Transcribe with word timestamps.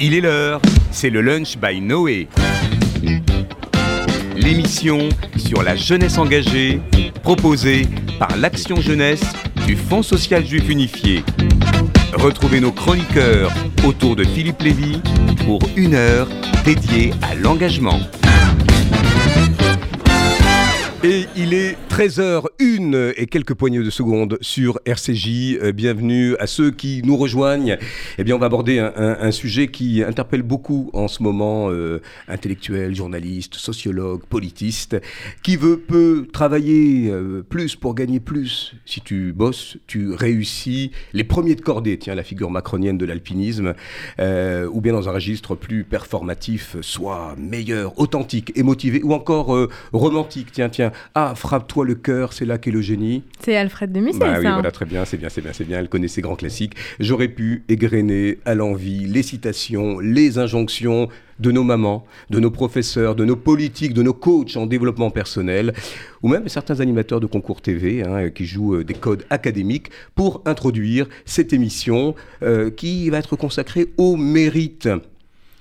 Il 0.00 0.14
est 0.14 0.20
l'heure, 0.20 0.60
c'est 0.92 1.10
le 1.10 1.20
lunch 1.22 1.56
by 1.58 1.80
Noé. 1.80 2.28
L'émission 4.36 5.08
sur 5.36 5.64
la 5.64 5.74
jeunesse 5.74 6.18
engagée, 6.18 6.80
proposée 7.24 7.86
par 8.16 8.36
l'Action 8.36 8.80
Jeunesse 8.80 9.24
du 9.66 9.74
Fonds 9.74 10.04
social 10.04 10.46
juif 10.46 10.68
unifié. 10.68 11.24
Retrouvez 12.12 12.60
nos 12.60 12.70
chroniqueurs 12.70 13.52
autour 13.84 14.14
de 14.14 14.22
Philippe 14.22 14.62
Lévy 14.62 15.02
pour 15.44 15.58
une 15.74 15.94
heure 15.94 16.28
dédiée 16.64 17.12
à 17.22 17.34
l'engagement. 17.34 17.98
Et 21.02 21.26
il 21.36 21.54
est 21.54 21.76
13h01 21.98 23.14
et 23.16 23.26
quelques 23.26 23.54
poignées 23.54 23.82
de 23.82 23.90
secondes 23.90 24.38
sur 24.40 24.78
RCJ. 24.84 25.58
Euh, 25.60 25.72
bienvenue 25.72 26.36
à 26.36 26.46
ceux 26.46 26.70
qui 26.70 27.02
nous 27.04 27.16
rejoignent. 27.16 27.76
Eh 28.18 28.22
bien, 28.22 28.36
on 28.36 28.38
va 28.38 28.46
aborder 28.46 28.78
un, 28.78 29.32
sujet 29.32 29.66
qui 29.66 30.04
interpelle 30.04 30.42
beaucoup 30.42 30.90
en 30.92 31.08
ce 31.08 31.24
moment, 31.24 31.72
euh, 31.72 32.00
intellectuels, 32.28 32.94
journalistes, 32.94 33.56
sociologues, 33.56 34.22
politistes. 34.26 34.96
Qui 35.42 35.56
veut 35.56 35.76
peut 35.76 36.28
travailler 36.32 37.10
euh, 37.10 37.42
plus 37.42 37.74
pour 37.74 37.96
gagner 37.96 38.20
plus. 38.20 38.76
Si 38.86 39.00
tu 39.00 39.32
bosses, 39.32 39.76
tu 39.88 40.12
réussis. 40.12 40.92
Les 41.14 41.24
premiers 41.24 41.56
de 41.56 41.62
cordée, 41.62 41.98
tiens, 41.98 42.14
la 42.14 42.22
figure 42.22 42.52
macronienne 42.52 42.96
de 42.96 43.06
l'alpinisme, 43.06 43.74
ou 44.20 44.80
bien 44.80 44.92
dans 44.92 45.08
un 45.08 45.12
registre 45.12 45.56
plus 45.56 45.82
performatif, 45.82 46.76
soit 46.80 47.34
meilleur, 47.36 47.98
authentique 47.98 48.52
et 48.54 48.62
motivé, 48.62 49.02
ou 49.02 49.14
encore 49.14 49.68
romantique. 49.92 50.52
Tiens, 50.52 50.68
tiens 50.68 50.92
ah, 51.16 51.34
frappe-toi 51.34 51.87
le 51.88 51.94
cœur, 51.94 52.32
c'est 52.32 52.44
là 52.44 52.58
qu'est 52.58 52.70
le 52.70 52.80
génie. 52.80 53.24
C'est 53.42 53.56
Alfred 53.56 53.90
de 53.90 54.00
Musset, 54.00 54.18
bah, 54.18 54.34
oui, 54.36 54.42
voilà, 54.42 54.70
très 54.70 54.84
bien, 54.84 55.04
c'est 55.04 55.16
bien, 55.16 55.28
c'est 55.28 55.40
bien, 55.40 55.52
c'est 55.52 55.64
bien. 55.64 55.80
Elle 55.80 55.88
connaît 55.88 56.06
ses 56.06 56.20
grands 56.20 56.36
classiques. 56.36 56.74
J'aurais 57.00 57.28
pu 57.28 57.64
égrener 57.68 58.38
à 58.44 58.54
l'envie 58.54 59.06
les 59.06 59.22
citations, 59.22 59.98
les 59.98 60.38
injonctions 60.38 61.08
de 61.38 61.50
nos 61.50 61.64
mamans, 61.64 62.04
de 62.30 62.40
nos 62.40 62.50
professeurs, 62.50 63.14
de 63.14 63.24
nos 63.24 63.36
politiques, 63.36 63.94
de 63.94 64.02
nos 64.02 64.12
coachs 64.12 64.56
en 64.56 64.66
développement 64.66 65.10
personnel, 65.10 65.72
ou 66.22 66.28
même 66.28 66.48
certains 66.48 66.80
animateurs 66.80 67.20
de 67.20 67.26
concours 67.26 67.62
TV 67.62 68.02
hein, 68.02 68.28
qui 68.30 68.44
jouent 68.44 68.76
euh, 68.76 68.84
des 68.84 68.94
codes 68.94 69.24
académiques 69.30 69.90
pour 70.14 70.42
introduire 70.44 71.06
cette 71.24 71.52
émission 71.52 72.14
euh, 72.42 72.70
qui 72.70 73.08
va 73.08 73.18
être 73.18 73.36
consacrée 73.36 73.86
au 73.96 74.16
mérite 74.16 74.88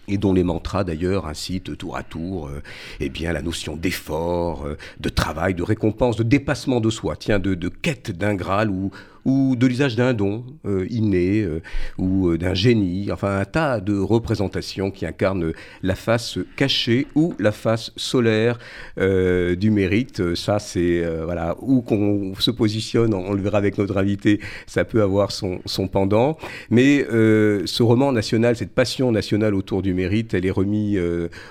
et 0.07 0.17
dont 0.17 0.33
les 0.33 0.43
mantras 0.43 0.83
d'ailleurs 0.83 1.27
incitent 1.27 1.77
tour 1.77 1.97
à 1.97 2.03
tour 2.03 2.47
euh, 2.47 2.61
eh 2.99 3.09
bien, 3.09 3.33
la 3.33 3.41
notion 3.41 3.75
d'effort, 3.75 4.65
euh, 4.65 4.77
de 4.99 5.09
travail, 5.09 5.53
de 5.53 5.63
récompense, 5.63 6.15
de 6.15 6.23
dépassement 6.23 6.79
de 6.79 6.89
soi, 6.89 7.15
tiens, 7.15 7.39
de, 7.39 7.55
de 7.55 7.69
quête 7.69 8.11
d'un 8.11 8.35
Graal 8.35 8.69
ou, 8.69 8.91
ou 9.27 9.57
de 9.57 9.67
l'usage 9.67 9.97
d'un 9.97 10.13
don 10.13 10.45
euh, 10.65 10.87
inné 10.89 11.41
euh, 11.41 11.61
ou 11.97 12.29
euh, 12.29 12.37
d'un 12.37 12.53
génie, 12.53 13.11
enfin 13.11 13.39
un 13.39 13.45
tas 13.45 13.81
de 13.81 13.99
représentations 13.99 14.89
qui 14.89 15.05
incarnent 15.05 15.51
la 15.83 15.95
face 15.95 16.39
cachée 16.55 17.07
ou 17.13 17.33
la 17.37 17.51
face 17.51 17.91
solaire 17.97 18.57
du 18.97 19.69
mérite. 19.69 20.35
Ça, 20.35 20.59
c'est 20.59 21.03
voilà 21.23 21.55
où 21.59 21.81
qu'on 21.81 22.33
se 22.39 22.51
positionne, 22.51 23.13
on 23.13 23.33
le 23.33 23.41
verra 23.41 23.57
avec 23.57 23.77
notre 23.77 23.97
invité, 23.97 24.39
ça 24.65 24.85
peut 24.85 25.01
avoir 25.01 25.31
son, 25.31 25.59
son 25.65 25.87
pendant. 25.87 26.37
Mais 26.69 27.05
ce 27.09 27.83
roman 27.83 28.11
national, 28.13 28.55
cette 28.55 28.71
passion 28.71 29.11
nationale 29.11 29.53
autour 29.53 29.81
du 29.81 29.93
mérite, 29.93 30.33
elle 30.33 30.45
est 30.45 30.51
remise 30.51 30.99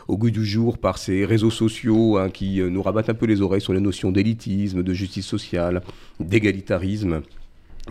au 0.08 0.16
goût 0.16 0.30
du 0.30 0.44
jour 0.44 0.78
par 0.78 0.96
ces 0.96 1.26
réseaux 1.26 1.50
sociaux 1.50 2.16
hein, 2.16 2.30
qui 2.30 2.60
nous 2.62 2.82
rabattent 2.82 3.10
un 3.10 3.14
peu 3.14 3.26
les 3.26 3.42
oreilles 3.42 3.60
sur 3.60 3.74
les 3.74 3.80
notions 3.80 4.10
d'élitisme, 4.10 4.82
de 4.82 4.94
justice 4.94 5.26
sociale, 5.26 5.82
d'égalitarisme 6.18 7.22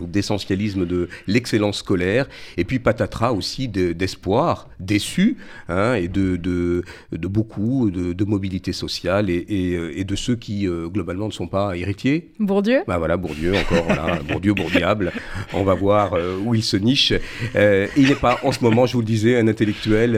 d'essentialisme 0.00 0.86
de 0.86 1.08
l'excellence 1.26 1.78
scolaire, 1.78 2.26
et 2.56 2.64
puis 2.64 2.78
patatras 2.78 3.32
aussi 3.32 3.68
d'espoir 3.68 4.68
déçu, 4.80 5.36
hein, 5.68 5.94
et 5.94 6.08
de, 6.08 6.36
de, 6.36 6.84
de, 7.12 7.28
beaucoup 7.28 7.90
de, 7.90 8.24
mobilité 8.24 8.72
sociale, 8.72 9.30
et, 9.30 9.44
et, 9.48 10.04
de 10.04 10.16
ceux 10.16 10.36
qui, 10.36 10.66
euh, 10.66 10.88
globalement, 10.88 11.26
ne 11.26 11.32
sont 11.32 11.46
pas 11.46 11.76
héritiers. 11.76 12.30
Bourdieu 12.38 12.82
bah 12.86 12.98
voilà, 12.98 13.16
Bourdieu, 13.16 13.54
encore, 13.56 13.84
voilà, 13.84 14.20
Bourdieu, 14.28 14.52
Bourdiable, 14.52 15.12
on 15.54 15.62
va 15.62 15.74
voir 15.74 16.14
euh, 16.14 16.38
où 16.44 16.54
il 16.54 16.62
se 16.62 16.76
niche. 16.76 17.12
Euh, 17.54 17.86
il 17.96 18.08
n'est 18.08 18.14
pas, 18.14 18.38
en 18.42 18.52
ce 18.52 18.62
moment, 18.62 18.86
je 18.86 18.94
vous 18.94 19.00
le 19.00 19.06
disais, 19.06 19.38
un 19.38 19.48
intellectuel 19.48 20.16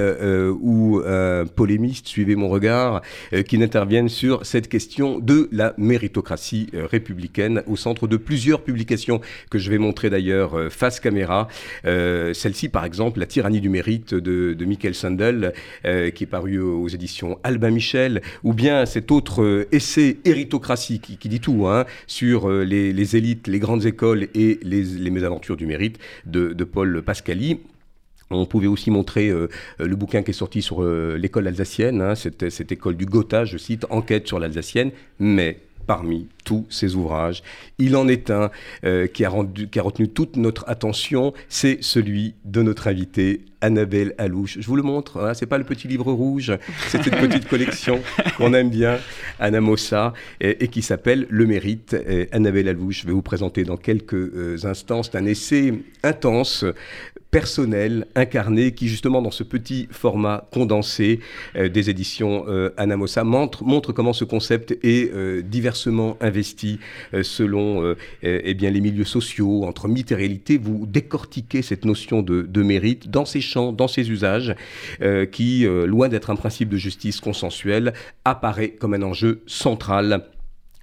ou 0.60 1.00
un 1.06 1.46
polémiste, 1.46 2.08
suivez 2.08 2.36
mon 2.36 2.48
regard, 2.48 3.02
qui 3.46 3.58
n'intervienne 3.58 4.08
sur 4.08 4.44
cette 4.46 4.68
question 4.68 5.18
de 5.18 5.48
la 5.52 5.74
méritocratie 5.76 6.68
républicaine 6.72 7.62
au 7.66 7.76
centre 7.76 8.06
de 8.06 8.16
plusieurs 8.16 8.62
publications 8.62 9.20
que 9.50 9.58
je 9.58 9.67
je 9.68 9.70
vais 9.70 9.78
montrer 9.78 10.08
d'ailleurs 10.08 10.54
euh, 10.54 10.70
face 10.70 10.98
caméra. 10.98 11.46
Euh, 11.84 12.32
celle-ci, 12.32 12.70
par 12.70 12.86
exemple, 12.86 13.20
La 13.20 13.26
tyrannie 13.26 13.60
du 13.60 13.68
mérite 13.68 14.14
de, 14.14 14.64
Michael 14.64 14.94
Sandel, 14.94 15.52
euh, 15.84 16.10
qui 16.10 16.24
est 16.24 16.26
paru 16.26 16.58
aux 16.58 16.88
éditions 16.88 17.38
Albin 17.42 17.70
Michel, 17.70 18.22
ou 18.44 18.54
bien 18.54 18.86
cet 18.86 19.10
autre 19.10 19.68
essai 19.70 20.16
Héritocratie, 20.24 21.00
qui, 21.00 21.28
dit 21.28 21.40
tout, 21.40 21.66
hein, 21.66 21.84
sur 22.06 22.48
les, 22.48 23.16
élites, 23.16 23.46
les 23.46 23.58
grandes 23.58 23.84
écoles 23.84 24.28
et 24.34 24.58
les, 24.62 25.10
mésaventures 25.10 25.56
du 25.56 25.66
mérite 25.66 25.98
de, 26.24 26.64
Paul 26.64 27.02
Pascali. 27.02 27.60
On 28.30 28.46
pouvait 28.46 28.66
aussi 28.66 28.90
montrer 28.90 29.30
le 29.78 29.96
bouquin 29.96 30.22
qui 30.22 30.30
est 30.30 30.34
sorti 30.34 30.62
sur 30.62 30.82
l'école 30.82 31.46
alsacienne, 31.46 32.00
hein, 32.00 32.14
cette, 32.14 32.50
cette, 32.50 32.72
école 32.72 32.96
du 32.96 33.06
Gotha, 33.06 33.44
je 33.44 33.58
cite, 33.58 33.86
Enquête 33.90 34.26
sur 34.26 34.38
l'alsacienne, 34.38 34.90
mais 35.18 35.58
parmi 35.88 36.28
tous 36.44 36.66
ces 36.68 36.94
ouvrages. 36.94 37.42
Il 37.78 37.96
en 37.96 38.08
est 38.08 38.30
un 38.30 38.50
euh, 38.84 39.06
qui, 39.06 39.24
a 39.24 39.30
rendu, 39.30 39.68
qui 39.68 39.78
a 39.78 39.82
retenu 39.82 40.06
toute 40.06 40.36
notre 40.36 40.64
attention, 40.68 41.32
c'est 41.48 41.82
celui 41.82 42.34
de 42.44 42.62
notre 42.62 42.88
invité 42.88 43.40
Annabelle 43.62 44.14
Alouche. 44.18 44.58
Je 44.60 44.66
vous 44.66 44.76
le 44.76 44.82
montre, 44.82 45.18
hein, 45.18 45.32
c'est 45.32 45.46
pas 45.46 45.56
le 45.56 45.64
petit 45.64 45.88
livre 45.88 46.12
rouge, 46.12 46.52
c'est 46.88 47.04
une 47.06 47.16
petite 47.16 47.48
collection 47.48 48.00
qu'on 48.36 48.52
aime 48.52 48.68
bien, 48.68 48.98
Anna 49.40 49.62
Mossa, 49.62 50.12
et, 50.40 50.68
qui 50.68 50.82
s'appelle 50.82 51.26
Le 51.30 51.46
Mérite. 51.46 51.96
Annabelle 52.32 52.68
Alouche, 52.68 53.00
je 53.02 53.06
vais 53.06 53.12
vous 53.12 53.22
présenter 53.22 53.64
dans 53.64 53.78
quelques 53.78 54.14
euh, 54.14 54.58
instants. 54.64 55.02
C'est 55.02 55.16
un 55.16 55.24
essai 55.24 55.72
intense 56.04 56.66
personnel, 57.30 58.06
incarné, 58.14 58.72
qui 58.72 58.88
justement 58.88 59.20
dans 59.20 59.30
ce 59.30 59.42
petit 59.42 59.88
format 59.90 60.48
condensé 60.52 61.20
euh, 61.56 61.68
des 61.68 61.90
éditions 61.90 62.44
euh, 62.48 62.70
Anamosa 62.76 63.24
montre, 63.24 63.92
comment 63.92 64.12
ce 64.12 64.24
concept 64.24 64.78
est 64.82 65.12
euh, 65.12 65.42
diversement 65.42 66.16
investi 66.20 66.78
selon 67.22 67.94
eh 68.22 68.54
bien, 68.54 68.70
les 68.70 68.80
milieux 68.80 69.04
sociaux, 69.04 69.64
entre 69.64 69.88
mythe 69.88 70.12
et 70.12 70.14
réalité. 70.14 70.58
Vous 70.58 70.86
décortiquez 70.86 71.62
cette 71.62 71.84
notion 71.84 72.22
de, 72.22 72.42
de 72.42 72.62
mérite 72.62 73.10
dans 73.10 73.24
ses 73.24 73.40
champs, 73.40 73.72
dans 73.72 73.88
ses 73.88 74.10
usages, 74.10 74.54
qui, 75.32 75.66
loin 75.66 76.08
d'être 76.08 76.30
un 76.30 76.36
principe 76.36 76.68
de 76.68 76.76
justice 76.76 77.20
consensuelle, 77.20 77.92
apparaît 78.24 78.70
comme 78.70 78.94
un 78.94 79.02
enjeu 79.02 79.42
central 79.46 80.24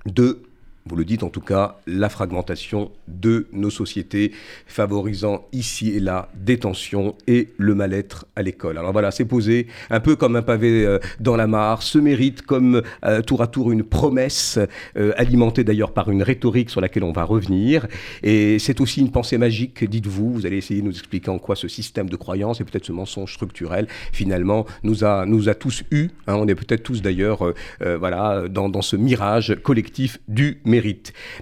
de 0.06 0.42
vous 0.88 0.96
le 0.96 1.04
dites 1.04 1.24
en 1.24 1.30
tout 1.30 1.42
cas, 1.42 1.80
la 1.88 2.10
fragmentation 2.10 2.92
de 3.08 3.48
nos 3.52 3.72
sociétés, 3.72 4.32
favorisant 4.68 5.46
ici 5.52 5.90
et 5.90 6.00
là 6.00 6.30
des 6.36 6.60
tensions 6.60 7.16
et 7.26 7.50
le 7.58 7.74
mal-être 7.74 8.28
à 8.36 8.44
l'école. 8.44 8.78
Alors 8.78 8.92
voilà, 8.92 9.10
c'est 9.10 9.26
posé 9.26 9.66
un 9.90 10.00
peu 10.00 10.16
comme 10.16 10.36
un 10.36 10.44
pavé 10.44 10.86
euh, 10.86 11.00
dans 11.20 11.36
la 11.36 11.48
mare, 11.48 11.82
ce 11.82 11.98
mérite 11.98 12.44
comme 12.44 12.84
euh, 13.04 13.24
tour 13.24 13.42
à 13.42 13.48
tour 13.48 13.72
une 13.72 13.82
promesse, 13.82 14.60
euh, 14.96 15.12
alimentée 15.18 15.64
d'ailleurs 15.64 15.92
par 15.92 16.12
une 16.12 16.22
rhétorique 16.22 16.70
sur 16.70 16.82
laquelle 16.82 17.04
on 17.04 17.14
va 17.14 17.24
revenir. 17.24 17.88
Et 18.22 18.60
c'est 18.60 18.80
aussi 18.80 19.02
une 19.02 19.12
pensée 19.12 19.40
magique, 19.40 19.84
dites-vous, 19.90 20.34
vous 20.34 20.46
allez 20.46 20.58
essayer 20.58 20.82
de 20.82 20.86
nous 20.86 20.92
expliquer 20.92 21.32
en 21.32 21.40
quoi 21.40 21.56
ce 21.56 21.68
système 21.68 22.12
de 22.12 22.16
croyance 22.16 22.62
et 22.62 22.64
peut-être 22.64 22.86
ce 22.86 22.92
mensonge 22.92 23.34
structurel, 23.34 23.88
finalement, 24.12 24.68
nous 24.84 25.04
a, 25.04 25.26
nous 25.26 25.50
a 25.50 25.56
tous 25.56 25.84
eu. 25.90 26.10
Hein. 26.28 26.36
on 26.36 26.48
est 26.48 26.54
peut-être 26.54 26.84
tous 26.84 27.02
d'ailleurs 27.02 27.54
voilà, 27.80 28.48
dans, 28.48 28.82
ce 28.84 28.96
mirage 28.96 29.56
collectif 29.64 30.20
du 30.28 30.60
mérite 30.64 30.75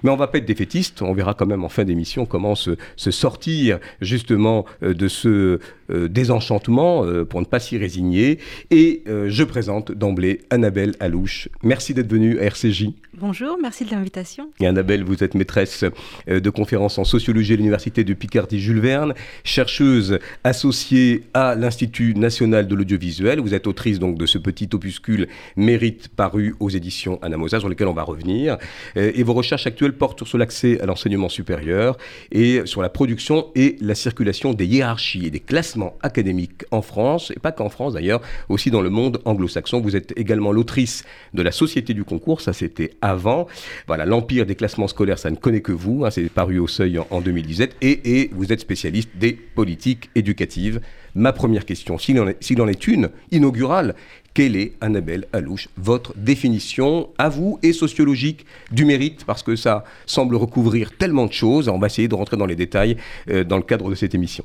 Mais 0.02 0.10
on 0.10 0.16
va 0.16 0.26
pas 0.28 0.38
être 0.38 0.44
défaitiste, 0.44 1.02
on 1.02 1.12
verra 1.12 1.34
quand 1.34 1.46
même 1.46 1.64
en 1.64 1.68
fin 1.68 1.84
d'émission 1.84 2.26
comment 2.26 2.54
se, 2.54 2.76
sortir 2.96 3.78
justement 4.00 4.64
euh, 4.82 4.94
de 4.94 5.08
ce 5.08 5.58
désenchantement 5.90 7.04
euh, 7.04 7.24
pour 7.24 7.40
ne 7.40 7.46
pas 7.46 7.60
s'y 7.60 7.78
résigner. 7.78 8.38
Et 8.70 9.02
je 9.06 9.44
présente 9.44 9.92
d'emblée 9.92 10.40
Annabelle 10.50 10.94
Alouche. 11.00 11.48
Merci 11.62 11.94
d'être 11.94 12.10
venue 12.10 12.38
à 12.38 12.44
RCJ. 12.44 12.88
Bonjour, 13.16 13.56
merci 13.60 13.84
de 13.84 13.90
l'invitation. 13.90 14.50
Et 14.60 14.66
Annabelle, 14.66 15.04
vous 15.04 15.22
êtes 15.22 15.34
maîtresse 15.34 15.84
de 16.26 16.50
conférences 16.50 16.98
en 16.98 17.04
sociologie 17.04 17.52
à 17.52 17.56
l'Université 17.56 18.02
de 18.02 18.12
Picardie 18.14 18.60
Jules 18.60 18.80
Verne, 18.80 19.14
chercheuse 19.44 20.18
associée 20.42 21.24
à 21.34 21.54
l'Institut 21.54 22.14
national 22.14 22.66
de 22.66 22.74
l'audiovisuel. 22.74 23.40
Vous 23.40 23.54
êtes 23.54 23.66
autrice 23.66 23.98
donc 23.98 24.18
de 24.18 24.26
ce 24.26 24.38
petit 24.38 24.68
opuscule 24.72 25.28
Mérite 25.56 26.08
paru 26.08 26.54
aux 26.60 26.70
éditions 26.70 27.18
Anamosa 27.22 27.60
sur 27.60 27.68
lequel 27.68 27.86
on 27.86 27.94
va 27.94 28.02
revenir. 28.02 28.58
Et 28.96 29.22
vos 29.22 29.34
recherches 29.34 29.66
actuelles 29.66 29.94
portent 29.94 30.24
sur 30.24 30.38
l'accès 30.38 30.80
à 30.80 30.86
l'enseignement 30.86 31.28
supérieur 31.28 31.96
et 32.32 32.62
sur 32.64 32.82
la 32.82 32.88
production 32.88 33.46
et 33.54 33.76
la 33.80 33.94
circulation 33.94 34.54
des 34.54 34.66
hiérarchies 34.66 35.26
et 35.26 35.30
des 35.30 35.40
classes 35.40 35.73
classement 35.74 35.96
académique 36.02 36.64
en 36.70 36.82
France, 36.82 37.32
et 37.34 37.40
pas 37.40 37.52
qu'en 37.52 37.68
France 37.68 37.94
d'ailleurs, 37.94 38.20
aussi 38.48 38.70
dans 38.70 38.80
le 38.80 38.90
monde 38.90 39.20
anglo-saxon. 39.24 39.80
Vous 39.80 39.96
êtes 39.96 40.12
également 40.16 40.52
l'autrice 40.52 41.04
de 41.32 41.42
la 41.42 41.50
Société 41.52 41.94
du 41.94 42.04
concours, 42.04 42.40
ça 42.40 42.52
c'était 42.52 42.92
avant. 43.00 43.46
Voilà, 43.86 44.04
l'empire 44.04 44.46
des 44.46 44.54
classements 44.54 44.88
scolaires, 44.88 45.18
ça 45.18 45.30
ne 45.30 45.36
connaît 45.36 45.62
que 45.62 45.72
vous, 45.72 46.04
hein, 46.04 46.10
c'est 46.10 46.28
paru 46.28 46.58
au 46.58 46.68
seuil 46.68 46.98
en, 46.98 47.20
2017, 47.20 47.76
et, 47.82 48.20
et 48.20 48.30
vous 48.32 48.52
êtes 48.52 48.60
spécialiste 48.60 49.10
des 49.16 49.32
politiques 49.32 50.10
éducatives. 50.14 50.80
Ma 51.16 51.32
première 51.32 51.64
question, 51.64 51.98
s'il 51.98 52.20
en, 52.20 52.26
en, 52.26 52.68
est 52.68 52.86
une, 52.86 53.10
inaugurale, 53.30 53.94
quelle 54.34 54.56
est, 54.56 54.72
Annabelle 54.80 55.26
Alouche, 55.32 55.68
votre 55.76 56.12
définition, 56.16 57.10
à 57.18 57.28
vous 57.28 57.60
et 57.62 57.72
sociologique, 57.72 58.44
du 58.72 58.84
mérite? 58.84 59.24
Parce 59.24 59.44
que 59.44 59.54
ça 59.54 59.84
semble 60.06 60.34
recouvrir 60.34 60.96
tellement 60.96 61.26
de 61.26 61.32
choses. 61.32 61.68
On 61.68 61.78
va 61.78 61.86
essayer 61.86 62.08
de 62.08 62.16
rentrer 62.16 62.36
dans 62.36 62.46
les 62.46 62.56
détails 62.56 62.96
euh, 63.30 63.44
dans 63.44 63.56
le 63.56 63.62
cadre 63.62 63.88
de 63.90 63.94
cette 63.94 64.12
émission. 64.12 64.44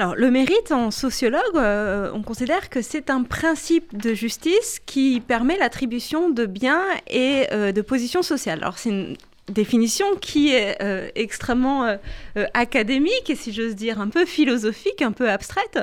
Alors, 0.00 0.14
le 0.14 0.30
mérite, 0.30 0.70
en 0.70 0.92
sociologue, 0.92 1.42
euh, 1.56 2.12
on 2.14 2.22
considère 2.22 2.70
que 2.70 2.82
c'est 2.82 3.10
un 3.10 3.24
principe 3.24 4.00
de 4.00 4.14
justice 4.14 4.78
qui 4.86 5.20
permet 5.20 5.56
l'attribution 5.58 6.30
de 6.30 6.46
biens 6.46 6.84
et 7.08 7.48
euh, 7.50 7.72
de 7.72 7.82
positions 7.82 8.22
sociales. 8.22 8.60
Alors, 8.62 8.78
c'est 8.78 8.90
une 8.90 9.16
définition 9.48 10.06
qui 10.20 10.52
est 10.54 10.82
euh, 10.82 11.08
extrêmement 11.14 11.84
euh, 11.84 11.96
euh, 12.36 12.46
académique 12.54 13.30
et 13.30 13.34
si 13.34 13.52
j'ose 13.52 13.74
dire 13.74 14.00
un 14.00 14.08
peu 14.08 14.24
philosophique, 14.24 15.02
un 15.02 15.12
peu 15.12 15.30
abstraite. 15.30 15.78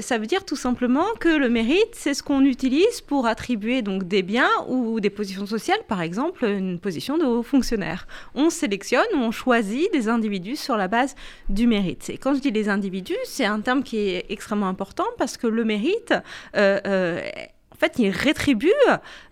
ça 0.00 0.18
veut 0.18 0.26
dire 0.26 0.44
tout 0.44 0.56
simplement 0.56 1.06
que 1.20 1.28
le 1.28 1.48
mérite, 1.48 1.92
c'est 1.92 2.14
ce 2.14 2.22
qu'on 2.22 2.42
utilise 2.42 3.00
pour 3.00 3.26
attribuer 3.26 3.82
donc 3.82 4.04
des 4.04 4.22
biens 4.22 4.50
ou 4.68 5.00
des 5.00 5.10
positions 5.10 5.46
sociales, 5.46 5.80
par 5.88 6.02
exemple 6.02 6.44
une 6.44 6.78
position 6.78 7.18
de 7.18 7.24
haut 7.24 7.42
fonctionnaire. 7.42 8.06
On 8.34 8.50
sélectionne 8.50 9.06
ou 9.14 9.18
on 9.18 9.30
choisit 9.30 9.92
des 9.92 10.08
individus 10.08 10.56
sur 10.56 10.76
la 10.76 10.88
base 10.88 11.14
du 11.48 11.66
mérite. 11.66 12.10
Et 12.10 12.18
quand 12.18 12.34
je 12.34 12.40
dis 12.40 12.50
les 12.50 12.68
individus, 12.68 13.16
c'est 13.24 13.44
un 13.44 13.60
terme 13.60 13.82
qui 13.82 13.98
est 13.98 14.26
extrêmement 14.28 14.68
important 14.68 15.06
parce 15.18 15.36
que 15.36 15.46
le 15.46 15.64
mérite 15.64 16.14
fait, 17.82 17.98
il 17.98 18.10
rétribue, 18.10 18.70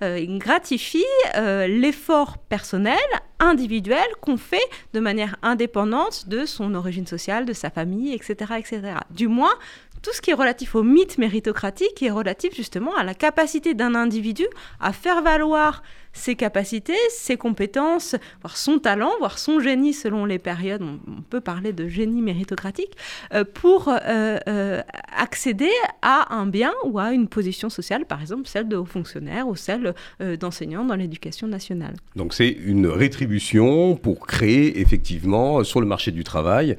euh, 0.02 0.19
il 0.19 0.38
gratifie 0.38 1.05
euh, 1.37 1.67
l'effort 1.67 2.38
personnel, 2.38 2.99
individuel 3.38 4.06
qu'on 4.20 4.37
fait 4.37 4.58
de 4.93 5.00
manière 5.00 5.37
indépendante 5.43 6.29
de 6.29 6.44
son 6.44 6.75
origine 6.75 7.06
sociale, 7.06 7.44
de 7.44 7.52
sa 7.52 7.70
famille, 7.70 8.12
etc. 8.12 8.35
etc. 8.58 8.81
Du 9.11 9.29
moins, 9.29 9.55
tout 10.02 10.12
ce 10.12 10.20
qui 10.20 10.31
est 10.31 10.35
relatif 10.35 10.75
au 10.75 10.82
mythe 10.82 11.19
méritocratique 11.19 12.02
est 12.02 12.11
relatif 12.11 12.55
justement 12.55 12.94
à 12.97 13.05
la 13.05 13.14
capacité 13.14 13.75
d'un 13.75 13.94
individu 13.94 14.47
à 14.81 14.93
faire 14.93 15.23
valoir 15.23 15.82
ses 16.12 16.35
capacités, 16.35 16.97
ses 17.11 17.37
compétences, 17.37 18.17
voire 18.43 18.57
son 18.57 18.79
talent, 18.79 19.12
voire 19.19 19.39
son 19.39 19.61
génie 19.61 19.93
selon 19.93 20.25
les 20.25 20.39
périodes, 20.39 20.83
on, 20.83 21.23
peut 21.29 21.41
parler 21.41 21.73
de 21.73 21.87
génie 21.87 22.23
méritocratique, 22.23 22.97
euh, 23.35 23.45
pour 23.45 23.89
euh, 23.89 24.39
euh, 24.49 24.83
accéder 25.17 25.71
à 26.03 26.35
un 26.35 26.47
bien 26.47 26.73
ou 26.85 26.99
à 26.99 27.12
une 27.12 27.29
position 27.29 27.71
sociale, 27.71 28.05
par 28.05 28.21
exemple 28.21 28.49
celle 28.49 28.69
de 28.69 28.77
haut 28.77 28.85
fonctionnaire 28.85 29.47
ou 29.47 29.57
celle 29.57 29.95
d'enseignant 30.41 30.85
dans 30.85 30.97
l'éducation 30.97 31.47
nationale. 31.47 31.95
Donc 32.17 32.35
c'est 32.35 32.49
une 32.49 32.87
rétribution 32.87 33.97
pour 33.97 34.27
créer 34.27 34.81
effectivement 34.81 35.62
sur 35.65 35.81
le 35.81 35.87
marché 35.87 36.11
du 36.11 36.25
travail, 36.25 36.77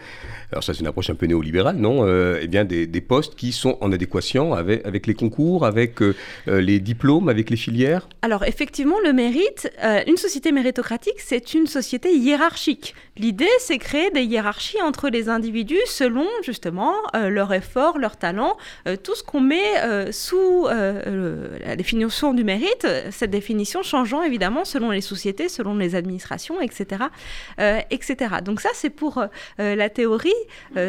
alors 0.52 0.64
ça 0.64 0.74
c'est 0.74 0.82
une 0.82 0.88
approche 0.88 1.10
un 1.10 1.16
peu 1.16 1.28
néolibérale, 1.28 1.78
non 1.78 2.06
Eh 2.42 2.48
bien 2.48 2.66
des, 2.66 3.02
postes 3.02 3.36
qui 3.36 3.52
sont 3.52 3.78
en 3.82 3.92
adéquation 3.92 4.54
avec, 4.54 4.86
avec 4.86 5.08
les 5.08 5.14
concours, 5.14 5.66
avec 5.66 6.00
les 6.48 6.80
diplômes, 6.80 7.30
avec 7.30 7.50
les 7.50 7.58
filières? 7.58 8.08
Alors 8.22 8.44
effectivement, 8.44 8.98
le 9.04 9.14
mérite, 9.22 9.72
euh, 9.84 10.02
une 10.08 10.18
société 10.18 10.52
méritocratique, 10.52 11.20
c'est 11.20 11.54
une 11.54 11.68
société 11.68 12.10
hiérarchique. 12.16 12.96
L'idée, 13.18 13.56
c'est 13.60 13.78
créer 13.78 14.10
des 14.10 14.24
hiérarchies 14.24 14.82
entre 14.82 15.10
les 15.10 15.30
individus 15.30 15.86
selon 15.86 16.26
justement 16.44 16.94
euh, 17.16 17.30
leur 17.30 17.54
effort, 17.54 18.00
leur 18.00 18.18
talent, 18.18 18.58
euh, 18.88 18.96
tout 18.96 19.14
ce 19.14 19.24
qu'on 19.24 19.42
met 19.42 19.70
sous 20.12 20.68
la 20.68 21.76
définition 21.76 22.34
du 22.34 22.44
mérite, 22.44 22.88
cette 23.12 23.30
définition 23.30 23.84
changeant 23.84 24.24
évidemment 24.24 24.66
selon 24.66 24.90
les 24.92 25.02
sociétés, 25.02 25.50
selon 25.50 25.76
les 25.76 25.96
administrations, 25.96 26.62
etc. 26.62 27.06
etc. 27.90 28.36
Donc 28.44 28.62
ça, 28.62 28.70
c'est 28.74 28.90
pour 28.90 29.24
la 29.58 29.90
théorie, 29.90 30.42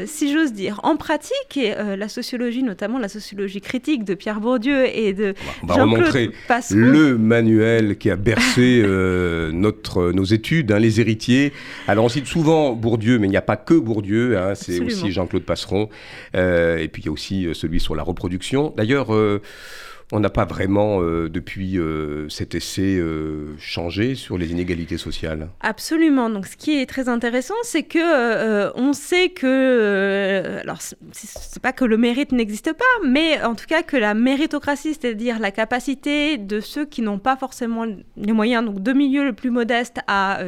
si 0.07 0.33
j'ose 0.33 0.53
dire. 0.53 0.81
En 0.83 0.97
pratique, 0.97 1.57
et 1.57 1.75
la 1.75 2.09
sociologie, 2.09 2.63
notamment 2.63 2.99
la 2.99 3.09
sociologie 3.09 3.61
critique 3.61 4.05
de 4.05 4.15
Pierre 4.15 4.41
Bourdieu 4.41 4.87
et 4.87 5.13
de 5.13 5.35
Jean-Claude 5.69 6.33
Passeron, 6.49 6.81
le 6.81 7.19
manuel 7.19 7.97
qui 7.99 8.11
a 8.11 8.17
bercé 8.23 8.83
euh, 8.85 9.51
notre, 9.53 10.13
nos 10.13 10.25
études, 10.25 10.73
hein, 10.73 10.79
les 10.79 11.01
héritiers. 11.01 11.53
Alors 11.89 12.05
on 12.05 12.09
cite 12.09 12.27
souvent 12.27 12.73
Bourdieu, 12.73 13.19
mais 13.19 13.27
il 13.27 13.31
n'y 13.31 13.37
a 13.37 13.43
pas 13.43 13.57
que 13.57 13.75
Bourdieu, 13.75 14.39
hein, 14.39 14.55
c'est 14.55 14.81
aussi 14.81 15.11
Jean-Claude 15.11 15.43
Passeron, 15.43 15.89
euh, 16.37 16.79
et 16.79 16.89
puis 16.89 17.03
il 17.03 17.07
y 17.07 17.09
a 17.09 17.13
aussi 17.13 17.47
euh, 17.47 17.55
celui 17.55 17.81
sur 17.81 17.95
la 17.95 18.03
reproduction. 18.03 18.73
D'ailleurs, 18.77 19.09
on 20.13 20.21
n'a 20.21 20.29
pas 20.29 20.45
vraiment, 20.45 21.01
euh, 21.01 21.31
depuis 21.31 21.79
euh, 21.79 22.29
cet 22.29 22.55
essai, 22.55 22.99
euh, 22.99 23.57
changé 23.59 24.15
sur 24.15 24.37
les 24.37 24.53
inégalités 24.53 24.99
sociales. 24.99 25.49
Absolument. 25.61 26.29
Donc, 26.29 26.47
ce 26.47 26.57
qui 26.57 26.79
est 26.79 26.85
très 26.85 27.09
intéressant, 27.09 27.55
c'est 27.63 27.83
que 27.83 28.71
on 28.77 28.93
sait 28.93 29.31
que, 29.31 30.59
alors, 30.61 30.79
c'est 31.13 31.63
pas 31.63 31.73
que 31.73 31.87
le 31.87 31.97
mérite 31.97 32.33
n'existe 32.33 32.75
pas, 32.75 32.85
mais 33.07 33.43
en 33.43 33.55
tout 33.55 33.67
cas 33.67 33.83
que 33.83 33.97
la 33.97 34.13
méritocratie, 34.13 34.95
c'est-à-dire 34.95 35.39
la 35.39 35.51
capacité 35.51 36.37
de 36.37 36.61
ceux 36.61 36.85
qui 36.85 37.01
n'ont 37.01 37.19
pas 37.19 37.37
forcément 37.37 37.87
les 38.17 38.33
moyens, 38.33 38.65
donc 38.65 38.83
de 38.83 38.93
milieux 38.93 39.25
le 39.25 39.33
plus 39.33 39.51
modestes, 39.51 40.01
à 40.07 40.41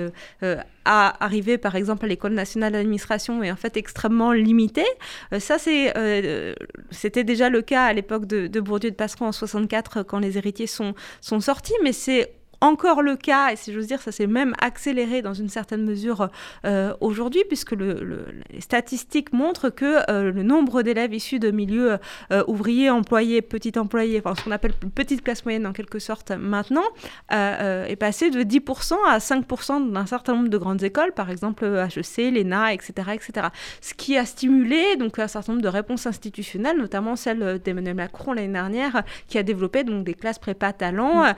à 0.84 1.24
arriver 1.24 1.58
par 1.58 1.76
exemple 1.76 2.04
à 2.04 2.08
l'école 2.08 2.32
nationale 2.32 2.72
d'administration 2.72 3.42
est 3.42 3.50
en 3.50 3.56
fait 3.56 3.76
extrêmement 3.76 4.32
limité. 4.32 4.84
Euh, 5.32 5.40
ça, 5.40 5.56
euh, 5.68 6.54
c'était 6.90 7.24
déjà 7.24 7.48
le 7.48 7.62
cas 7.62 7.84
à 7.84 7.92
l'époque 7.92 8.26
de, 8.26 8.46
de 8.46 8.60
Bourdieu 8.60 8.90
de 8.90 8.96
Passeron 8.96 9.26
en 9.26 9.32
64 9.32 10.02
quand 10.02 10.18
les 10.18 10.38
héritiers 10.38 10.66
sont, 10.66 10.94
sont 11.20 11.40
sortis, 11.40 11.74
mais 11.82 11.92
c'est 11.92 12.32
encore 12.64 13.02
le 13.02 13.16
cas, 13.16 13.52
et 13.52 13.56
si 13.56 13.72
j'ose 13.72 13.86
dire, 13.86 14.00
ça 14.00 14.10
s'est 14.10 14.26
même 14.26 14.54
accéléré 14.58 15.20
dans 15.20 15.34
une 15.34 15.50
certaine 15.50 15.84
mesure 15.84 16.30
euh, 16.64 16.94
aujourd'hui, 17.00 17.42
puisque 17.46 17.72
le, 17.72 18.26
les 18.50 18.60
statistiques 18.60 19.32
montrent 19.32 19.68
que 19.68 20.10
euh, 20.10 20.32
le 20.32 20.42
nombre 20.42 20.82
d'élèves 20.82 21.12
issus 21.12 21.38
de 21.38 21.50
milieux 21.50 21.98
euh, 22.32 22.42
ouvriers, 22.46 22.88
employés, 22.88 23.42
petits 23.42 23.78
employés, 23.78 24.22
enfin 24.24 24.34
ce 24.34 24.44
qu'on 24.44 24.50
appelle 24.50 24.72
petite 24.94 25.22
classe 25.22 25.44
moyenne 25.44 25.66
en 25.66 25.72
quelque 25.72 25.98
sorte 25.98 26.30
maintenant, 26.30 26.84
est 27.30 27.96
passé 27.96 28.30
de 28.30 28.42
10% 28.42 28.94
à 29.08 29.18
5% 29.18 29.92
d'un 29.92 30.06
certain 30.06 30.34
nombre 30.34 30.48
de 30.48 30.58
grandes 30.58 30.82
écoles, 30.82 31.12
par 31.12 31.30
exemple 31.30 31.64
HEC, 31.64 32.32
l'ENA, 32.32 32.72
etc., 32.72 32.92
etc. 33.12 33.48
Ce 33.80 33.92
qui 33.92 34.16
a 34.16 34.24
stimulé 34.24 34.96
donc 34.96 35.18
un 35.18 35.28
certain 35.28 35.52
nombre 35.52 35.62
de 35.62 35.68
réponses 35.68 36.06
institutionnelles, 36.06 36.78
notamment 36.78 37.16
celle 37.16 37.60
d'Emmanuel 37.62 37.94
Macron 37.94 38.32
l'année 38.32 38.52
dernière, 38.52 39.02
qui 39.28 39.36
a 39.36 39.42
développé 39.42 39.84
donc 39.84 40.04
des 40.04 40.14
classes 40.14 40.38
prépa 40.38 40.72
talent 40.72 41.34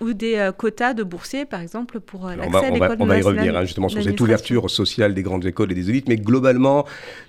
ou 0.00 0.12
des 0.14 0.37
euh, 0.38 0.52
quotas 0.52 0.94
de 0.94 1.02
boursiers, 1.02 1.44
par 1.44 1.60
exemple, 1.60 2.00
pour 2.00 2.26
euh, 2.26 2.36
l'accès 2.36 2.66
à 2.66 2.70
l'école 2.70 2.96
On 3.00 3.06
va 3.06 3.18
y 3.18 3.22
revenir 3.22 3.56
hein, 3.56 3.64
justement 3.64 3.88
sur 3.88 4.02
cette 4.02 4.20
ouverture 4.20 4.70
sociale 4.70 5.14
des 5.14 5.22
grandes 5.22 5.44
écoles 5.44 5.72
et 5.72 5.74
des 5.74 5.90
élites, 5.90 6.08
mais 6.08 6.16
globalement, 6.16 6.84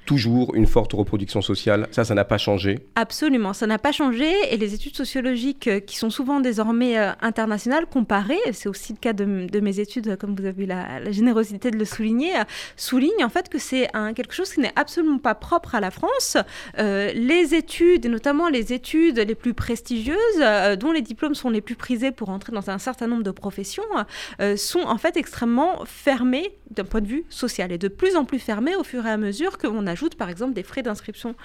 toujours 0.06 0.56
une 0.56 0.68
forte 0.68 0.94
reproduction 0.94 1.42
sociale. 1.42 1.88
Ça, 1.92 2.04
ça 2.04 2.14
n'a 2.14 2.26
pas 2.26 2.38
changé 2.38 2.80
Absolument, 2.96 3.54
ça 3.54 3.68
n'a 3.68 3.78
pas 3.78 3.92
changé. 3.92 4.32
Et 4.52 4.58
les 4.58 4.74
études 4.74 4.96
sociologiques, 4.96 5.68
euh, 5.68 5.80
qui 5.80 5.98
sont 5.98 6.10
souvent 6.10 6.40
désormais 6.40 6.98
internationales, 7.22 7.86
comparées, 7.88 8.40
c'est 8.52 8.70
aussi 8.70 8.94
le 8.94 9.00
cas 9.00 9.14
de, 9.14 9.60
mes 9.60 9.80
études, 9.80 10.18
comme 10.18 10.36
vous 10.36 10.46
avez 10.46 10.64
eu 10.64 10.68
la, 10.68 11.12
générosité 11.12 11.72
de 11.72 11.78
le 11.78 11.86
souligner, 11.86 12.32
soulignent 12.76 13.24
en 13.24 13.30
fait 13.30 13.50
que 13.50 13.58
c'est 13.58 13.90
quelque 14.16 14.34
chose 14.34 14.54
qui 14.54 14.60
n'est 14.60 14.74
absolument 14.76 15.18
pas 15.18 15.36
propre 15.36 15.76
à 15.76 15.80
la 15.80 15.92
France. 15.92 16.38
les 16.78 17.56
études, 17.56 18.06
et 18.06 18.10
notamment 18.10 18.50
les 18.50 18.74
études 18.74 19.20
les 19.20 19.36
plus 19.36 19.54
prestigieuses, 19.54 20.18
dont 20.80 20.92
les 20.92 21.02
diplômes 21.02 21.36
sont 21.36 21.50
les 21.50 21.62
plus 21.62 21.76
prisés 21.76 22.12
pour 22.12 22.30
entrer 22.30 22.52
dans 22.52 22.70
un 22.70 22.78
certain 22.78 22.89
certain 22.90 23.08
nombre 23.08 23.24
de 23.24 23.32
professions 23.32 23.84
euh, 24.42 24.58
sont 24.58 24.82
en 24.82 24.98
fait 24.98 25.18
extrêmement 25.18 25.86
fermées 25.86 26.58
d'un 26.72 26.84
point 26.84 27.02
de 27.02 27.08
vue 27.08 27.24
social 27.30 27.72
et 27.72 27.78
de 27.78 27.88
plus 27.88 28.16
en 28.16 28.26
plus 28.26 28.40
fermées 28.40 28.76
au 28.76 28.84
fur 28.84 29.06
et 29.06 29.10
à 29.10 29.18
mesure 29.18 29.58
qu'on 29.58 29.88
ajoute 29.88 30.16
par 30.16 30.30
exemple 30.30 30.54
des 30.54 30.64
frais 30.64 30.82
d'inscription 30.84 31.36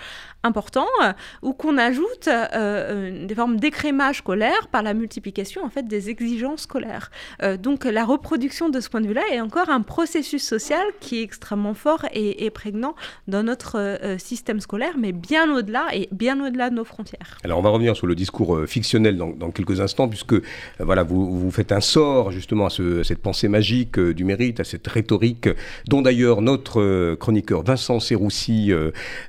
importants 0.43 0.87
euh, 1.03 1.13
ou 1.43 1.53
qu'on 1.53 1.79
ajoute 1.79 2.29
euh, 2.29 3.27
des 3.27 3.35
formes 3.35 3.57
d'écrémage 3.57 4.19
scolaire 4.19 4.69
par 4.69 4.83
la 4.83 4.95
multiplication 4.95 5.65
en 5.65 5.71
fait 5.71 5.87
des 5.87 6.11
exigences 6.11 6.63
scolaires. 6.63 7.11
donc 7.59 7.85
la 7.85 8.05
reproduction 8.05 8.69
de 8.69 8.81
ce 8.81 8.89
point 8.89 9.01
de 9.01 9.07
vue-là 9.07 9.23
est 9.33 9.41
encore 9.41 9.69
un 9.69 9.83
processus 9.83 10.43
social 10.43 10.85
qui 11.01 11.19
est 11.19 11.23
extrêmement 11.23 11.75
fort 11.75 12.05
et, 12.13 12.51
prégnant 12.51 12.95
dans 13.29 13.43
notre 13.43 13.99
système 14.19 14.61
scolaire, 14.61 14.95
mais 14.99 15.13
bien 15.13 15.53
au-delà 15.55 15.87
et 15.93 16.09
bien 16.13 16.45
au-delà 16.45 16.71
de 16.71 16.77
nos 16.77 16.85
frontières. 16.85 17.39
Alors 17.45 17.59
on 17.59 17.63
va 17.63 17.71
revenir 17.71 17.97
sur 17.97 18.07
le 18.07 18.15
discours 18.15 18.61
fictionnel 18.67 19.17
dans, 19.17 19.51
quelques 19.51 19.81
instants, 19.81 20.09
puisque 20.09 20.35
voilà, 20.79 21.03
vous, 21.03 21.39
vous 21.39 21.51
faites 21.51 21.73
un 21.73 21.81
sort 21.81 22.31
justement 22.31 22.67
à, 22.67 22.71
cette 22.71 23.21
pensée 23.21 23.49
magique 23.49 23.99
euh, 23.99 24.15
du 24.15 24.25
mérite, 24.25 24.61
à 24.61 24.65
cette 24.65 24.87
rhétorique 24.87 25.14
dont 25.89 26.03
d'ailleurs 26.03 26.43
notre 26.43 27.15
chroniqueur 27.15 27.63
Vincent 27.63 28.01
Serroussi, 28.01 28.73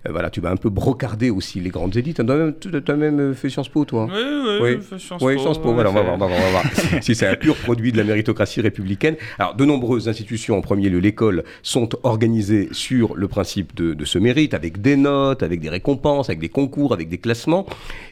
voilà, 0.09 0.29
tu 0.29 0.41
vas 0.41 0.51
un 0.51 0.57
peu 0.57 0.69
brocarder 0.69 1.29
aussi 1.29 1.59
les 1.59 1.69
grandes 1.69 1.95
élites. 1.97 2.21
Tu 2.61 2.91
as 2.91 2.95
même, 2.95 3.33
fait 3.33 3.49
Sciences 3.49 3.69
Po, 3.69 3.85
toi 3.85 4.07
Oui, 4.11 4.13
oui, 4.15 4.57
oui. 4.61 4.81
fait 4.81 4.99
Sciences 4.99 5.19
Po. 5.19 5.27
Oui, 5.27 5.39
Sciences 5.39 5.61
Po, 5.61 5.73
voilà, 5.73 5.89
on 5.89 5.93
va 5.93 6.01
voir, 6.01 6.15
on 6.15 6.27
va 6.27 6.27
voir, 6.27 6.63
si 7.01 7.15
c'est 7.15 7.27
un 7.27 7.35
pur 7.35 7.55
produit 7.55 7.91
de 7.91 7.97
la 7.97 8.03
méritocratie 8.03 8.61
républicaine. 8.61 9.15
Alors, 9.39 9.55
de 9.55 9.65
nombreuses 9.65 10.09
institutions, 10.09 10.57
en 10.57 10.61
premier 10.61 10.89
lieu 10.89 10.99
l'école, 10.99 11.43
sont 11.63 11.89
organisées 12.03 12.69
sur 12.71 13.15
le 13.15 13.27
principe 13.27 13.75
de, 13.75 13.93
de 13.93 14.05
ce 14.05 14.19
mérite, 14.19 14.53
avec 14.53 14.81
des 14.81 14.95
notes, 14.95 15.43
avec 15.43 15.59
des 15.59 15.69
récompenses, 15.69 16.29
avec 16.29 16.39
des 16.39 16.49
concours, 16.49 16.93
avec 16.93 17.09
des 17.09 17.17
classements, 17.17 17.65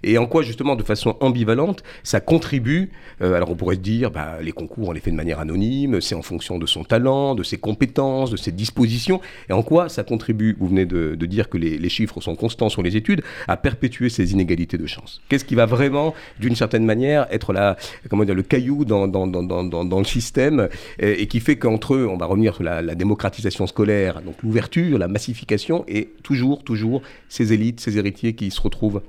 et 0.04 0.18
en 0.18 0.26
quoi 0.26 0.44
justement 0.44 0.76
de 0.76 0.84
façon 0.84 1.16
ambivalente, 1.20 1.84
ça 2.04 2.20
contribue, 2.20 2.92
euh, 3.22 3.34
alors 3.34 3.50
on 3.52 3.56
pourrait 3.56 3.78
dire, 3.78 4.12
bah, 4.12 4.38
les 4.42 4.52
concours 4.52 4.90
on 4.90 4.92
les 4.92 5.00
fait 5.00 5.12
de 5.12 5.16
manière 5.16 5.40
anonyme, 5.40 6.02
c'est 6.02 6.16
en 6.16 6.22
fonction 6.22 6.60
de 6.60 6.66
son 6.66 6.84
talent, 6.84 7.36
de 7.36 7.44
ses 7.44 7.58
compétences, 7.64 8.30
de 8.30 8.38
ses 8.38 8.52
dispositions, 8.52 9.22
et 9.50 9.54
en 9.54 9.64
quoi 9.64 9.90
ça 9.90 10.04
contribue, 10.04 10.56
vous 10.60 10.68
venez 10.68 10.86
de, 10.86 11.16
dire 11.26 11.50
que 11.50 11.58
les, 11.58 11.90
chiffres 11.90 12.20
sont 12.22 12.36
constants 12.36 12.70
sur 12.70 12.84
les 12.84 12.96
études, 12.98 13.24
à 13.48 13.56
perpétuer 13.58 14.10
ces 14.10 14.34
inégalités 14.34 14.78
de 14.78 14.86
chance. 14.86 15.22
Qu'est-ce 15.30 15.46
qui 15.46 15.56
va 15.56 15.66
vraiment, 15.66 16.14
d'une 16.40 16.56
certaine 16.56 16.86
manière, 16.86 17.26
être 17.32 17.54
la, 17.54 17.78
comment 18.10 18.26
dire, 18.26 18.36
le 18.36 18.44
caillou 18.44 18.84
dans, 18.84 19.08
dans, 19.08 19.26
dans, 19.28 19.64
dans 19.64 20.00
le 20.00 20.06
système, 20.06 20.68
et, 21.00 21.28
qui 21.28 21.40
fait 21.40 21.56
qu'entre 21.56 21.96
eux, 21.96 22.08
on 22.08 22.18
va 22.18 22.26
revenir 22.26 22.54
sur 22.56 22.64
la, 22.64 22.96
démocratisation 22.96 23.66
scolaire, 23.66 24.22
donc 24.22 24.36
l'ouverture, 24.44 24.98
la 24.98 25.08
massification, 25.08 25.86
et 25.88 26.10
toujours, 26.22 26.64
toujours, 26.64 27.02
ces 27.30 27.54
élites, 27.54 27.80
ces 27.80 27.98
héritiers 27.98 28.34
qui 28.34 28.52
se 28.52 28.62
retrouvent 28.62 29.02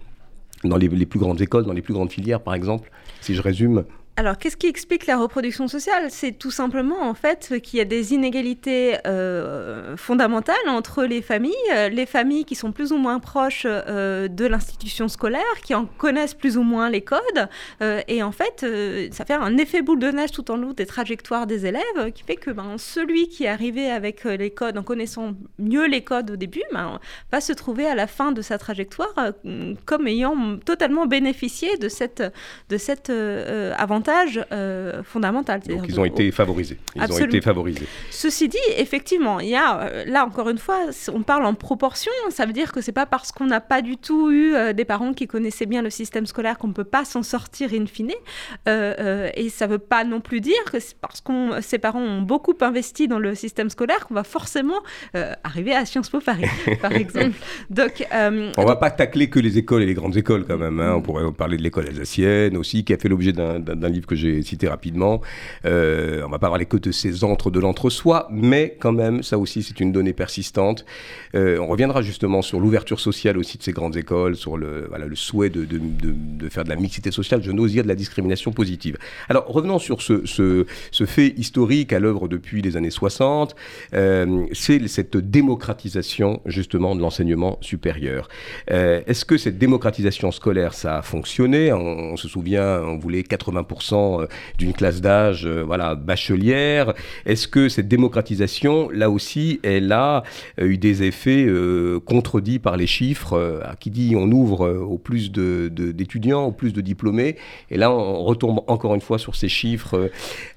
dans 0.63 0.77
les 0.77 0.89
plus 0.89 1.19
grandes 1.19 1.43
écoles, 1.43 1.65
dans 1.65 1.73
les 1.73 1.83
plus 1.83 1.93
grandes 1.93 2.11
filières, 2.11 2.41
par 2.41 2.55
exemple, 2.55 2.91
si 3.21 3.35
je 3.35 3.43
résume 3.43 3.85
alors, 4.17 4.39
qu'est-ce 4.39 4.57
qui 4.57 4.69
explique 4.69 5.07
la 5.07 5.17
reproduction 5.17 5.67
sociale? 5.67 6.07
C'est 6.09 6.31
tout 6.31 6.53
simplement 6.53 7.03
en 7.03 7.15
fait 7.15 7.61
qu'il 7.61 7.79
y 7.81 7.83
a 7.83 7.85
des 7.85 8.15
inégalités 8.15 8.97
euh, 9.09 9.97
fondamentales 9.97 10.69
entre 10.69 11.03
les 11.03 11.21
familles, 11.21 11.53
euh, 11.73 11.89
les 11.89 12.07
familles 12.07 12.45
qui 12.45 12.55
sont 12.55 12.71
plus 12.71 12.93
ou 12.93 12.97
moins 12.97 13.19
proches 13.19 13.67
euh, 13.67 14.29
de 14.29 14.47
l'institution 14.47 15.09
scolaire, 15.09 15.43
qui 15.65 15.75
en 15.75 15.87
connaissent 15.87 16.35
plus 16.35 16.57
ou 16.57 16.63
moins 16.63 16.91
les 16.91 17.01
codes, 17.01 17.49
et 18.09 18.23
en 18.23 18.33
fait, 18.33 18.65
ça 19.13 19.25
fait 19.25 19.35
un 19.35 19.57
effet 19.57 19.83
boule 19.83 19.99
de 19.99 20.09
neige 20.09 20.31
tout 20.31 20.51
en 20.51 20.63
haut 20.63 20.73
des 20.73 20.87
trajectoires 20.87 21.47
des 21.47 21.67
élèves, 21.67 22.13
qui 22.15 22.23
fait 22.23 22.37
que 22.37 22.51
ben, 22.51 22.77
celui 22.79 23.29
qui 23.29 23.45
est 23.45 23.49
arrivé 23.49 23.91
avec 23.91 24.25
les 24.25 24.51
codes, 24.51 24.79
en 24.79 24.83
connaissant 24.83 25.33
mieux 25.59 25.87
les 25.87 26.03
codes 26.03 26.31
au 26.31 26.37
début, 26.37 26.63
ben, 26.73 27.01
va 27.33 27.41
se 27.41 27.53
trouver 27.53 27.87
à 27.87 27.95
la 27.95 28.07
fin 28.07 28.33
de 28.33 28.43
sa 28.43 28.59
trajectoire 28.59 29.15
comme 29.85 30.07
ayant 30.07 30.59
totalement 30.65 31.07
bénéficié 31.07 31.77
de 31.79 31.89
cette, 31.89 32.23
de 32.69 32.79
cette 32.79 33.11
avantage 34.05 34.45
euh, 34.53 35.03
fondamental. 35.03 35.61
Donc 35.61 35.85
ils 35.89 35.99
ont 35.99 36.05
été 36.05 36.31
favorisés. 36.31 36.79
Ils 36.97 37.13
ont 37.13 37.19
été 37.19 37.41
favorisés. 37.41 37.87
Ceci 38.11 38.49
dit, 38.49 38.59
effectivement, 38.77 39.41
il 39.41 39.49
y 39.49 39.57
a, 39.57 39.81
euh, 39.81 40.05
là 40.07 40.25
encore 40.27 40.49
une 40.49 40.59
fois, 40.59 40.79
on 41.13 41.23
parle 41.23 41.45
en 41.45 41.55
proportion. 41.55 42.13
Ça 42.31 42.47
veut 42.47 42.53
dire 42.53 42.73
que 42.73 42.81
c'est 42.81 42.93
pas 42.93 43.07
parce 43.07 43.33
qu'on 43.33 43.47
n'a 43.47 43.61
pas 43.61 43.83
du 43.83 43.97
tout 43.97 44.31
eu 44.31 44.55
euh, 44.55 44.73
des 44.73 44.85
parents 44.85 45.13
qui 45.13 45.27
connaissaient 45.27 45.67
bien 45.67 45.83
le 45.83 45.91
système 45.91 46.27
scolaire 46.27 46.59
qu'on 46.59 46.69
ne 46.69 46.73
peut 46.73 46.85
pas 46.85 47.05
s'en 47.05 47.23
sortir 47.23 47.71
in 47.73 47.87
fine. 47.87 48.13
et 48.67 49.49
ça 49.49 49.67
veut 49.67 49.79
pas 49.79 50.05
non 50.05 50.21
plus 50.21 50.41
dire 50.41 50.65
que 50.71 50.81
c'est 50.81 50.97
parce 50.97 51.21
que 51.21 51.61
ses 51.61 51.79
parents 51.79 52.03
ont 52.03 52.23
beaucoup 52.23 52.55
investi 52.61 53.09
dans 53.09 53.19
le 53.19 53.35
système 53.35 53.71
scolaire 53.71 54.07
qu'on 54.07 54.15
va 54.15 54.25
forcément 54.25 54.81
arriver 55.43 55.75
à 55.75 55.85
Sciences 55.85 56.11
Po 56.11 56.21
Paris, 56.21 56.49
par 56.81 56.93
exemple. 56.93 57.37
Donc, 57.71 58.07
on 58.13 58.65
va 58.65 58.77
pas 58.77 58.91
tacler 58.91 59.29
que 59.29 59.39
les 59.39 59.59
écoles 59.59 59.83
et 59.83 59.87
les 59.87 59.95
grandes 59.95 60.17
écoles 60.17 60.45
quand 60.47 60.59
même. 60.59 60.81
Hein. 60.81 60.95
On 60.97 61.03
pourrait 61.03 61.31
parler 61.33 61.57
de 61.57 61.63
l'école 61.63 61.87
alsacienne 61.89 62.57
aussi, 62.57 62.85
qui 62.85 62.93
a 62.93 62.99
fait 62.99 63.09
l'objet 63.09 63.33
d'un 63.33 63.94
livre 63.95 64.07
que 64.07 64.17
j'ai 64.17 64.43
cité 64.43 64.69
rapidement. 64.69 65.21
Euh, 65.65 66.23
on 66.27 66.31
va 66.31 66.39
pas 66.39 66.49
parler 66.49 66.67
que 66.67 66.77
de 66.77 66.93
ces 66.93 67.25
entre 67.25 67.51
de 67.51 67.61
l'entre-soi, 67.61 68.29
mais 68.31 68.77
quand 68.81 68.93
même, 68.93 69.23
ça 69.23 69.39
aussi, 69.39 69.63
c'est 69.63 69.81
une 69.81 69.93
donnée 69.93 70.13
persistante. 70.13 70.85
Euh, 71.35 71.59
on 71.59 71.67
reviendra 71.67 72.03
justement 72.03 72.43
sur 72.43 72.61
l'ouverture 72.61 73.01
sociale 73.01 73.39
aussi 73.39 73.59
de 73.59 73.63
ces 73.63 73.73
grandes 73.73 73.97
écoles, 73.97 74.37
sur 74.37 74.57
le, 74.57 74.89
souhait 75.15 75.51
de, 75.51 75.67
faire 76.49 76.65
de 76.65 76.69
la 76.69 76.77
mixité 76.77 77.11
sociale, 77.11 77.43
je 77.43 77.51
n'ose 77.51 77.73
dire 77.73 77.85
de 77.85 77.89
la 77.89 77.95
discrimination 77.95 78.53
positive. 78.53 78.99
Alors, 79.29 79.47
revenons 79.47 79.79
sur 79.79 80.03
ce, 80.03 80.65
fait 81.07 81.35
historique 81.37 81.93
à 81.93 82.01
l'œuvre 82.01 82.29
depuis 82.29 82.63
les 82.63 82.77
années 82.77 82.91
60, 82.91 83.55
euh, 83.95 84.47
c'est 84.53 84.87
cette 84.89 85.17
démocratisation 85.17 86.41
justement 86.47 86.95
de 86.97 87.01
l'enseignement 87.01 87.59
supérieur. 87.61 88.29
Euh, 88.71 89.03
est-ce 89.07 89.25
que 89.25 89.37
cette 89.37 89.59
démocratisation 89.59 90.31
scolaire, 90.33 90.75
ça 90.75 90.99
a 90.99 91.03
fonctionné? 91.03 91.73
On, 91.73 92.13
on 92.13 92.17
se 92.17 92.29
souvient, 92.29 92.81
on 92.83 92.99
voulait 92.99 93.23
80% 93.23 93.84
euh, 93.93 94.27
d'une 94.59 94.73
classe 94.73 95.01
d'âge 95.01 95.47
euh, 95.47 95.63
voilà, 95.65 95.95
bachelière. 95.95 96.95
Est-ce 97.27 97.49
que 97.49 97.69
cette 97.69 97.89
démocratisation, 97.89 98.89
là 98.91 99.11
aussi, 99.11 99.61
elle 99.63 99.93
a 99.93 100.23
euh, 100.61 100.67
eu 100.67 100.79
des 100.79 101.03
effets 101.03 101.47
contredits 102.05 102.59
par 102.59 102.77
les 102.77 102.87
chiffres 102.87 103.63
Qui 103.81 103.91
dit 103.91 104.15
on 104.17 104.31
ouvre 104.31 104.69
au 104.69 104.99
plus 104.99 105.31
d'étudiants, 105.31 106.45
au 106.45 106.53
plus 106.53 106.73
de 106.73 106.81
diplômés, 106.81 107.37
et 107.71 107.77
là 107.77 107.91
on 107.91 108.23
retombe 108.23 108.61
encore 108.67 108.95
une 108.95 109.01
fois 109.01 109.19
sur 109.19 109.35
ces 109.35 109.49
chiffres 109.49 110.11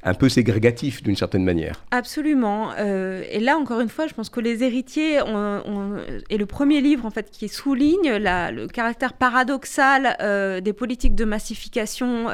un 0.04 0.14
peu 0.14 0.30
ségrégatifs 0.30 1.04
d'une 1.04 1.16
certaine 1.16 1.44
manière. 1.44 1.84
Absolument. 1.92 2.76
et 2.76 3.40
là 3.40 3.58
encore 3.58 3.80
une 3.80 3.90
fois, 3.90 4.08
je 4.08 4.14
pense 4.14 4.30
que 4.30 4.40
les 4.40 4.64
héritiers 4.64 5.16
est 5.16 6.38
le 6.38 6.46
premier 6.46 6.82
livre 6.82 7.06
en 7.06 7.12
fait 7.12 7.30
qui 7.32 7.50
souligne 7.50 8.18
le 8.18 8.68
caractère 8.68 9.14
paradoxal 9.14 10.62
des 10.64 10.74
politiques 10.74 11.16
de 11.16 11.26
massification 11.26 12.28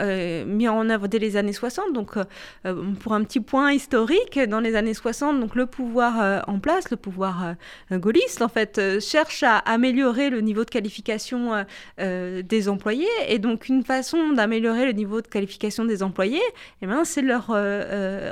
mis 0.46 0.68
en 0.68 0.83
œuvre 0.90 1.08
dès 1.08 1.20
les 1.20 1.38
années 1.38 1.54
60. 1.54 1.94
Donc, 1.94 2.18
euh, 2.18 2.24
euh, 2.66 2.84
pour 3.00 3.14
un 3.14 3.24
petit 3.24 3.40
point 3.40 3.72
historique, 3.72 4.40
dans 4.40 4.60
les 4.60 4.76
années 4.76 4.94
60, 4.94 5.40
donc 5.40 5.56
le 5.56 5.66
pouvoir 5.66 6.22
euh, 6.22 6.40
en 6.48 6.60
place, 6.60 6.90
le 6.92 6.98
pouvoir 6.98 7.56
gaulliste, 7.92 8.42
en 8.42 8.48
fait, 8.48 9.00
cherche 9.00 9.44
à 9.44 9.58
améliorer 9.58 10.30
le 10.30 10.42
niveau 10.42 10.66
de 10.66 10.70
qualification 10.70 11.66
des 11.98 12.70
employés. 12.70 13.08
Et 13.28 13.40
donc, 13.40 13.68
une 13.68 13.84
façon 13.84 14.34
d'améliorer 14.34 14.86
le 14.86 14.92
niveau 14.92 15.22
de 15.22 15.28
qualification 15.28 15.86
des 15.86 16.04
employés, 16.04 16.42
eh 16.82 16.88
ben, 16.88 17.04
c'est 17.06 17.22
leur 17.22 17.50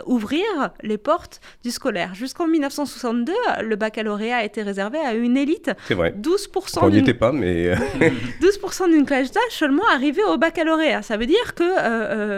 ouvrir 0.05 0.43
les 0.81 0.98
portes 0.98 1.41
du 1.63 1.72
scolaire. 1.72 2.13
Jusqu'en 2.15 2.48
1962, 2.48 3.34
le 3.62 3.75
baccalauréat 3.75 4.43
était 4.43 4.63
réservé 4.63 5.00
à 5.00 5.13
une 5.13 5.38
élite. 5.38 5.72
C'est 5.88 5.96
vrai. 5.96 6.13
12%. 6.17 6.79
On 6.81 6.89
n'y 6.89 7.00
était 7.00 7.13
pas, 7.13 7.31
mais. 7.31 7.74
12% 8.41 8.89
d'une 8.89 9.05
classe 9.05 9.31
d'âge 9.31 9.43
seulement 9.51 9.84
arrivait 9.93 10.24
au 10.24 10.38
baccalauréat. 10.38 11.01
Ça 11.01 11.17
veut 11.17 11.25
dire 11.25 11.55
que 11.55 11.63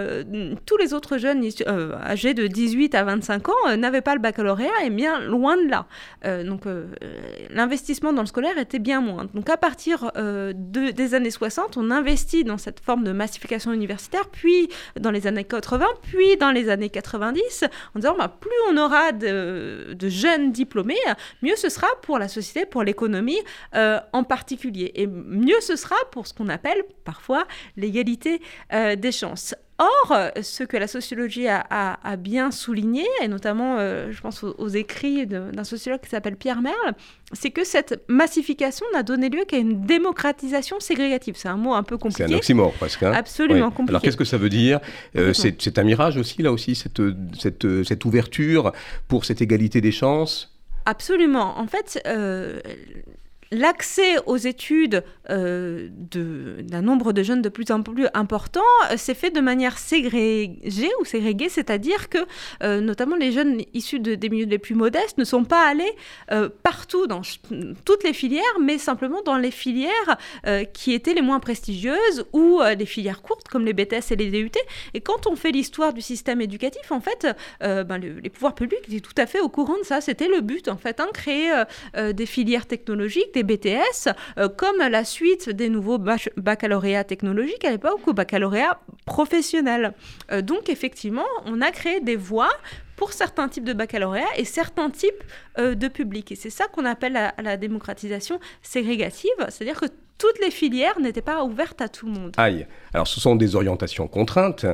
euh, 0.03 0.55
tous 0.65 0.77
les 0.77 0.93
autres 0.93 1.17
jeunes 1.17 1.47
euh, 1.67 1.95
âgés 1.97 2.33
de 2.33 2.47
18 2.47 2.95
à 2.95 3.03
25 3.03 3.49
ans 3.49 3.53
euh, 3.67 3.75
n'avaient 3.75 4.01
pas 4.01 4.13
le 4.13 4.21
baccalauréat 4.21 4.83
et 4.83 4.89
bien 4.89 5.19
loin 5.19 5.57
de 5.57 5.69
là. 5.69 5.85
donc 6.43 6.63
l'investissement 7.49 8.13
dans 8.13 8.21
le 8.21 8.27
scolaire 8.27 8.57
était 8.57 8.79
bien 8.79 9.01
moins. 9.01 9.25
Donc 9.33 9.49
à 9.49 9.57
partir 9.57 10.11
de, 10.15 10.91
des 10.91 11.13
années 11.13 11.31
60, 11.31 11.77
on 11.77 11.91
investit 11.91 12.43
dans 12.43 12.57
cette 12.57 12.79
forme 12.79 13.03
de 13.03 13.11
massification 13.11 13.71
universitaire, 13.73 14.29
puis 14.29 14.69
dans 14.99 15.11
les 15.11 15.27
années 15.27 15.43
80, 15.43 15.85
puis 16.01 16.37
dans 16.37 16.51
les 16.51 16.69
années 16.69 16.89
90, 16.89 17.65
en 17.95 17.99
disant 17.99 18.15
bah, 18.17 18.35
plus 18.39 18.51
on 18.71 18.77
aura 18.77 19.11
de, 19.11 19.95
jeunes 20.03 20.51
diplômés, 20.51 20.95
mieux 21.41 21.55
ce 21.55 21.69
sera 21.69 21.87
pour 22.01 22.19
la 22.19 22.27
société, 22.27 22.65
pour 22.65 22.83
l'économie 22.83 23.39
en 23.73 24.23
particulier. 24.23 24.91
Et 24.95 25.07
mieux 25.07 25.61
ce 25.61 25.75
sera 25.75 25.95
pour 26.11 26.27
ce 26.27 26.33
qu'on 26.33 26.49
appelle 26.49 26.83
parfois 27.03 27.45
l'égalité 27.77 28.41
des 28.71 29.11
chances. 29.11 29.55
Or, 29.83 30.31
ce 30.41 30.63
que 30.63 30.77
la 30.77 30.87
sociologie 30.87 31.47
a, 31.47 32.15
bien 32.17 32.51
souligné, 32.51 33.05
et 33.21 33.27
notamment, 33.27 33.77
euh, 33.79 34.11
je 34.11 34.21
pense 34.21 34.43
aux, 34.43 34.67
écrits 34.67 35.27
d'un 35.27 35.63
sociologue 35.63 36.01
qui 36.01 36.09
s'appelle 36.09 36.35
Pierre 36.35 36.61
Merle, 36.61 36.93
c'est 37.33 37.49
que 37.49 37.63
cette 37.63 38.03
massification 38.07 38.85
n'a 38.93 39.03
donné 39.03 39.29
lieu 39.29 39.43
qu'à 39.45 39.57
une 39.57 39.85
démocratisation 39.85 40.79
ségrégative. 40.79 41.35
C'est 41.37 41.49
un 41.49 41.57
mot 41.57 41.73
un 41.73 41.83
peu 41.83 41.97
compliqué. 41.97 42.27
C'est 42.27 42.33
un 42.33 42.37
oxymore 42.37 42.71
presque. 42.73 43.03
Hein. 43.03 43.11
Absolument 43.13 43.71
compliqué. 43.71 43.89
Alors 43.89 44.01
qu'est-ce 44.01 44.17
que 44.17 44.25
ça 44.25 44.37
veut 44.37 44.49
dire? 44.49 44.79
Euh, 45.17 45.33
C'est 45.33 45.77
un 45.77 45.83
mirage 45.83 46.17
aussi, 46.17 46.41
là 46.41 46.51
aussi, 46.51 46.75
cette, 46.75 47.01
cette, 47.37 47.83
cette, 47.83 48.05
ouverture 48.05 48.71
pour 49.07 49.25
cette 49.25 49.41
égalité 49.41 49.81
des 49.81 49.91
chances? 49.91 50.53
Absolument. 50.85 51.57
En 51.59 51.67
fait, 51.67 52.01
euh, 52.07 52.59
l'accès 53.53 54.17
aux 54.25 54.37
études 54.37 55.03
euh, 55.29 55.87
d'un 56.15 56.81
nombre 56.81 57.13
de 57.13 57.23
jeunes 57.23 57.41
de 57.41 57.49
plus 57.49 57.71
en 57.71 57.81
plus 57.81 58.07
important 58.13 58.61
euh, 58.91 58.97
s'est 58.97 59.13
fait 59.13 59.29
de 59.29 59.39
manière 59.39 59.77
ségrégée 59.77 60.91
ou 60.99 61.05
ségrégée, 61.05 61.49
c'est-à-dire 61.49 62.09
que 62.09 62.17
euh, 62.63 62.81
notamment 62.81 63.15
les 63.15 63.31
jeunes 63.31 63.61
issus 63.73 63.99
des 63.99 64.29
milieux 64.29 64.45
les 64.45 64.57
plus 64.57 64.75
modestes 64.75 65.17
ne 65.17 65.23
sont 65.23 65.43
pas 65.45 65.67
allés 65.67 65.91
partout 66.63 67.07
dans 67.07 67.21
toutes 67.85 68.03
les 68.03 68.13
filières, 68.13 68.43
mais 68.59 68.77
simplement 68.77 69.21
dans 69.21 69.37
les 69.37 69.51
filières 69.51 70.17
qui 70.73 70.93
étaient 70.93 71.13
les 71.13 71.21
moins 71.21 71.39
prestigieuses 71.39 72.25
ou 72.33 72.59
des 72.77 72.85
filières 72.85 73.21
courtes 73.21 73.47
comme 73.47 73.65
les 73.65 73.73
BTS 73.73 74.11
et 74.11 74.15
les 74.15 74.31
DUT. 74.31 74.51
Et 74.93 75.01
quand 75.01 75.27
on 75.27 75.35
fait 75.35 75.51
l'histoire 75.51 75.93
du 75.93 76.01
système 76.01 76.41
éducatif, 76.41 76.91
en 76.91 76.99
fait, 77.01 77.27
ben, 77.61 77.97
les 77.97 78.29
pouvoirs 78.29 78.55
publics 78.55 78.79
étaient 78.87 78.99
tout 78.99 79.13
à 79.17 79.25
fait 79.25 79.39
au 79.39 79.49
courant 79.49 79.77
de 79.77 79.83
ça. 79.83 80.01
C'était 80.01 80.27
le 80.27 80.41
but, 80.41 80.67
en 80.67 80.77
fait, 80.77 80.99
hein, 80.99 81.07
créer 81.13 81.51
des 82.13 82.25
filières 82.25 82.65
technologiques, 82.65 83.33
des 83.33 83.42
BTS 83.43 84.09
euh, 84.37 84.49
comme 84.49 84.77
la 84.77 85.03
suite 85.03 85.49
des 85.49 85.69
nouveaux 85.69 85.99
baccalauréats 86.37 87.03
technologiques 87.03 87.65
à 87.65 87.71
l'époque 87.71 88.05
ou 88.07 88.13
baccalauréat 88.13 88.79
professionnel. 89.05 89.93
Euh, 90.31 90.41
donc 90.41 90.69
effectivement, 90.69 91.25
on 91.45 91.61
a 91.61 91.71
créé 91.71 91.99
des 91.99 92.15
voies 92.15 92.51
pour 92.95 93.13
certains 93.13 93.49
types 93.49 93.63
de 93.63 93.73
baccalauréat 93.73 94.37
et 94.37 94.45
certains 94.45 94.89
types 94.89 95.23
de 95.57 95.87
publics. 95.87 96.31
Et 96.31 96.35
c'est 96.35 96.51
ça 96.51 96.67
qu'on 96.67 96.85
appelle 96.85 97.13
la, 97.13 97.33
la 97.41 97.57
démocratisation 97.57 98.39
ségrégative, 98.61 99.31
c'est-à-dire 99.49 99.79
que 99.79 99.87
toutes 100.17 100.39
les 100.43 100.51
filières 100.51 100.99
n'étaient 100.99 101.21
pas 101.21 101.43
ouvertes 101.43 101.81
à 101.81 101.89
tout 101.89 102.05
le 102.05 102.13
monde. 102.13 102.31
Aïe. 102.37 102.65
Alors, 102.93 103.07
ce 103.07 103.19
sont 103.19 103.35
des 103.35 103.55
orientations 103.55 104.07
contraintes. 104.07 104.65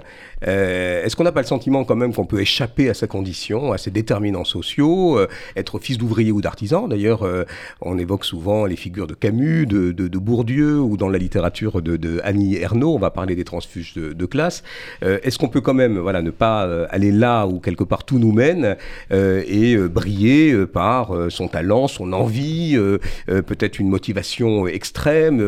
Euh, 0.46 1.04
est-ce 1.04 1.16
qu'on 1.16 1.24
n'a 1.24 1.32
pas 1.32 1.42
le 1.42 1.48
sentiment 1.48 1.86
quand 1.86 1.96
même 1.96 2.14
qu'on 2.14 2.26
peut 2.26 2.42
échapper 2.42 2.90
à 2.90 2.94
sa 2.94 3.08
condition, 3.08 3.72
à 3.72 3.78
ses 3.78 3.92
déterminants 3.92 4.44
sociaux, 4.44 5.18
euh, 5.18 5.28
être 5.56 5.80
fils 5.80 5.98
d'ouvrier 5.98 6.32
ou 6.32 6.42
d'artisan 6.42 6.88
D'ailleurs, 6.88 7.24
euh, 7.24 7.46
on 7.82 7.98
évoque 7.98 8.26
souvent 8.26 8.66
les 8.66 8.76
figures 8.76 9.08
de 9.08 9.14
Camus, 9.14 9.66
de, 9.66 10.18
Bourdieu, 10.20 10.80
ou 10.80 10.98
dans 10.98 11.08
la 11.08 11.18
littérature 11.18 11.82
de, 11.82 12.20
Annie 12.24 12.58
Ernaux. 12.58 12.94
On 12.94 13.00
va 13.00 13.10
parler 13.10 13.36
des 13.36 13.46
transfuges 13.46 13.94
de, 13.94 14.26
classe. 14.26 14.64
Est-ce 15.02 15.40
qu'on 15.40 15.48
peut 15.48 15.62
quand 15.62 15.74
même, 15.74 15.98
voilà, 15.98 16.22
ne 16.22 16.30
pas 16.30 16.86
aller 16.90 17.12
là 17.12 17.48
où 17.48 17.60
quelque 17.60 17.84
part 17.84 18.04
tout 18.04 18.20
nous 18.20 18.32
mène 18.32 18.76
et 19.12 19.78
briller 19.78 20.68
par 20.68 21.12
son 21.30 21.48
talent, 21.48 21.88
son 21.88 22.14
envie, 22.14 22.78
peut-être 23.26 23.80
une 23.80 23.90
motivation 23.90 24.68
extrême, 24.68 25.39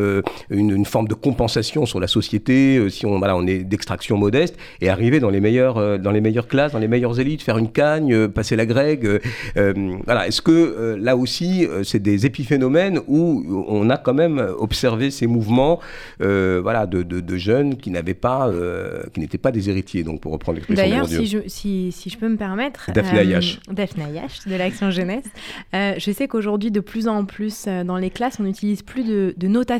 une, 0.50 0.84
forme 0.84 1.08
de 1.08 1.14
compensation 1.14 1.86
sur 1.86 2.00
la 2.00 2.06
société 2.06 2.78
euh, 2.78 2.88
si 2.88 3.06
on, 3.06 3.18
voilà, 3.18 3.36
on 3.36 3.46
est 3.46 3.64
d'extraction 3.64 4.16
modeste, 4.16 4.56
et 4.80 4.88
arriver 4.88 5.20
dans 5.20 5.30
les, 5.30 5.40
meilleures, 5.40 5.78
euh, 5.78 5.98
dans 5.98 6.10
les 6.10 6.20
meilleures 6.20 6.48
classes, 6.48 6.72
dans 6.72 6.78
les 6.78 6.88
meilleures 6.88 7.18
élites, 7.18 7.42
faire 7.42 7.58
une 7.58 7.70
cagne, 7.70 8.12
euh, 8.12 8.28
passer 8.28 8.56
la 8.56 8.66
grecque. 8.66 9.06
voilà. 10.04 10.26
Est-ce 10.26 10.42
que 10.42 10.96
là 10.98 11.16
aussi, 11.16 11.66
c'est 11.84 12.00
des 12.00 12.26
épiphénomènes 12.26 13.00
où 13.06 13.64
on 13.68 13.90
a 13.90 13.96
quand 13.96 14.14
même 14.14 14.38
observé 14.58 15.10
ces 15.10 15.26
mouvements 15.26 15.80
voilà, 16.18 16.86
de, 16.86 17.02
de, 17.02 17.36
jeunes 17.36 17.76
qui 17.76 17.90
n'avaient 17.90 18.14
pas, 18.14 18.50
qui 19.12 19.20
n'étaient 19.20 19.38
pas 19.38 19.52
des 19.52 19.68
héritiers, 19.70 20.02
donc 20.02 20.20
pour 20.20 20.32
reprendre 20.32 20.56
l'expression 20.56 20.82
D'ailleurs, 20.82 21.08
si 21.08 21.26
je, 21.26 21.38
si, 21.46 21.92
si, 21.92 22.10
je 22.10 22.18
peux 22.18 22.28
me 22.28 22.36
permettre, 22.36 22.90
Daphne 22.92 23.18
Ayash. 23.18 23.60
Daphne 23.70 24.02
Ayash 24.02 24.46
de 24.46 24.54
l'Action 24.56 24.90
Jeunesse. 24.90 25.24
je 25.72 26.12
sais 26.12 26.28
qu'aujourd'hui, 26.28 26.70
de 26.70 26.80
plus 26.80 27.08
en 27.08 27.24
plus, 27.24 27.66
dans 27.66 27.96
les 27.96 28.10
classes, 28.10 28.38
on 28.40 28.44
n'utilise 28.44 28.82
plus 28.82 29.04
de, 29.04 29.34
de 29.36 29.48
notation. 29.48 29.71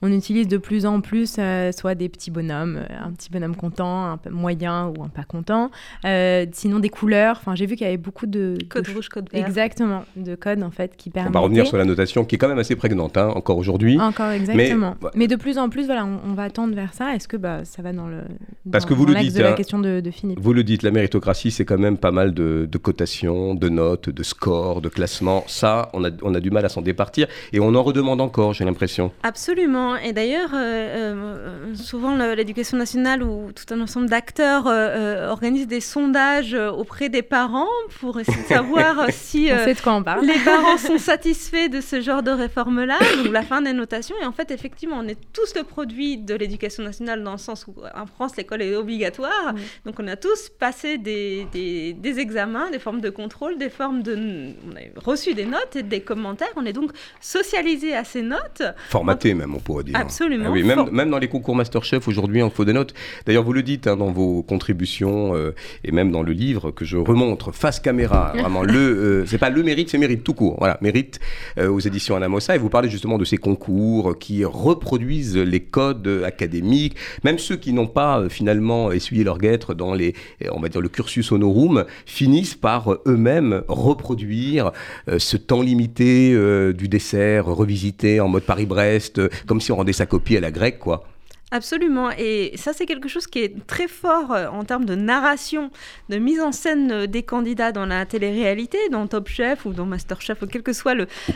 On 0.00 0.12
utilise 0.12 0.48
de 0.48 0.58
plus 0.58 0.86
en 0.86 1.00
plus 1.00 1.38
soit 1.72 1.94
des 1.94 2.08
petits 2.08 2.30
bonhommes, 2.30 2.78
euh, 2.78 3.04
un 3.04 3.12
petit 3.12 3.30
bonhomme 3.30 3.56
content, 3.56 4.06
un 4.06 4.16
peu 4.16 4.30
moyen 4.30 4.86
ou 4.86 5.02
un 5.02 5.08
pas 5.08 5.24
content. 5.24 5.70
Euh, 6.04 6.46
sinon 6.52 6.78
des 6.78 6.88
couleurs. 6.88 7.36
Enfin, 7.40 7.54
j'ai 7.54 7.66
vu 7.66 7.76
qu'il 7.76 7.86
y 7.86 7.88
avait 7.88 7.96
beaucoup 7.96 8.26
de 8.26 8.56
code 8.68 8.88
rouge, 8.88 9.08
code 9.08 9.30
vert. 9.32 9.46
Exactement, 9.46 10.04
de 10.16 10.34
codes 10.34 10.62
en 10.62 10.70
fait 10.70 10.96
qui 10.96 11.10
permettent. 11.10 11.30
On 11.30 11.32
va 11.32 11.40
revenir 11.40 11.66
sur 11.66 11.76
la 11.76 11.84
notation 11.84 12.24
qui 12.24 12.36
est 12.36 12.38
quand 12.38 12.48
même 12.48 12.58
assez 12.58 12.76
prégnante 12.76 13.16
hein, 13.16 13.32
encore 13.34 13.58
aujourd'hui. 13.58 13.98
Encore 14.00 14.30
exactement. 14.30 14.96
Mais, 15.14 15.28
de 15.28 15.36
plus 15.36 15.58
en 15.58 15.68
plus, 15.68 15.86
voilà, 15.86 16.06
on, 16.06 16.32
va 16.34 16.50
tendre 16.50 16.74
vers 16.74 16.94
ça. 16.94 17.14
Est-ce 17.14 17.28
que 17.28 17.36
bah, 17.36 17.64
ça 17.64 17.82
va 17.82 17.92
dans 17.92 18.06
le 18.06 18.22
parce 18.70 18.84
que 18.84 18.94
vous 18.94 19.06
le 19.06 19.14
dites 19.14 19.34
de 19.34 19.42
la 19.42 19.50
hein, 19.50 19.54
question 19.54 19.78
de, 19.78 20.00
de, 20.00 20.10
Philippe. 20.10 20.38
Vous 20.40 20.52
le 20.52 20.62
dites, 20.62 20.82
la 20.82 20.90
méritocratie, 20.90 21.50
c'est 21.50 21.64
quand 21.64 21.78
même 21.78 21.96
pas 21.96 22.10
mal 22.10 22.34
de, 22.34 22.68
cotations, 22.80 23.54
de 23.54 23.68
notes, 23.68 24.10
de 24.10 24.22
scores, 24.22 24.80
de 24.80 24.88
classements. 24.88 25.44
Ça, 25.46 25.90
on 25.92 26.04
a, 26.04 26.10
on 26.22 26.34
a 26.34 26.40
du 26.40 26.50
mal 26.50 26.64
à 26.64 26.68
s'en 26.68 26.82
départir 26.82 27.26
et 27.52 27.60
on 27.60 27.74
en 27.74 27.82
redemande 27.82 28.20
encore, 28.20 28.52
j'ai 28.52 28.64
l'impression. 28.64 29.12
Absolument. 29.22 29.96
Et 29.96 30.12
d'ailleurs, 30.12 30.50
euh, 30.54 31.74
souvent 31.74 32.16
l'éducation 32.16 32.76
nationale 32.76 33.22
ou 33.22 33.50
tout 33.52 33.72
un 33.74 33.80
ensemble 33.80 34.08
d'acteurs 34.08 34.66
euh, 34.66 34.70
euh, 34.70 35.28
organisent 35.28 35.66
des 35.66 35.80
sondages 35.80 36.54
euh, 36.54 36.70
auprès 36.70 37.08
des 37.08 37.22
parents 37.22 37.66
pour 38.00 38.18
essayer 38.20 38.42
de 38.42 38.48
savoir 38.48 39.06
si 39.10 39.50
les 39.50 40.44
parents 40.44 40.78
sont 40.78 40.98
satisfaits 40.98 41.68
de 41.68 41.80
ce 41.80 42.00
genre 42.00 42.22
de 42.22 42.30
réforme-là, 42.30 42.98
donc 43.16 43.32
la 43.32 43.42
fin 43.42 43.60
des 43.60 43.72
notations. 43.72 44.14
Et 44.22 44.26
en 44.26 44.32
fait, 44.32 44.50
effectivement, 44.50 44.96
on 45.00 45.08
est 45.08 45.18
tous 45.32 45.54
le 45.56 45.64
produit 45.64 46.18
de 46.18 46.34
l'éducation 46.34 46.82
nationale 46.82 47.22
dans 47.22 47.32
le 47.32 47.38
sens 47.38 47.66
où 47.66 47.74
en 47.94 48.06
France, 48.06 48.36
l'école 48.36 48.62
est 48.62 48.74
obligatoire. 48.74 49.54
Donc 49.84 49.96
on 49.98 50.06
a 50.08 50.16
tous 50.16 50.48
passé 50.58 50.98
des, 50.98 51.46
des, 51.52 52.20
examens, 52.20 52.70
des 52.70 52.78
formes 52.78 53.00
de 53.00 53.10
contrôle, 53.10 53.58
des 53.58 53.70
formes 53.70 54.02
de... 54.02 54.16
On 54.16 54.76
a 54.76 55.00
reçu 55.04 55.34
des 55.34 55.44
notes 55.44 55.76
et 55.76 55.82
des 55.82 56.00
commentaires. 56.00 56.48
On 56.56 56.64
est 56.64 56.72
donc 56.72 56.92
socialisé 57.20 57.94
à 57.94 58.04
ces 58.04 58.22
notes. 58.22 58.62
Formaté 59.08 59.34
même, 59.34 59.54
on 59.54 59.58
pourrait 59.58 59.84
dire. 59.84 59.96
Absolument. 59.96 60.46
Ah 60.48 60.50
oui, 60.50 60.62
même, 60.62 60.90
même 60.90 61.10
dans 61.10 61.18
les 61.18 61.28
concours 61.28 61.56
Masterchef 61.56 62.06
aujourd'hui, 62.08 62.40
il 62.40 62.50
faut 62.50 62.64
des 62.64 62.72
notes. 62.72 62.94
D'ailleurs, 63.26 63.44
vous 63.44 63.52
le 63.52 63.62
dites 63.62 63.86
hein, 63.86 63.96
dans 63.96 64.10
vos 64.10 64.42
contributions 64.42 65.34
euh, 65.34 65.54
et 65.84 65.92
même 65.92 66.10
dans 66.10 66.22
le 66.22 66.32
livre 66.32 66.70
que 66.70 66.84
je 66.84 66.96
remontre 66.96 67.52
face 67.52 67.80
caméra. 67.80 68.32
Vraiment, 68.38 68.62
le, 68.62 68.78
euh, 68.78 69.26
c'est 69.26 69.38
pas 69.38 69.50
le 69.50 69.62
mérite, 69.62 69.90
c'est 69.90 69.98
mérite 69.98 70.24
tout 70.24 70.34
court. 70.34 70.56
Voilà, 70.58 70.78
mérite 70.80 71.20
euh, 71.58 71.68
aux 71.68 71.80
éditions 71.80 72.16
Anamosa. 72.16 72.54
Et 72.54 72.58
vous 72.58 72.68
parlez 72.68 72.88
justement 72.88 73.18
de 73.18 73.24
ces 73.24 73.38
concours 73.38 74.18
qui 74.18 74.44
reproduisent 74.44 75.36
les 75.36 75.60
codes 75.60 76.22
académiques, 76.24 76.96
même 77.24 77.38
ceux 77.38 77.56
qui 77.56 77.72
n'ont 77.72 77.86
pas 77.86 78.28
finalement 78.28 78.92
essuyé 78.92 79.24
leur 79.24 79.38
guêtre 79.38 79.74
dans 79.74 79.94
les, 79.94 80.14
on 80.52 80.60
va 80.60 80.68
dire 80.68 80.80
le 80.80 80.88
cursus 80.88 81.32
honorum, 81.32 81.84
finissent 82.06 82.54
par 82.54 82.92
eux-mêmes 83.06 83.62
reproduire 83.68 84.72
ce 85.16 85.36
temps 85.36 85.62
limité 85.62 86.36
du 86.72 86.88
dessert 86.88 87.46
revisité 87.46 88.20
en 88.20 88.28
mode 88.28 88.42
Paris-Brest, 88.42 88.97
comme 89.46 89.60
si 89.60 89.72
on 89.72 89.76
rendait 89.76 89.92
sa 89.92 90.06
copie 90.06 90.36
à 90.36 90.40
la 90.40 90.50
grecque, 90.50 90.78
quoi. 90.78 91.04
Absolument. 91.50 92.10
Et 92.18 92.52
ça, 92.56 92.72
c'est 92.74 92.84
quelque 92.84 93.08
chose 93.08 93.26
qui 93.26 93.38
est 93.38 93.66
très 93.66 93.88
fort 93.88 94.32
euh, 94.32 94.48
en 94.48 94.64
termes 94.64 94.84
de 94.84 94.94
narration, 94.94 95.70
de 96.10 96.18
mise 96.18 96.40
en 96.40 96.52
scène 96.52 96.92
euh, 96.92 97.06
des 97.06 97.22
candidats 97.22 97.72
dans 97.72 97.86
la 97.86 98.04
télé-réalité, 98.04 98.76
dans 98.90 99.06
Top 99.06 99.28
Chef 99.28 99.64
ou 99.64 99.72
dans 99.72 99.86
Master 99.86 100.20
Chef, 100.20 100.42
ou 100.42 100.46
quel 100.46 100.62
que 100.62 100.74
soit 100.74 100.94
le. 100.94 101.06
Ou 101.28 101.32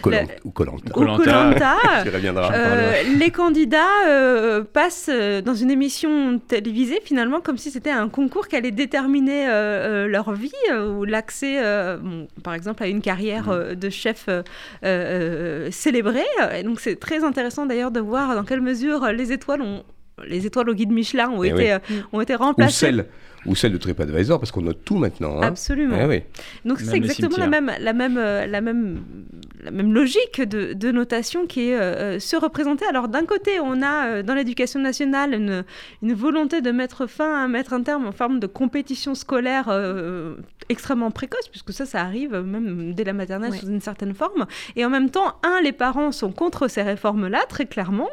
Colanta. 0.51 1.77
euh, 2.53 3.03
les 3.19 3.31
candidats 3.31 4.07
euh, 4.07 4.65
passent 4.65 5.09
dans 5.09 5.55
une 5.55 5.71
émission 5.71 6.39
télévisée, 6.39 7.01
finalement, 7.03 7.41
comme 7.41 7.57
si 7.57 7.71
c'était 7.71 7.91
un 7.91 8.09
concours 8.11 8.49
qui 8.49 8.57
allait 8.57 8.71
déterminer 8.71 9.47
leur 10.09 10.33
vie 10.33 10.53
ou 10.73 11.05
l'accès, 11.05 11.59
par 12.43 12.55
exemple, 12.55 12.83
à 12.83 12.87
une 12.87 13.01
carrière 13.01 13.49
mm. 13.49 13.75
de 13.75 13.91
chef 13.91 14.29
célébré. 15.71 16.23
Et 16.55 16.63
donc, 16.63 16.81
c'est 16.81 16.97
très 16.97 17.25
intéressant 17.25 17.67
d'ailleurs 17.67 17.91
de 17.91 18.01
voir 18.01 18.35
dans 18.35 18.45
quelle 18.45 18.61
mesure 18.61 19.07
les 19.13 19.33
étoiles 19.33 19.63
ont 19.63 19.85
les 20.27 20.47
étoiles 20.47 20.71
au 20.71 20.75
guide 20.75 20.93
Michelin 20.93 21.31
ont, 21.31 21.43
eh 21.43 21.49
été, 21.49 21.73
euh, 21.73 21.79
ont 22.13 22.21
été 22.21 22.35
remplacées. 22.35 22.93
ou 22.93 23.03
celle 23.55 23.73
de 23.73 23.79
TripAdvisor, 23.79 24.39
parce 24.39 24.53
qu'on 24.53 24.63
note 24.63 24.85
tout 24.85 24.97
maintenant. 24.97 25.39
Hein. 25.39 25.49
Absolument. 25.49 25.97
Eh 26.11 26.25
Donc 26.65 26.81
c'est 26.81 26.97
exactement 26.97 27.37
la 27.37 27.49
même, 27.49 27.73
la, 27.79 27.93
même, 27.93 28.17
euh, 28.17 28.47
la, 28.47 28.61
même, 28.61 29.03
la 29.63 29.71
même 29.71 29.93
logique 29.93 30.41
de, 30.41 30.73
de 30.73 30.91
notation 30.93 31.47
qui 31.47 31.71
est 31.71 31.77
euh, 31.77 32.19
se 32.19 32.37
représenter. 32.37 32.85
Alors 32.87 33.09
d'un 33.09 33.25
côté, 33.25 33.61
on 33.61 33.83
a 33.83 34.07
euh, 34.07 34.23
dans 34.23 34.35
l'éducation 34.35 34.81
nationale 34.81 35.35
une, 35.35 35.65
une, 36.03 36.15
volonté 36.15 36.61
de 36.61 36.71
mettre 36.71 37.07
fin, 37.07 37.45
à 37.45 37.49
mettre 37.49 37.73
un 37.73 37.83
terme 37.83 38.07
en 38.07 38.13
forme 38.13 38.39
de 38.39 38.47
compétition 38.47 39.15
scolaire 39.15 39.69
extrêmement 40.69 41.11
précoce, 41.11 41.49
puisque 41.49 41.73
ça, 41.73 41.85
ça 41.85 42.01
arrive 42.01 42.37
même 42.37 42.95
dès 42.95 43.05
la 43.05 43.13
maternelle 43.13 43.53
sous 43.55 43.67
une 43.67 43.81
certaine 43.81 44.15
forme. 44.15 44.47
Et 44.77 44.85
en 44.85 44.91
même 44.91 45.11
temps, 45.11 45.35
un, 45.43 45.61
les 45.63 45.73
parents 45.73 46.13
sont 46.13 46.33
contre 46.33 46.69
ces 46.69 46.83
réformes-là, 46.83 47.41
très 47.49 47.67
clairement, 47.67 48.09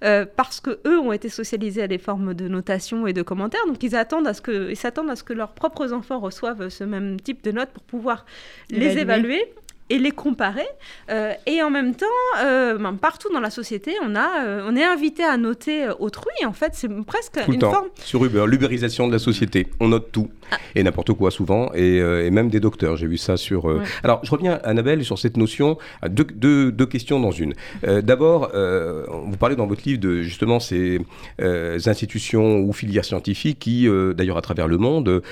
parce 0.00 0.60
que 0.60 0.78
eux 0.86 0.98
ont 0.98 1.12
été 1.12 1.28
socialisés 1.28 1.82
à 1.82 1.88
des 1.88 1.98
formes 1.98 2.34
de 2.34 2.48
notation 2.48 3.06
et 3.06 3.12
de 3.12 3.22
commentaires. 3.22 3.66
Donc 3.66 3.82
ils 3.82 3.96
attendent 3.96 4.26
à 4.26 4.34
ce 4.34 4.42
que 4.42 4.65
ils 4.68 4.76
s'attendent 4.76 5.10
à 5.10 5.16
ce 5.16 5.24
que 5.24 5.32
leurs 5.32 5.52
propres 5.52 5.92
enfants 5.92 6.20
reçoivent 6.20 6.68
ce 6.68 6.84
même 6.84 7.20
type 7.20 7.42
de 7.44 7.52
notes 7.52 7.70
pour 7.70 7.82
pouvoir 7.82 8.26
les 8.70 8.98
évaluer 8.98 9.54
et 9.90 9.98
les 9.98 10.10
comparer. 10.10 10.66
Euh, 11.10 11.32
et 11.46 11.62
en 11.62 11.70
même 11.70 11.94
temps, 11.94 12.06
euh, 12.42 12.76
ben, 12.78 12.94
partout 12.94 13.32
dans 13.32 13.40
la 13.40 13.50
société, 13.50 13.92
on, 14.04 14.14
a, 14.16 14.44
euh, 14.44 14.66
on 14.68 14.76
est 14.76 14.84
invité 14.84 15.22
à 15.22 15.36
noter 15.36 15.88
autrui. 15.98 16.44
En 16.44 16.52
fait, 16.52 16.72
c'est 16.74 16.88
presque 17.04 17.38
une 17.48 17.60
forme. 17.60 17.88
Sur 18.02 18.24
Uber, 18.24 18.44
l'ubérisation 18.46 19.06
de 19.06 19.12
la 19.12 19.18
société. 19.18 19.68
On 19.80 19.88
note 19.88 20.10
tout. 20.10 20.30
Ah. 20.50 20.56
Et 20.74 20.82
n'importe 20.82 21.12
quoi 21.12 21.30
souvent. 21.30 21.70
Et, 21.74 21.98
et, 21.98 22.30
même 22.30 22.50
des 22.50 22.60
docteurs. 22.60 22.96
J'ai 22.96 23.06
vu 23.06 23.16
ça 23.16 23.36
sur. 23.36 23.70
Alors, 24.02 24.20
je 24.22 24.30
reviens, 24.30 24.60
Annabelle, 24.64 25.04
sur 25.04 25.18
cette 25.18 25.36
notion. 25.36 25.78
Deux, 26.08 26.24
deux, 26.24 26.72
deux 26.72 26.86
questions 26.86 27.20
dans 27.20 27.30
une. 27.30 27.54
D'abord, 27.82 28.50
vous 28.52 29.36
parlez 29.36 29.56
dans 29.56 29.66
votre 29.66 29.82
livre 29.86 30.00
de 30.00 30.22
justement 30.22 30.60
ces 30.60 31.00
institutions 31.40 32.60
ou 32.60 32.72
filières 32.72 33.04
scientifiques 33.04 33.58
qui, 33.58 33.88
d'ailleurs, 34.14 34.36
à 34.36 34.42
travers 34.42 34.68
le 34.68 34.78
monde, 34.78 35.22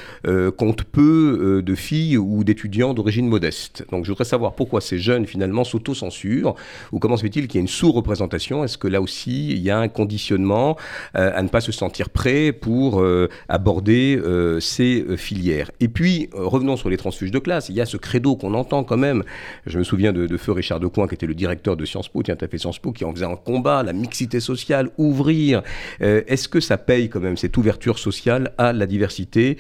comptent 0.57 0.85
peu 0.85 1.63
de 1.65 1.75
filles 1.75 2.19
ou 2.19 2.45
d'étudiants 2.45 2.95
d'origine 2.95 3.29
modeste. 3.29 3.85
Donc, 3.91 4.05
je 4.05 4.11
voudrais 4.11 4.25
savoir 4.25 4.44
pourquoi 4.53 4.81
ces 4.81 4.99
jeunes 4.99 5.27
finalement 5.27 5.65
s'auto-censurent 5.65 6.55
ou 6.93 6.99
comment 6.99 7.17
se 7.17 7.23
fait-il 7.23 7.49
qu'il 7.49 7.57
y 7.57 7.59
ait 7.59 7.63
une 7.63 7.69
sous-représentation? 7.69 8.65
Est-ce 8.65 8.79
que 8.79 8.89
là 8.89 9.01
aussi 9.01 9.51
il 9.51 9.59
y 9.59 9.71
a 9.71 9.79
un 9.79 9.89
conditionnement 9.89 10.77
euh, 11.17 11.33
à 11.35 11.43
ne 11.43 11.49
pas 11.49 11.61
se 11.61 11.73
sentir 11.73 12.11
prêt 12.11 12.53
pour 12.53 13.01
euh, 13.01 13.29
aborder 13.49 14.21
euh, 14.23 14.61
ces 14.61 15.05
filières? 15.17 15.71
Et 15.81 15.89
puis 15.89 16.29
revenons 16.33 16.77
sur 16.77 16.91
les 16.91 16.97
transfuges 16.97 17.31
de 17.31 17.39
classe. 17.39 17.69
Il 17.69 17.75
y 17.75 17.81
a 17.81 17.87
ce 17.87 17.97
credo 17.97 18.37
qu'on 18.37 18.55
entend 18.55 18.85
quand 18.85 18.97
même. 18.97 19.23
Je 19.67 19.79
me 19.79 19.85
souviens 19.85 20.13
de, 20.13 20.37
feu 20.37 20.53
Richard 20.53 20.81
Decoing 20.81 21.07
qui 21.09 21.15
était 21.15 21.27
le 21.27 21.35
directeur 21.35 21.77
de 21.77 21.85
Sciences 21.85 22.09
Po, 22.09 22.23
tiens, 22.23 22.37
tu 22.37 22.45
as 22.45 22.49
fait 22.49 22.59
Sciences 22.59 22.79
Po, 22.79 22.93
qui 22.93 23.05
en 23.05 23.13
faisait 23.13 23.25
un 23.25 23.37
combat, 23.37 23.83
la 23.83 23.93
mixité 23.93 24.41
sociale, 24.41 24.91
ouvrir. 24.99 25.63
Est-ce 26.01 26.49
que 26.49 26.61
ça 26.61 26.77
paye 26.77 27.09
quand 27.09 27.21
même 27.21 27.37
cette 27.37 27.57
ouverture 27.57 27.99
sociale 27.99 28.53
à 28.59 28.73
la 28.73 28.87
diversité, 28.87 29.59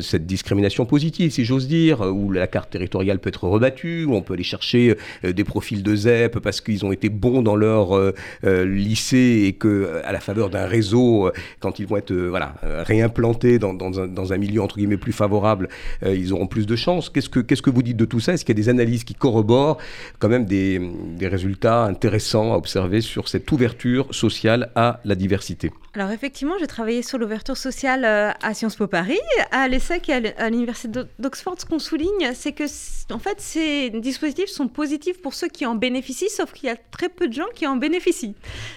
cette 0.00 0.26
discrimination 0.26 0.86
positive, 0.86 1.30
si 1.30 1.44
j'ose 1.44 1.68
dire, 1.68 2.00
où 2.00 2.30
la 2.30 2.46
carte 2.46 2.70
territoriale 2.70 3.18
peut 3.18 3.28
être 3.28 3.44
rebattue, 3.44 4.06
peut 4.22 4.34
aller 4.34 4.42
chercher 4.42 4.96
des 5.22 5.44
profils 5.44 5.82
de 5.82 5.94
ZEP 5.94 6.38
parce 6.38 6.60
qu'ils 6.60 6.84
ont 6.84 6.92
été 6.92 7.08
bons 7.08 7.42
dans 7.42 7.56
leur 7.56 8.12
lycée 8.42 9.44
et 9.46 9.52
que 9.52 10.00
à 10.04 10.12
la 10.12 10.20
faveur 10.20 10.50
d'un 10.50 10.66
réseau, 10.66 11.30
quand 11.60 11.78
ils 11.78 11.86
vont 11.86 11.96
être 11.96 12.12
voilà 12.12 12.54
réimplantés 12.62 13.58
dans, 13.58 13.72
un, 13.72 14.06
dans, 14.06 14.32
un, 14.32 14.38
milieu 14.38 14.62
entre 14.62 14.76
guillemets 14.76 14.96
plus 14.96 15.12
favorable, 15.12 15.68
ils 16.04 16.32
auront 16.32 16.46
plus 16.46 16.66
de 16.66 16.76
chances. 16.76 17.10
Qu'est-ce 17.10 17.28
que 17.28 17.40
qu'est-ce 17.40 17.62
que 17.62 17.70
vous 17.70 17.82
dites 17.82 17.96
de 17.96 18.04
tout 18.04 18.20
ça? 18.20 18.32
Est-ce 18.32 18.44
qu'il 18.44 18.56
y 18.56 18.60
a 18.60 18.62
des 18.62 18.68
analyses 18.68 19.04
qui 19.04 19.14
corroborent 19.14 19.78
quand 20.18 20.28
même 20.28 20.44
des, 20.44 20.80
des 21.16 21.28
résultats 21.28 21.84
intéressants 21.84 22.52
à 22.52 22.56
observer 22.56 23.00
sur 23.00 23.28
cette 23.28 23.50
ouverture 23.50 24.06
sociale 24.14 24.70
à 24.74 25.00
la 25.04 25.14
diversité? 25.14 25.70
Alors 25.94 26.10
effectivement, 26.12 26.54
j'ai 26.60 26.68
travaillé 26.68 27.02
sur 27.02 27.18
l'ouverture 27.18 27.56
sociale 27.56 28.04
euh, 28.04 28.30
à 28.42 28.54
Sciences 28.54 28.76
Po 28.76 28.86
Paris, 28.86 29.18
à 29.50 29.66
l'ESSEC 29.66 30.08
et 30.08 30.32
à 30.38 30.48
l'Université 30.48 31.00
d'Oxford. 31.18 31.56
Ce 31.58 31.66
qu'on 31.66 31.80
souligne, 31.80 32.30
c'est 32.32 32.52
que 32.52 32.64
en 33.12 33.18
fait, 33.18 33.40
ces 33.40 33.90
dispositifs 34.10 34.50
sont 34.50 34.68
positifs 34.68 35.20
pour 35.22 35.34
ceux 35.34 35.48
qui 35.48 35.64
en 35.66 35.74
bénéficient, 35.74 36.30
sauf 36.30 36.52
qu'il 36.52 36.68
y 36.68 36.72
a 36.72 36.76
très 36.76 37.08
peu 37.08 37.28
de 37.28 37.32
gens 37.32 37.50
qui 37.54 37.66
en 37.66 37.76
bénéficient. 37.76 38.34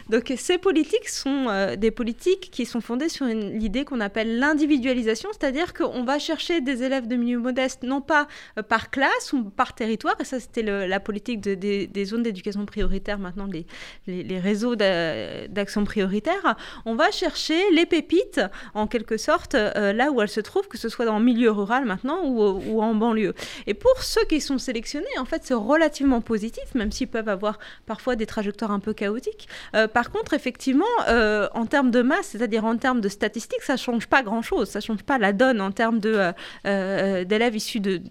Donc 0.10 0.32
ces 0.38 0.58
politiques 0.58 1.10
sont 1.10 1.48
euh, 1.50 1.76
des 1.76 1.92
politiques 1.92 2.50
qui 2.52 2.66
sont 2.66 2.82
fondées 2.82 3.10
sur 3.10 3.26
l'idée 3.26 3.84
qu'on 3.84 4.00
appelle 4.00 4.38
l'individualisation, 4.38 5.30
c'est-à-dire 5.32 5.74
qu'on 5.74 6.04
va 6.04 6.20
chercher 6.20 6.62
des 6.62 6.84
élèves 6.84 7.08
de 7.08 7.16
milieu 7.16 7.40
modeste, 7.40 7.84
non 7.84 8.02
pas 8.02 8.28
euh, 8.58 8.64
par 8.64 8.90
classe 8.92 9.34
ou 9.34 9.44
par 9.44 9.74
territoire, 9.74 10.16
et 10.20 10.26
ça 10.26 10.40
c'était 10.40 10.64
la 10.64 11.00
politique 11.00 11.40
des 11.42 12.06
zones 12.06 12.24
d'éducation 12.24 12.66
prioritaire, 12.66 13.20
maintenant 13.20 13.48
les, 13.48 14.40
réseaux 14.40 14.76
d'action 14.76 15.84
prioritaire. 15.86 16.56
On 16.86 16.96
va 16.96 17.12
chercher 17.12 17.60
les 17.72 17.86
pépites, 17.86 18.42
en 18.74 18.88
quelque 18.88 19.18
sorte, 19.18 19.56
euh, 19.56 19.94
là 19.94 20.12
où 20.12 20.22
elles 20.22 20.30
se 20.30 20.42
trouvent, 20.42 20.68
que 20.68 20.78
ce 20.78 20.90
soit 20.90 21.06
dans 21.06 21.20
le 21.20 21.26
milieu 21.26 21.52
rural 21.52 21.86
maintenant 21.86 22.20
ou, 22.24 22.82
en 22.82 22.96
banlieue. 22.96 23.34
Et 23.68 23.74
pour 23.74 24.04
ceux 24.04 24.26
qui 24.26 24.42
sont 24.42 24.58
sélectionnés, 24.58 25.16
en 25.24 25.26
fait, 25.26 25.42
c'est 25.46 25.54
relativement 25.54 26.20
positif, 26.20 26.64
même 26.76 26.92
s'ils 26.92 27.08
peuvent 27.08 27.30
avoir 27.30 27.58
parfois 27.86 28.18
des 28.18 28.26
trajectoires 28.26 28.72
un 28.72 28.80
peu 28.80 28.94
chaotiques. 28.94 29.48
Euh, 29.74 29.88
par 29.88 30.12
contre, 30.12 30.34
effectivement, 30.34 30.86
euh, 31.08 31.48
en 31.54 31.66
termes 31.66 31.92
de 31.92 32.02
masse, 32.02 32.28
c'est-à-dire 32.28 32.66
en 32.66 32.76
termes 32.76 33.00
de 33.00 33.08
statistiques, 33.08 33.62
ça 33.62 33.78
change 33.78 34.08
pas 34.08 34.22
grand-chose. 34.22 34.68
Ça 34.70 34.82
change 34.82 35.04
pas 35.04 35.18
la 35.18 35.32
donne 35.32 35.62
en 35.62 35.72
termes 35.72 36.00
d'élèves 36.00 37.56
issus 37.56 37.80
de 37.80 38.02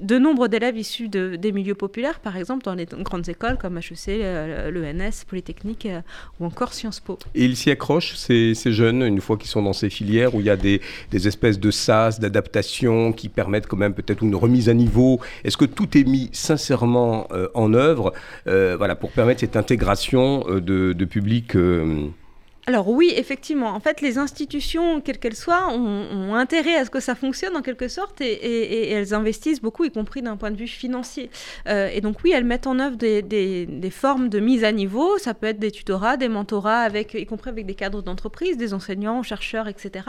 de 0.00 0.18
nombre 0.18 0.48
d'élèves 0.48 0.76
issus 0.76 1.08
de, 1.08 1.36
des 1.36 1.52
milieux 1.52 1.74
populaires, 1.74 2.20
par 2.20 2.36
exemple 2.36 2.64
dans 2.64 2.74
les 2.74 2.86
grandes 2.86 3.28
écoles 3.28 3.58
comme 3.58 3.78
HEC, 3.78 4.08
euh, 4.08 4.70
l'ENS, 4.70 5.24
Polytechnique 5.26 5.86
euh, 5.86 6.00
ou 6.40 6.46
encore 6.46 6.72
Sciences 6.72 7.00
Po. 7.00 7.18
Et 7.34 7.44
ils 7.44 7.56
s'y 7.56 7.70
accrochent, 7.70 8.14
ces, 8.16 8.54
jeunes, 8.54 9.02
une 9.02 9.20
fois 9.20 9.36
qu'ils 9.36 9.50
sont 9.50 9.62
dans 9.62 9.72
ces 9.72 9.90
filières 9.90 10.34
où 10.34 10.40
il 10.40 10.46
y 10.46 10.50
a 10.50 10.56
des, 10.56 10.80
espèces 11.12 11.60
de 11.60 11.70
sas, 11.70 12.20
d'adaptation 12.20 13.12
qui 13.12 13.28
permettent 13.28 13.66
quand 13.66 13.76
même 13.76 13.94
peut-être 13.94 14.22
une 14.22 14.34
remise 14.34 14.68
à 14.68 14.74
niveau 14.74 15.20
Est-ce 15.44 15.56
que 15.56 15.64
tout 15.64 15.96
est 15.96 16.04
mis 16.04 16.30
sincèrement 16.32 17.28
euh, 17.32 17.48
en 17.54 17.74
œuvre 17.74 18.12
voilà, 18.46 18.96
pour 18.96 19.10
permettre 19.12 19.40
cette 19.40 19.56
intégration 19.56 20.44
de, 20.48 20.92
de 20.92 21.04
publics 21.04 21.56
alors 22.66 22.88
oui, 22.88 23.12
effectivement. 23.16 23.70
En 23.70 23.80
fait, 23.80 24.00
les 24.00 24.18
institutions, 24.18 25.00
quelles 25.00 25.18
qu'elles 25.18 25.34
soient, 25.34 25.72
ont, 25.72 26.34
intérêt 26.34 26.76
à 26.76 26.84
ce 26.84 26.90
que 26.90 27.00
ça 27.00 27.16
fonctionne 27.16 27.56
en 27.56 27.60
quelque 27.62 27.88
sorte 27.88 28.20
et, 28.20 28.90
elles 28.90 29.14
investissent 29.14 29.60
beaucoup, 29.60 29.84
y 29.84 29.90
compris 29.90 30.22
d'un 30.22 30.36
point 30.36 30.52
de 30.52 30.56
vue 30.56 30.68
financier. 30.68 31.28
Euh, 31.66 31.90
et 31.92 32.00
donc 32.00 32.18
oui, 32.22 32.30
elles 32.32 32.44
mettent 32.44 32.68
en 32.68 32.78
œuvre 32.78 32.96
des, 32.96 33.90
formes 33.90 34.28
de 34.28 34.38
mise 34.38 34.62
à 34.62 34.70
niveau. 34.70 35.18
Ça 35.18 35.34
peut 35.34 35.48
être 35.48 35.58
des 35.58 35.72
tutorats, 35.72 36.16
des 36.16 36.28
mentorats, 36.28 36.82
avec, 36.82 37.14
y 37.14 37.26
compris 37.26 37.50
avec 37.50 37.66
des 37.66 37.74
cadres 37.74 38.00
d'entreprise, 38.00 38.56
des 38.56 38.74
enseignants, 38.74 39.24
chercheurs, 39.24 39.66
etc. 39.66 40.06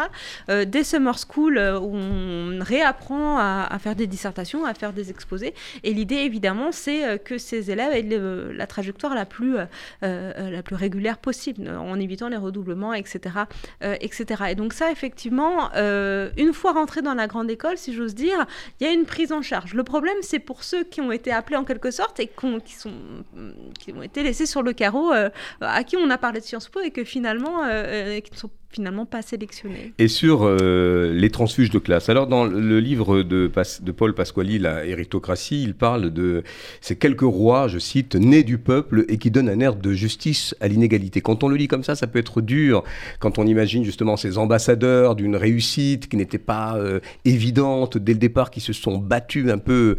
Euh, 0.50 0.64
des 0.64 0.84
summer 0.84 1.18
schools 1.18 1.58
euh, 1.58 1.80
où 1.80 1.96
on 1.96 2.60
réapprend 2.62 3.40
à, 3.40 3.80
faire 3.80 3.96
des 3.96 4.06
dissertations, 4.06 4.64
à 4.64 4.76
faire 4.76 4.94
des 4.94 5.10
exposés. 5.10 5.56
Et 5.84 5.92
l'idée, 5.92 6.18
évidemment, 6.18 6.72
c'est 6.72 7.22
que 7.24 7.40
ces 7.40 7.72
élèves 7.72 7.94
aient 7.94 8.54
la 8.56 8.68
trajectoire 8.68 9.16
la 9.16 9.26
plus, 9.26 9.56
la 10.02 10.64
plus 10.64 10.76
régulière 10.76 11.18
possible, 11.18 11.68
en 11.70 12.00
évitant 12.00 12.30
les 12.30 12.43
redoublement, 12.44 12.94
etc., 12.94 13.36
euh, 13.84 13.96
etc. 14.02 14.44
Et 14.50 14.56
donc 14.56 14.74
ça, 14.74 14.92
effectivement, 14.92 15.70
euh, 15.76 16.30
une 16.38 16.54
fois 16.54 16.74
rentré 16.74 17.02
dans 17.02 17.14
la 17.14 17.28
grande 17.28 17.50
école, 17.50 17.78
si 17.78 17.94
j'ose 17.94 18.16
dire, 18.16 18.46
il 18.80 18.88
y 18.88 18.90
a 18.90 18.94
une 18.94 19.06
prise 19.06 19.32
en 19.32 19.42
charge. 19.42 19.74
Le 19.74 19.84
problème, 19.84 20.18
c'est 20.22 20.40
pour 20.40 20.64
ceux 20.64 20.84
qui 20.84 21.02
ont 21.02 21.12
été 21.12 21.32
appelés 21.32 21.58
en 21.58 21.64
quelque 21.64 21.92
sorte 21.92 22.20
et 22.20 22.28
qui, 22.28 22.46
ont 22.46 24.02
été 24.04 24.24
laissés 24.24 24.46
sur 24.46 24.62
le 24.62 24.74
carreau, 24.74 25.12
euh, 25.14 25.30
à 25.62 25.84
qui 25.84 25.98
on 25.98 26.10
a 26.10 26.18
parlé 26.18 26.40
de 26.40 26.46
Sciences 26.46 26.70
Po 26.70 26.82
et 26.82 26.92
que 26.92 27.04
finalement, 27.04 27.64
finalement 28.74 29.06
pas 29.06 29.22
sélectionnés. 29.22 29.94
Et 30.00 30.08
sur 30.08 30.42
euh, 30.44 31.14
les 31.14 31.30
transfuges 31.30 31.70
de 31.70 31.80
classe. 31.80 32.10
Alors 32.10 32.28
dans 32.28 32.46
le 32.46 32.80
livre 32.80 33.22
de, 33.22 33.50
de 33.82 33.92
Paul 33.92 34.16
Pasquali, 34.16 34.58
La 34.58 34.86
héritocratie, 34.86 35.64
il 35.64 35.76
parle 35.76 36.12
de 36.12 36.44
ces 36.82 36.96
quelques 36.96 37.22
rois, 37.22 37.68
je 37.68 37.78
cite, 37.78 38.16
nés 38.16 38.44
du 38.44 38.58
peuple 38.58 39.06
et 39.10 39.18
qui 39.18 39.30
donnent 39.30 39.50
un 39.50 39.60
air 39.60 39.76
de 39.76 39.94
justice 39.94 40.56
à 40.60 40.68
l'inégalité. 40.68 41.22
Quand 41.22 41.44
on 41.44 41.48
le 41.48 41.56
lit 41.56 41.68
comme 41.68 41.84
ça, 41.84 41.96
ça 41.96 42.08
peut 42.08 42.20
être 42.20 42.42
dur. 42.42 42.84
Quand 43.20 43.38
on 43.38 43.46
imagine 43.46 43.84
justement 43.84 44.18
ces 44.18 44.38
ambassadeurs 44.38 45.16
d'une 45.16 45.36
réussite 45.36 46.08
qui 46.10 46.18
n'était 46.18 46.40
pas 46.40 46.76
euh, 46.78 47.00
évidente 47.26 47.98
dès 47.98 48.14
le 48.14 48.20
départ, 48.20 48.50
qui 48.50 48.60
se 48.60 48.74
sont 48.74 48.98
battus 48.98 49.50
un 49.52 49.60
peu, 49.60 49.98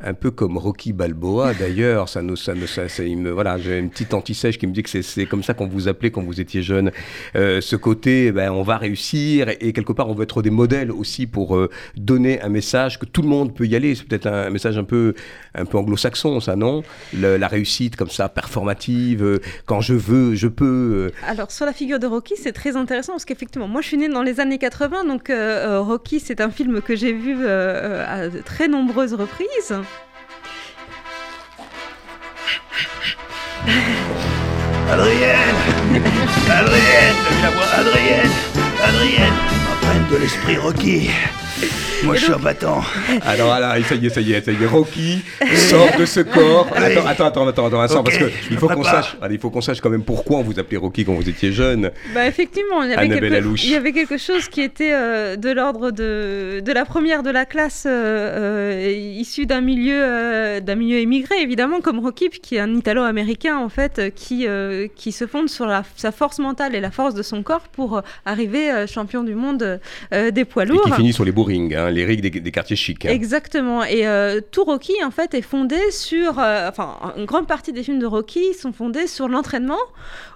un 0.00 0.14
peu 0.14 0.30
comme 0.30 0.58
Rocky 0.58 0.92
Balboa 0.92 1.54
d'ailleurs. 1.58 2.08
Ça 2.08 2.22
nous, 2.22 2.36
ça, 2.36 2.54
ça, 2.66 2.88
ça 2.88 3.02
me, 3.02 3.30
voilà, 3.30 3.58
j'ai 3.58 3.78
une 3.78 3.90
petite 3.90 4.14
anti-sèche 4.14 4.58
qui 4.58 4.66
me 4.66 4.72
dit 4.72 4.82
que 4.84 5.02
c'est 5.02 5.26
comme 5.26 5.42
ça 5.42 5.54
qu'on 5.54 5.66
vous 5.66 5.88
appelait 5.88 6.10
quand 6.10 6.22
vous 6.22 6.40
étiez 6.40 6.62
jeune. 6.62 6.92
Euh, 7.34 7.60
ce 7.60 7.74
côté 7.74 8.11
ben, 8.32 8.50
on 8.50 8.62
va 8.62 8.76
réussir 8.76 9.48
et, 9.48 9.72
quelque 9.72 9.92
part 9.92 10.08
on 10.08 10.14
veut 10.14 10.24
être 10.24 10.42
des 10.42 10.50
modèles 10.50 10.90
aussi 10.90 11.26
pour 11.26 11.56
euh, 11.56 11.70
donner 11.96 12.40
un 12.42 12.48
message 12.48 12.98
que 12.98 13.06
tout 13.06 13.22
le 13.22 13.28
monde 13.28 13.54
peut 13.54 13.66
y 13.66 13.76
aller. 13.76 13.94
C'est 13.94 14.04
peut-être 14.04 14.26
un, 14.26 14.50
message 14.50 14.78
un 14.78 14.84
peu, 14.84 15.14
un 15.54 15.64
peu 15.64 15.78
anglo-saxon, 15.78 16.40
ça, 16.40 16.56
non? 16.56 16.82
La 17.12 17.48
réussite 17.48 17.96
comme 17.96 18.10
ça, 18.10 18.28
performative, 18.28 19.22
euh, 19.22 19.38
quand 19.66 19.80
je 19.80 19.94
veux, 19.94 20.34
je 20.34 20.48
peux. 20.48 21.12
Euh. 21.12 21.28
Alors 21.28 21.50
sur 21.50 21.66
la 21.66 21.72
figure 21.72 21.98
de 21.98 22.06
Rocky, 22.06 22.34
c'est 22.36 22.52
très 22.52 22.76
intéressant 22.76 23.12
parce 23.12 23.24
qu'effectivement, 23.24 23.68
moi 23.68 23.80
je 23.80 23.88
suis 23.88 23.96
née 23.96 24.08
dans 24.08 24.22
les 24.22 24.40
années 24.40 24.58
80, 24.58 25.04
donc 25.04 25.32
Rocky 25.86 26.20
c'est 26.20 26.40
un 26.40 26.50
film 26.50 26.80
que 26.80 26.96
j'ai 26.96 27.12
vu 27.12 27.46
à 27.46 28.28
de 28.28 28.40
très 28.40 28.68
nombreuses 28.68 29.14
reprises. 29.14 29.74
Adrienne 34.90 36.02
Adrienne 36.50 37.21
la 37.42 37.50
voix. 37.50 37.64
Adrienne 37.74 38.30
Adrienne. 38.82 39.32
Empreinte 39.72 40.10
de 40.10 40.16
l'esprit 40.16 40.56
Rocky 40.56 41.10
moi, 42.04 42.16
je 42.16 42.24
suis 42.24 42.32
un 42.32 42.38
battant. 42.38 42.82
Alors 43.22 43.58
là, 43.58 43.76
ça 43.82 43.94
y 43.94 44.06
est, 44.06 44.10
ça 44.10 44.20
y 44.20 44.32
est, 44.32 44.44
ça 44.44 44.52
y 44.52 44.62
est. 44.62 44.66
Rocky 44.66 45.22
sort 45.54 45.88
de 45.98 46.06
ce 46.06 46.20
corps. 46.20 46.68
Attends, 46.74 47.06
attends, 47.06 47.26
attends, 47.26 47.66
attends, 47.66 47.80
attends, 47.80 48.02
parce 48.02 48.18
que 48.18 48.30
il 48.50 48.56
faut 48.56 48.68
qu'on 48.68 48.84
sache, 48.84 49.16
il 49.30 49.38
faut 49.38 49.50
qu'on 49.50 49.60
sache 49.60 49.80
quand 49.80 49.90
même 49.90 50.02
pourquoi 50.02 50.38
on 50.38 50.42
vous 50.42 50.58
appelait 50.58 50.78
Rocky 50.78 51.04
quand 51.04 51.14
vous 51.14 51.28
étiez 51.28 51.52
jeune. 51.52 51.90
Bah 52.14 52.26
effectivement, 52.26 52.82
il 52.82 52.90
y 52.90 52.94
avait, 52.94 53.08
quelque, 53.08 53.64
il 53.64 53.70
y 53.70 53.74
avait 53.74 53.92
quelque 53.92 54.18
chose 54.18 54.48
qui 54.48 54.60
était 54.60 54.92
euh, 54.92 55.36
de 55.36 55.50
l'ordre 55.50 55.90
de, 55.90 56.60
de 56.60 56.72
la 56.72 56.84
première 56.84 57.22
de 57.22 57.30
la 57.30 57.44
classe, 57.44 57.84
euh, 57.86 58.86
euh 58.86 58.92
issue 58.92 59.46
d'un 59.46 59.60
milieu, 59.60 60.00
euh, 60.02 60.60
d'un 60.60 60.74
milieu 60.74 60.98
émigré 60.98 61.36
évidemment, 61.40 61.80
comme 61.80 62.00
Rocky, 62.00 62.28
qui 62.30 62.56
est 62.56 62.60
un 62.60 62.74
Italo-américain 62.74 63.58
en 63.58 63.68
fait, 63.68 64.12
qui 64.14 64.46
qui 64.96 65.12
se 65.12 65.26
fonde 65.26 65.48
sur 65.48 65.66
la, 65.66 65.82
sa 65.96 66.12
force 66.12 66.38
mentale 66.38 66.74
et 66.74 66.80
la 66.80 66.90
force 66.90 67.14
de 67.14 67.22
son 67.22 67.42
corps 67.42 67.68
pour 67.72 68.02
arriver 68.24 68.86
champion 68.86 69.22
du 69.22 69.34
monde 69.34 69.80
des 70.10 70.44
poids 70.44 70.64
lourds. 70.64 70.86
Et 70.86 70.90
qui 70.90 70.96
finit 70.96 71.12
sur 71.12 71.24
les 71.24 71.32
bourrings. 71.32 71.74
Hein 71.74 71.90
les 71.92 72.04
rigues 72.04 72.42
des, 72.42 72.50
quartiers 72.50 72.76
chics. 72.76 73.06
Hein. 73.06 73.10
Exactement. 73.10 73.84
Et 73.84 74.06
euh, 74.06 74.40
tout 74.50 74.64
Rocky, 74.64 74.94
en 75.04 75.10
fait, 75.10 75.34
est 75.34 75.42
fondé 75.42 75.78
sur. 75.90 76.38
Euh, 76.38 76.68
enfin, 76.68 77.14
une 77.16 77.24
grande 77.24 77.46
partie 77.46 77.72
des 77.72 77.82
films 77.82 77.98
de 77.98 78.06
Rocky 78.06 78.54
sont 78.54 78.72
fondés 78.72 79.06
sur 79.06 79.28
l'entraînement 79.28 79.78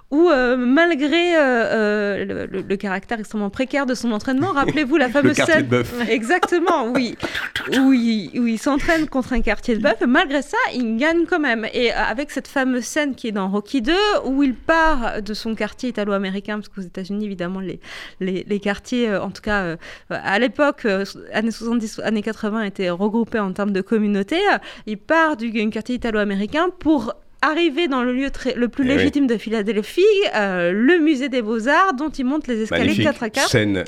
où 0.09 0.29
euh, 0.29 0.55
malgré 0.55 1.35
euh, 1.35 1.39
euh, 1.41 2.47
le, 2.49 2.75
caractère 2.77 3.19
extrêmement 3.19 3.49
précaire 3.49 3.85
de 3.85 3.93
son 3.93 4.11
entraînement, 4.11 4.53
rappelez-vous 4.53 4.95
la 4.95 5.09
fameuse 5.17 5.35
scène. 5.35 5.67
De 5.67 5.83
Exactement, 6.09 6.87
oui. 6.93 7.17
où 7.77 7.91
il, 7.91 8.57
s'entraîne 8.57 9.07
contre 9.07 9.33
un 9.33 9.41
quartier 9.41 9.75
de 9.75 9.81
bœuf, 9.81 10.01
malgré 10.07 10.41
ça, 10.41 10.57
il 10.73 10.95
gagne 10.97 11.25
quand 11.25 11.39
même. 11.39 11.67
Et 11.73 11.91
avec 11.91 12.31
cette 12.31 12.47
fameuse 12.47 12.85
scène 12.85 13.15
qui 13.15 13.27
est 13.27 13.31
dans 13.33 13.49
Rocky 13.49 13.81
2, 13.81 13.93
où 14.25 14.43
il 14.43 14.55
part 14.55 15.21
de 15.21 15.33
son 15.33 15.55
quartier 15.55 15.89
italo-américain, 15.89 16.55
parce 16.55 16.69
qu'aux 16.69 16.81
États-Unis, 16.81 17.25
évidemment, 17.25 17.59
les, 17.59 17.79
les, 18.21 18.59
quartiers, 18.59 19.13
en 19.15 19.29
tout 19.29 19.41
cas 19.41 19.75
à 20.09 20.39
l'époque, 20.39 20.85
années 21.33 21.51
70, 21.51 21.99
années 22.03 22.21
80, 22.21 22.63
étaient 22.63 22.89
regroupés 22.89 23.39
en 23.39 23.51
termes 23.51 23.73
de 23.73 23.81
communauté. 23.81 24.37
Il 24.85 24.97
part 24.97 25.35
du 25.35 25.51
quartier 25.69 25.95
italo-américain 25.95 26.67
pour 26.79 27.13
arrivé 27.41 27.87
dans 27.87 28.03
le 28.03 28.13
lieu 28.13 28.29
le 28.55 28.67
plus 28.67 28.83
eh 28.85 28.95
légitime 28.95 29.27
de 29.27 29.37
Philadelphie, 29.37 30.01
euh, 30.35 30.71
le 30.71 30.99
musée 30.99 31.29
des 31.29 31.41
beaux-arts, 31.41 31.93
dont 31.93 32.09
il 32.09 32.25
monte 32.25 32.47
les 32.47 32.61
escaliers 32.61 33.03
4 33.03 33.23
à 33.23 33.29
4. 33.29 33.49
Scène 33.49 33.83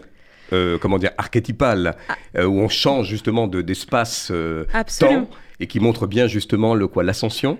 euh, 0.52 0.78
comment 0.80 0.98
dire, 0.98 1.12
archétypale, 1.18 1.96
ah. 2.08 2.16
euh, 2.38 2.46
où 2.46 2.60
on 2.60 2.70
change 2.70 3.08
justement 3.08 3.48
d'espace-temps. 3.48 5.30
Et 5.60 5.68
qui 5.68 5.80
montre 5.80 6.08
bien 6.08 6.28
justement 6.28 6.74
le 6.76 6.88
quoi 6.88 7.04
l'ascension. 7.04 7.58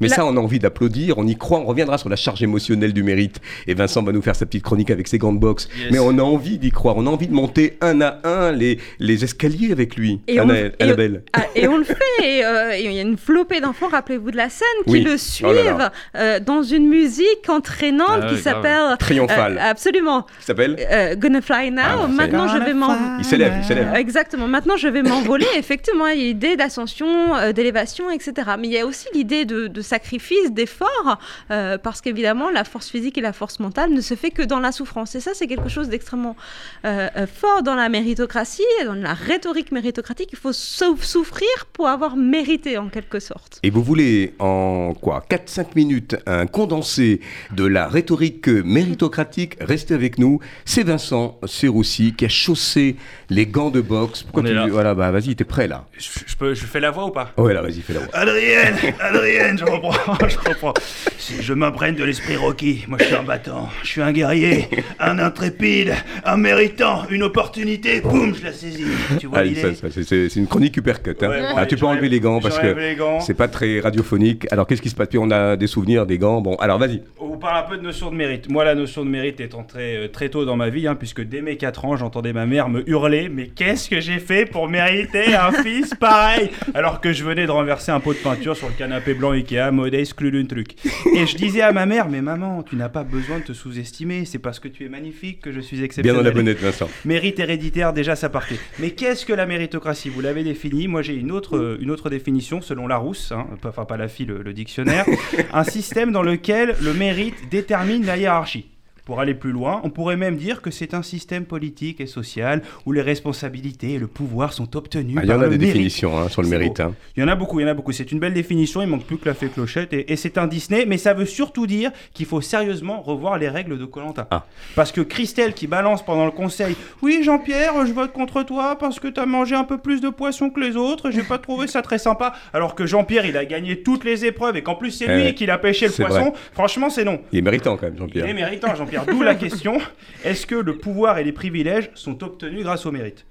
Mais 0.00 0.08
La- 0.08 0.16
ça, 0.16 0.26
on 0.26 0.36
a 0.36 0.40
envie 0.40 0.58
d'applaudir, 0.58 1.18
on 1.18 1.26
y 1.26 1.36
croit, 1.36 1.60
on 1.60 1.64
reviendra 1.66 1.98
sur 1.98 2.08
la 2.08 2.16
charge 2.16 2.42
émotionnelle 2.42 2.92
du 2.92 3.02
mérite. 3.02 3.40
Et 3.66 3.74
Vincent 3.74 4.02
va 4.02 4.12
nous 4.12 4.22
faire 4.22 4.36
sa 4.36 4.46
petite 4.46 4.62
chronique 4.62 4.90
avec 4.90 5.08
ses 5.08 5.18
gants 5.18 5.32
de 5.32 5.38
boxe. 5.38 5.68
Yes. 5.78 5.92
Mais 5.92 5.98
on 5.98 6.18
a 6.18 6.22
envie 6.22 6.58
d'y 6.58 6.70
croire, 6.70 6.96
on 6.96 7.06
a 7.06 7.10
envie 7.10 7.28
de 7.28 7.34
monter 7.34 7.76
un 7.80 8.00
à 8.00 8.18
un 8.24 8.52
les, 8.52 8.78
les 8.98 9.24
escaliers 9.24 9.72
avec 9.72 9.96
lui. 9.96 10.20
Et 10.28 10.40
on 10.40 10.44
Anna- 10.44 10.54
le- 10.62 10.72
et- 10.78 10.82
Annabelle. 10.82 11.22
Ah, 11.32 11.42
et 11.54 11.68
on 11.68 11.76
le 11.78 11.84
fait. 11.84 11.96
Et 12.22 12.44
euh, 12.44 12.72
et 12.76 12.84
il 12.84 12.92
y 12.92 12.98
a 12.98 13.02
une 13.02 13.16
flopée 13.16 13.60
d'enfants, 13.60 13.88
rappelez-vous 13.88 14.30
de 14.30 14.36
la 14.36 14.48
scène, 14.48 14.66
qui 14.86 14.92
Oui. 14.92 15.00
le 15.02 15.10
Oh 15.10 15.12
là 15.14 15.18
suivent 15.18 15.78
là. 15.78 15.92
euh, 16.16 16.40
dans 16.40 16.62
une 16.62 16.88
musique 16.88 17.48
entraînante 17.48 18.08
Ah 18.22 18.26
qui 18.28 18.34
oui, 18.34 18.40
s'appelle. 18.40 18.96
Triomphal. 18.98 19.58
Euh, 19.58 19.70
absolument. 19.70 20.22
Qui 20.40 20.44
s'appelle 20.44 20.76
Euh, 20.90 21.14
Gonna 21.16 21.40
Fly 21.40 21.70
Now. 21.70 21.82
Ah. 22.04 22.06
Maintenant, 22.08 22.48
je 22.48 22.58
vais 22.58 22.74
m'en. 22.74 22.94
Il 23.18 23.24
s'élève, 23.24 23.54
il 23.58 23.64
s'élève. 23.64 23.94
Exactement. 23.94 24.46
Maintenant, 24.48 24.76
je 24.76 24.88
vais 24.88 25.02
m'envoler. 25.02 25.46
Effectivement, 25.56 26.06
il 26.08 26.18
y 26.18 26.22
a 26.22 26.24
l'idée 26.26 26.56
d'ascension, 26.56 27.34
euh, 27.38 27.52
d'élévation, 27.52 28.10
etc. 28.10 28.32
Mais 28.58 28.68
il 28.68 28.72
y 28.72 28.78
a 28.78 28.86
aussi 28.86 29.06
l'idée 29.14 29.44
de, 29.44 29.66
de 29.66 29.80
sacrifice, 29.80 30.52
d'effort, 30.52 31.18
euh, 31.50 31.78
parce 31.78 32.00
qu'évidemment, 32.00 32.50
la 32.50 32.64
force 32.64 32.88
physique 32.90 33.16
et 33.18 33.20
la 33.20 33.32
force 33.32 33.60
mentale 33.60 33.90
ne 33.92 34.00
se 34.00 34.14
fait 34.14 34.30
que 34.30 34.42
dans 34.42 34.60
la 34.60 34.72
souffrance. 34.72 35.14
Et 35.14 35.20
ça, 35.20 35.30
c'est 35.34 35.46
quelque 35.46 35.68
chose 35.68 35.88
d'extrêmement 35.88 36.36
euh, 36.84 37.08
fort 37.26 37.62
dans 37.62 37.74
la 37.74 37.88
méritocratie, 37.88 38.62
dans 38.84 38.94
la 38.94 39.14
rhétorique 39.14 39.72
méritocratique. 39.72 40.28
Il 40.32 40.38
faut 40.38 40.52
sou- 40.52 40.96
souffrir 41.00 41.48
pour 41.72 41.88
avoir 41.88 42.16
mérité, 42.16 42.78
en 42.78 42.88
quelque 42.88 43.20
sorte. 43.20 43.60
Et 43.62 43.70
vous 43.70 43.82
voulez 43.82 44.34
en 44.38 44.94
quoi 45.00 45.24
4-5 45.30 45.66
minutes 45.76 46.16
un 46.26 46.46
condensé 46.46 47.20
de 47.52 47.64
la 47.64 47.88
rhétorique 47.88 48.48
méritocratique? 48.48 49.56
Restez 49.60 49.94
avec 49.94 50.18
nous. 50.18 50.40
C'est 50.64 50.82
Vincent 50.82 51.38
Serroussi 51.46 52.14
qui 52.14 52.24
a 52.24 52.28
chaussé 52.28 52.96
les 53.30 53.46
gants 53.46 53.70
de 53.70 53.80
boxe. 53.80 54.22
Pourquoi 54.22 54.42
On 54.42 54.46
est 54.46 54.50
tu 54.50 54.54
là. 54.54 54.66
Voilà, 54.68 54.94
bah 54.94 55.10
vas-y, 55.10 55.34
t'es 55.36 55.44
prêt 55.44 55.68
là. 55.68 55.86
Je, 55.96 56.08
je 56.26 56.36
peux, 56.36 56.54
je 56.54 56.64
fais 56.66 56.80
la 56.80 56.90
voix 56.90 57.06
ou 57.06 57.10
pas? 57.10 57.27
Ouais, 57.36 57.54
là, 57.54 57.62
vas-y, 57.62 57.80
fais 57.80 57.92
la 57.92 58.00
voix. 58.00 58.08
Adrienne, 58.14 58.74
Adrienne, 59.00 59.58
je 59.58 59.64
comprends, 59.64 60.14
je 60.28 60.36
comprends. 60.36 60.74
Si 61.18 61.42
je 61.42 61.52
m'imprègne 61.52 61.94
de 61.94 62.04
l'esprit 62.04 62.36
Rocky, 62.36 62.84
moi 62.88 62.96
je 63.00 63.04
suis 63.04 63.14
un 63.14 63.22
battant, 63.22 63.68
je 63.82 63.88
suis 63.88 64.00
un 64.02 64.12
guerrier, 64.12 64.66
un 64.98 65.18
intrépide, 65.18 65.94
un 66.24 66.36
méritant, 66.36 67.02
une 67.10 67.22
opportunité, 67.22 68.00
boum, 68.00 68.34
je 68.34 68.44
la 68.44 68.52
saisis. 68.52 68.84
Tu 69.20 69.26
vois 69.26 69.42
l'idée 69.44 69.74
c'est- 69.74 70.36
une 70.36 70.46
chronique 70.46 70.76
uppercut. 70.76 71.22
Hein. 71.22 71.28
Ouais, 71.28 71.42
Ah, 71.56 71.66
tu 71.66 71.76
peux 71.76 71.86
enlever 71.86 72.08
les 72.08 72.20
gants 72.20 72.40
parce 72.40 72.58
que 72.58 72.74
c'est 73.20 73.34
pas 73.34 73.48
très 73.48 73.80
radiophonique. 73.80 74.46
Alors 74.50 74.66
qu'est-ce 74.66 74.82
qui 74.82 74.88
se 74.90 74.94
passe? 74.94 75.08
Puis 75.08 75.18
on 75.18 75.30
a 75.30 75.56
des 75.56 75.66
souvenirs 75.66 76.06
des 76.06 76.18
gants. 76.18 76.40
Bon, 76.40 76.54
alors 76.56 76.78
vas-y. 76.78 77.02
On 77.18 77.26
vous 77.26 77.36
parle 77.36 77.58
un 77.64 77.68
peu 77.68 77.76
de 77.76 77.82
notion 77.82 78.10
de 78.10 78.16
mérite. 78.16 78.48
Moi, 78.50 78.64
la 78.64 78.74
notion 78.74 79.04
de 79.04 79.10
mérite 79.10 79.40
est 79.40 79.54
entrée 79.54 79.96
euh, 79.96 80.08
très 80.08 80.28
tôt 80.28 80.44
dans 80.44 80.56
ma 80.56 80.70
vie, 80.70 80.86
hein, 80.86 80.94
puisque 80.94 81.22
dès 81.22 81.40
mes 81.42 81.56
4 81.56 81.84
ans, 81.84 81.96
j'entendais 81.96 82.32
ma 82.32 82.46
mère 82.46 82.68
me 82.68 82.88
hurler 82.88 83.28
Mais 83.28 83.48
qu'est-ce 83.48 83.88
que 83.90 84.00
j'ai 84.00 84.18
fait 84.18 84.46
pour 84.46 84.68
mériter 84.68 85.34
un 85.34 85.52
fils 85.52 85.94
pareil? 85.94 86.50
Alors 86.74 87.00
que 87.00 87.12
je 87.18 87.24
venais 87.24 87.46
de 87.46 87.50
renverser 87.50 87.90
un 87.90 87.98
pot 87.98 88.12
de 88.12 88.18
peinture 88.18 88.56
sur 88.56 88.68
le 88.68 88.74
canapé 88.74 89.12
blanc 89.12 89.32
Ikea, 89.32 89.72
modeste 89.72 90.14
un 90.22 90.44
truc. 90.44 90.76
Et 91.16 91.26
je 91.26 91.36
disais 91.36 91.62
à 91.62 91.72
ma 91.72 91.84
mère 91.84 92.08
Mais 92.08 92.22
maman, 92.22 92.62
tu 92.62 92.76
n'as 92.76 92.88
pas 92.88 93.02
besoin 93.02 93.40
de 93.40 93.44
te 93.44 93.52
sous-estimer, 93.52 94.24
c'est 94.24 94.38
parce 94.38 94.60
que 94.60 94.68
tu 94.68 94.84
es 94.84 94.88
magnifique 94.88 95.40
que 95.40 95.50
je 95.50 95.58
suis 95.58 95.76
Bien 95.78 95.84
exceptionnel. 95.86 96.22
dans 96.22 96.28
la 96.28 96.30
bonnette, 96.30 96.60
Vincent. 96.60 96.88
Mérite 97.04 97.40
héréditaire, 97.40 97.92
déjà 97.92 98.14
ça 98.14 98.28
partait. 98.28 98.58
Mais 98.78 98.92
qu'est-ce 98.92 99.26
que 99.26 99.32
la 99.32 99.46
méritocratie? 99.46 100.10
Vous 100.10 100.20
l'avez 100.20 100.44
défini. 100.44 100.86
Moi 100.86 101.02
j'ai 101.02 101.14
une 101.14 101.32
autre, 101.32 101.56
euh, 101.56 101.78
une 101.80 101.90
autre 101.90 102.08
définition 102.08 102.60
selon 102.60 102.86
Larousse, 102.86 103.32
hein, 103.32 103.48
enfin 103.64 103.84
pas 103.84 103.96
la 103.96 104.06
fille, 104.06 104.26
le, 104.26 104.42
le 104.42 104.52
dictionnaire. 104.52 105.04
un 105.52 105.64
système 105.64 106.12
dans 106.12 106.22
lequel 106.22 106.76
le 106.80 106.94
mérite 106.94 107.48
détermine 107.50 108.06
la 108.06 108.16
hiérarchie. 108.16 108.66
Pour 109.08 109.20
aller 109.20 109.32
plus 109.32 109.52
loin, 109.52 109.80
on 109.84 109.90
pourrait 109.90 110.18
même 110.18 110.36
dire 110.36 110.60
que 110.60 110.70
c'est 110.70 110.92
un 110.92 111.02
système 111.02 111.46
politique 111.46 111.98
et 111.98 112.06
social 112.06 112.60
où 112.84 112.92
les 112.92 113.00
responsabilités 113.00 113.94
et 113.94 113.98
le 113.98 114.06
pouvoir 114.06 114.52
sont 114.52 114.76
obtenus 114.76 115.16
Ah, 115.18 115.22
Il 115.24 115.30
y 115.30 115.32
en 115.32 115.40
a 115.40 115.48
des 115.48 115.56
mérite. 115.56 115.60
définitions 115.72 116.18
hein, 116.18 116.28
sur 116.28 116.42
le 116.42 116.48
mérite. 116.48 116.78
hein. 116.80 116.94
Il 117.16 117.20
y 117.22 117.24
en 117.24 117.28
a 117.28 117.34
beaucoup, 117.34 117.58
il 117.58 117.62
y 117.62 117.66
en 117.66 117.70
a 117.70 117.74
beaucoup. 117.74 117.92
C'est 117.92 118.12
une 118.12 118.18
belle 118.18 118.34
définition, 118.34 118.82
il 118.82 118.86
manque 118.86 119.04
plus 119.04 119.16
que 119.16 119.26
la 119.26 119.32
fée 119.32 119.48
clochette. 119.48 119.94
Et, 119.94 120.12
et 120.12 120.16
c'est 120.16 120.36
un 120.36 120.46
Disney, 120.46 120.84
mais 120.86 120.98
ça 120.98 121.14
veut 121.14 121.24
surtout 121.24 121.66
dire 121.66 121.90
qu'il 122.12 122.26
faut 122.26 122.42
sérieusement 122.42 123.00
revoir 123.00 123.38
les 123.38 123.48
règles 123.48 123.78
de 123.78 123.86
Colanta. 123.86 124.28
Ah. 124.30 124.44
Parce 124.76 124.92
que 124.92 125.00
Christelle 125.00 125.54
qui 125.54 125.66
balance 125.66 126.04
pendant 126.04 126.26
le 126.26 126.30
conseil 126.30 126.76
Oui, 127.00 127.20
Jean-Pierre, 127.24 127.86
je 127.86 127.92
vote 127.94 128.12
contre 128.12 128.42
toi 128.42 128.76
parce 128.78 129.00
que 129.00 129.08
t'as 129.08 129.24
mangé 129.24 129.54
un 129.54 129.64
peu 129.64 129.78
plus 129.78 130.02
de 130.02 130.10
poisson 130.10 130.50
que 130.50 130.60
les 130.60 130.76
autres, 130.76 131.10
j'ai 131.10 131.22
pas 131.22 131.38
trouvé 131.38 131.66
ça 131.66 131.80
très 131.80 131.96
sympa. 131.98 132.34
Alors 132.52 132.74
que 132.74 132.84
Jean-Pierre, 132.84 133.24
il 133.24 133.38
a 133.38 133.46
gagné 133.46 133.82
toutes 133.82 134.04
les 134.04 134.26
épreuves 134.26 134.56
et 134.58 134.62
qu'en 134.62 134.74
plus 134.74 134.90
c'est 134.90 135.06
Eh 135.08 135.14
lui 135.16 135.22
ouais. 135.28 135.34
qui 135.34 135.46
l'a 135.46 135.56
pêché 135.56 135.86
le 135.86 135.92
poisson. 135.92 136.34
Franchement, 136.52 136.90
c'est 136.90 137.04
non. 137.04 137.20
Il 137.32 137.38
est 137.38 137.42
méritant 137.42 137.76
quand 137.78 137.86
même, 137.86 137.94
Il 137.94 137.98
Jean-Pierre. 138.00 138.26
est 138.26 138.34
méritant, 138.34 138.74
Jean-Pierre. 138.74 138.97
D'où 139.06 139.22
la 139.22 139.34
question 139.34 139.78
est-ce 140.24 140.46
que 140.46 140.54
le 140.56 140.76
pouvoir 140.78 141.18
et 141.18 141.24
les 141.24 141.32
privilèges 141.32 141.90
sont 141.94 142.22
obtenus 142.24 142.62
grâce 142.64 142.86
au 142.86 142.92
mérite? 142.92 143.24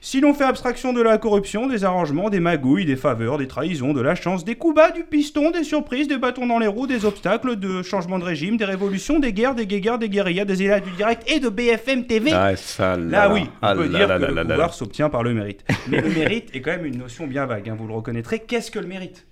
Si 0.00 0.20
l'on 0.20 0.32
fait 0.32 0.44
abstraction 0.44 0.92
de 0.92 1.02
la 1.02 1.18
corruption, 1.18 1.66
des 1.66 1.82
arrangements, 1.82 2.30
des 2.30 2.38
magouilles, 2.38 2.84
des 2.84 2.94
faveurs, 2.94 3.36
des 3.36 3.48
trahisons, 3.48 3.92
de 3.92 4.00
la 4.00 4.14
chance, 4.14 4.44
des 4.44 4.54
coups 4.54 4.76
bas, 4.76 4.92
du 4.92 5.02
piston, 5.02 5.50
des 5.50 5.64
surprises, 5.64 6.06
des 6.06 6.18
bâtons 6.18 6.46
dans 6.46 6.60
les 6.60 6.68
roues, 6.68 6.86
des 6.86 7.04
obstacles, 7.04 7.56
de 7.56 7.82
changements 7.82 8.20
de 8.20 8.24
régime, 8.24 8.56
des 8.56 8.64
révolutions, 8.64 9.18
des 9.18 9.32
guerres, 9.32 9.56
des 9.56 9.66
guéguerres, 9.66 9.98
des 9.98 10.08
guérillas, 10.08 10.44
des 10.44 10.62
élats 10.62 10.78
du 10.78 10.90
direct 10.92 11.28
et 11.28 11.40
de 11.40 11.48
BFM 11.48 12.06
TV, 12.06 12.30
Ah, 12.32 12.54
ça, 12.54 12.96
Là 12.96 13.32
oui, 13.32 13.42
on 13.46 13.66
Ah 13.66 13.74
peut 13.74 13.88
là 13.88 13.98
dire 13.98 14.06
là 14.08 14.20
que 14.20 14.32
le 14.32 14.44
pouvoir 14.46 14.72
s'obtient 14.72 15.08
par 15.08 15.24
le 15.24 15.34
mérite. 15.34 15.64
Mais 15.88 16.00
le 16.00 16.10
mérite 16.10 16.50
est 16.54 16.60
quand 16.60 16.70
même 16.70 16.86
une 16.86 16.98
notion 16.98 17.26
bien 17.26 17.46
vague, 17.46 17.68
hein, 17.68 17.76
vous 17.76 17.88
le 17.88 17.94
reconnaîtrez. 17.94 18.38
Qu'est-ce 18.38 18.70
que 18.70 18.78
le 18.78 18.86
mérite? 18.86 19.26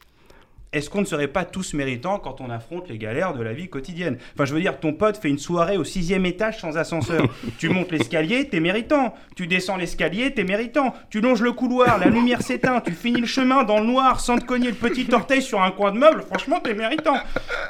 Est-ce 0.76 0.90
qu'on 0.90 1.00
ne 1.00 1.06
serait 1.06 1.28
pas 1.28 1.44
tous 1.44 1.74
méritants 1.74 2.18
quand 2.18 2.40
on 2.40 2.50
affronte 2.50 2.88
les 2.88 2.98
galères 2.98 3.32
de 3.32 3.42
la 3.42 3.52
vie 3.52 3.68
quotidienne? 3.68 4.18
Enfin, 4.34 4.44
je 4.44 4.54
veux 4.54 4.60
dire, 4.60 4.78
ton 4.78 4.92
pote 4.92 5.16
fait 5.16 5.28
une 5.28 5.38
soirée 5.38 5.76
au 5.76 5.84
sixième 5.84 6.26
étage 6.26 6.60
sans 6.60 6.76
ascenseur. 6.76 7.26
tu 7.58 7.68
montes 7.68 7.92
l'escalier, 7.92 8.48
t'es 8.48 8.60
méritant. 8.60 9.14
Tu 9.36 9.46
descends 9.46 9.76
l'escalier, 9.76 10.32
t'es 10.34 10.44
méritant. 10.44 10.94
Tu 11.10 11.20
longes 11.20 11.40
le 11.42 11.52
couloir, 11.52 11.98
la 11.98 12.08
lumière 12.08 12.42
s'éteint. 12.42 12.80
Tu 12.80 12.92
finis 12.92 13.20
le 13.20 13.26
chemin 13.26 13.64
dans 13.64 13.80
le 13.80 13.86
noir 13.86 14.20
sans 14.20 14.36
te 14.38 14.44
cogner 14.44 14.68
le 14.68 14.74
petit 14.74 15.06
orteil 15.12 15.40
sur 15.42 15.62
un 15.62 15.70
coin 15.70 15.92
de 15.92 15.98
meuble. 15.98 16.22
Franchement, 16.22 16.60
t'es 16.62 16.74
méritant. 16.74 17.16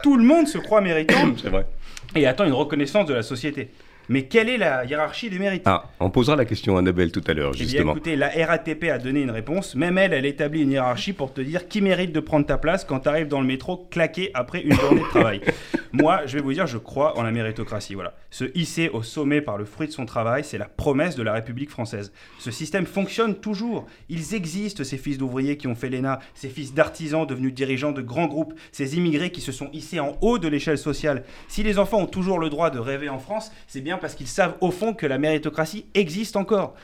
Tout 0.03 0.17
le 0.17 0.25
monde 0.25 0.49
se 0.49 0.59
croit 0.59 0.81
méritant 0.81 1.15
C'est 1.43 1.51
vrai. 1.51 1.67
et 2.15 2.27
attend 2.27 2.45
une 2.45 2.53
reconnaissance 2.53 3.07
de 3.07 3.15
la 3.15 3.23
société. 3.23 3.71
Mais 4.09 4.27
quelle 4.27 4.49
est 4.49 4.59
la 4.59 4.85
hiérarchie 4.85 5.31
des 5.31 5.39
mérites 5.39 5.63
Ah, 5.67 5.91
on 6.01 6.11
posera 6.11 6.37
la 6.37 6.45
question 6.45 6.77
à 6.77 6.81
Annabelle 6.81 7.11
tout 7.13 7.23
à 7.27 7.35
l'heure, 7.35 7.53
eh 7.55 7.59
bien, 7.59 7.67
justement. 7.67 7.93
écoutez, 7.93 8.17
la 8.17 8.29
RATP 8.29 8.85
a 8.85 8.99
donné 8.99 9.23
une 9.23 9.31
réponse. 9.31 9.75
Même 9.75 9.99
elle, 9.99 10.13
elle 10.13 10.27
établit 10.27 10.63
une 10.63 10.71
hiérarchie 10.73 11.13
pour 11.13 11.33
te 11.33 11.41
dire 11.41 11.69
qui 11.69 11.81
mérite 11.81 12.13
de 12.13 12.21
prendre 12.21 12.47
ta 12.47 12.59
place 12.59 12.85
quand 12.85 13.01
tu 13.01 13.09
arrives 13.09 13.29
dans 13.29 13.41
le 13.41 13.47
métro 13.47 13.89
claqué 13.91 14.31
après 14.35 14.63
une 14.63 14.75
journée 14.75 15.01
de 15.01 15.09
travail. 15.09 15.41
Moi, 15.93 16.23
je 16.27 16.37
vais 16.37 16.43
vous 16.43 16.53
dire, 16.53 16.67
je 16.67 16.79
crois 16.79 17.19
en 17.19 17.23
la 17.23 17.31
méritocratie. 17.31 17.95
Voilà. 17.95 18.15
Se 18.31 18.45
hisser 18.55 18.91
au 18.91 19.03
sommet 19.03 19.41
par 19.41 19.57
le 19.57 19.65
fruit 19.65 19.87
de 19.87 19.93
son 19.93 20.05
travail, 20.05 20.45
c'est 20.45 20.59
la 20.59 20.67
promesse 20.67 21.17
de 21.17 21.23
la 21.23 21.33
République 21.33 21.71
française. 21.71 22.13
Ce 22.39 22.51
système 22.51 22.85
fonctionne 22.87 23.37
toujours. 23.37 23.87
Ils 24.09 24.35
existent, 24.35 24.85
ces 24.85 24.99
fils 24.99 25.17
d'ouvriers 25.17 25.57
qui 25.57 25.69
ont 25.69 25.75
fait 25.75 25.89
l'ENA, 25.89 26.19
ces 26.35 26.49
fils 26.49 26.75
d'artisans 26.75 27.27
devenus 27.27 27.55
dirigeants 27.55 27.93
de 27.93 28.03
grands 28.03 28.27
groupes, 28.27 28.55
ces 28.73 28.97
immigrés 28.97 29.31
qui 29.31 29.41
se 29.41 29.53
sont 29.53 29.71
hissés 29.73 30.01
en 30.01 30.19
haut 30.21 30.39
de 30.39 30.49
l'échelle 30.49 30.79
sociale. 30.79 31.25
Si 31.49 31.63
les 31.63 31.79
enfants 31.79 32.01
ont 32.01 32.07
toujours 32.07 32.39
le 32.39 32.51
droit 32.51 32.71
de 32.71 32.79
rêver 32.79 33.09
en 33.09 33.19
France, 33.19 33.51
c'est 33.67 33.81
bien 33.81 33.96
parce 33.97 34.15
qu'ils 34.15 34.29
savent 34.29 34.57
au 34.61 34.71
fond 34.71 34.95
que 34.95 35.07
la 35.07 35.19
méritocratie 35.19 35.87
existe 35.95 36.37
encore. 36.37 36.75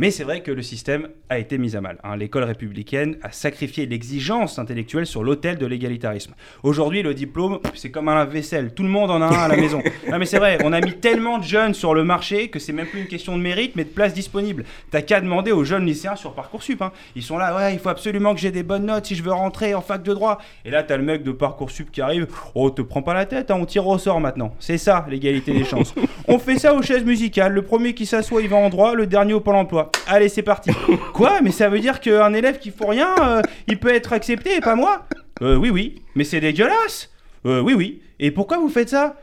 Mais 0.00 0.10
c'est 0.10 0.24
vrai 0.24 0.40
que 0.42 0.50
le 0.50 0.62
système 0.62 1.08
a 1.28 1.38
été 1.38 1.58
mis 1.58 1.76
à 1.76 1.82
mal. 1.82 1.98
hein. 2.04 2.16
L'école 2.16 2.44
républicaine 2.44 3.18
a 3.22 3.30
sacrifié 3.32 3.84
l'exigence 3.84 4.58
intellectuelle 4.58 5.04
sur 5.04 5.22
l'autel 5.22 5.58
de 5.58 5.66
l'égalitarisme. 5.66 6.32
Aujourd'hui, 6.62 7.02
le 7.02 7.12
diplôme, 7.12 7.58
c'est 7.74 7.90
comme 7.90 8.08
un 8.08 8.14
lave-vaisselle. 8.14 8.72
Tout 8.72 8.82
le 8.82 8.88
monde 8.88 9.10
en 9.10 9.20
a 9.20 9.26
un 9.26 9.42
à 9.44 9.48
la 9.48 9.58
maison. 9.58 9.82
Non, 10.10 10.18
mais 10.18 10.24
c'est 10.24 10.38
vrai, 10.38 10.56
on 10.64 10.72
a 10.72 10.80
mis 10.80 10.94
tellement 10.94 11.36
de 11.36 11.44
jeunes 11.44 11.74
sur 11.74 11.92
le 11.92 12.02
marché 12.02 12.48
que 12.48 12.58
c'est 12.58 12.72
même 12.72 12.86
plus 12.86 13.00
une 13.00 13.08
question 13.08 13.36
de 13.36 13.42
mérite, 13.42 13.76
mais 13.76 13.84
de 13.84 13.90
place 13.90 14.14
disponible. 14.14 14.64
T'as 14.90 15.02
qu'à 15.02 15.20
demander 15.20 15.52
aux 15.52 15.64
jeunes 15.64 15.84
lycéens 15.84 16.16
sur 16.16 16.32
Parcoursup. 16.32 16.80
hein. 16.80 16.92
Ils 17.14 17.22
sont 17.22 17.36
là, 17.36 17.54
ouais, 17.54 17.74
il 17.74 17.78
faut 17.78 17.90
absolument 17.90 18.32
que 18.34 18.40
j'ai 18.40 18.50
des 18.52 18.62
bonnes 18.62 18.86
notes 18.86 19.04
si 19.04 19.16
je 19.16 19.22
veux 19.22 19.32
rentrer 19.32 19.74
en 19.74 19.82
fac 19.82 20.02
de 20.02 20.14
droit. 20.14 20.38
Et 20.64 20.70
là, 20.70 20.82
t'as 20.82 20.96
le 20.96 21.02
mec 21.02 21.22
de 21.24 21.30
Parcoursup 21.32 21.90
qui 21.92 22.00
arrive. 22.00 22.26
Oh, 22.54 22.70
te 22.70 22.80
prends 22.80 23.02
pas 23.02 23.12
la 23.12 23.26
tête, 23.26 23.50
hein, 23.50 23.58
on 23.60 23.66
tire 23.66 23.86
au 23.86 23.98
sort 23.98 24.18
maintenant. 24.18 24.54
C'est 24.60 24.78
ça, 24.78 25.04
l'égalité 25.10 25.52
des 25.52 25.64
chances. 25.64 25.94
On 26.26 26.38
fait 26.38 26.58
ça 26.58 26.74
aux 26.74 26.80
chaises 26.82 27.04
musicales. 27.04 27.52
Le 27.52 27.62
premier 27.62 27.92
qui 27.92 28.06
s'assoit, 28.06 28.40
il 28.40 28.48
va 28.48 28.56
en 28.56 28.70
droit, 28.70 28.94
le 28.94 29.06
dernier 29.06 29.34
au 29.34 29.40
Pôle 29.40 29.56
emploi. 29.56 29.89
Allez, 30.06 30.28
c'est 30.28 30.42
parti. 30.42 30.70
Quoi 31.14 31.40
Mais 31.42 31.50
ça 31.52 31.68
veut 31.68 31.80
dire 31.80 32.00
qu'un 32.00 32.32
élève 32.34 32.58
qui 32.58 32.70
faut 32.70 32.86
rien, 32.86 33.14
euh, 33.22 33.42
il 33.68 33.78
peut 33.78 33.94
être 33.94 34.12
accepté 34.12 34.56
et 34.56 34.60
pas 34.60 34.74
moi? 34.74 35.06
Euh, 35.42 35.56
oui, 35.56 35.70
oui. 35.70 36.02
Mais 36.14 36.24
c'est 36.24 36.40
dégueulasse. 36.40 37.10
Euh, 37.46 37.60
oui, 37.60 37.74
oui. 37.74 38.02
Et 38.18 38.30
pourquoi 38.30 38.58
vous 38.58 38.68
faites 38.68 38.88
ça? 38.90 39.16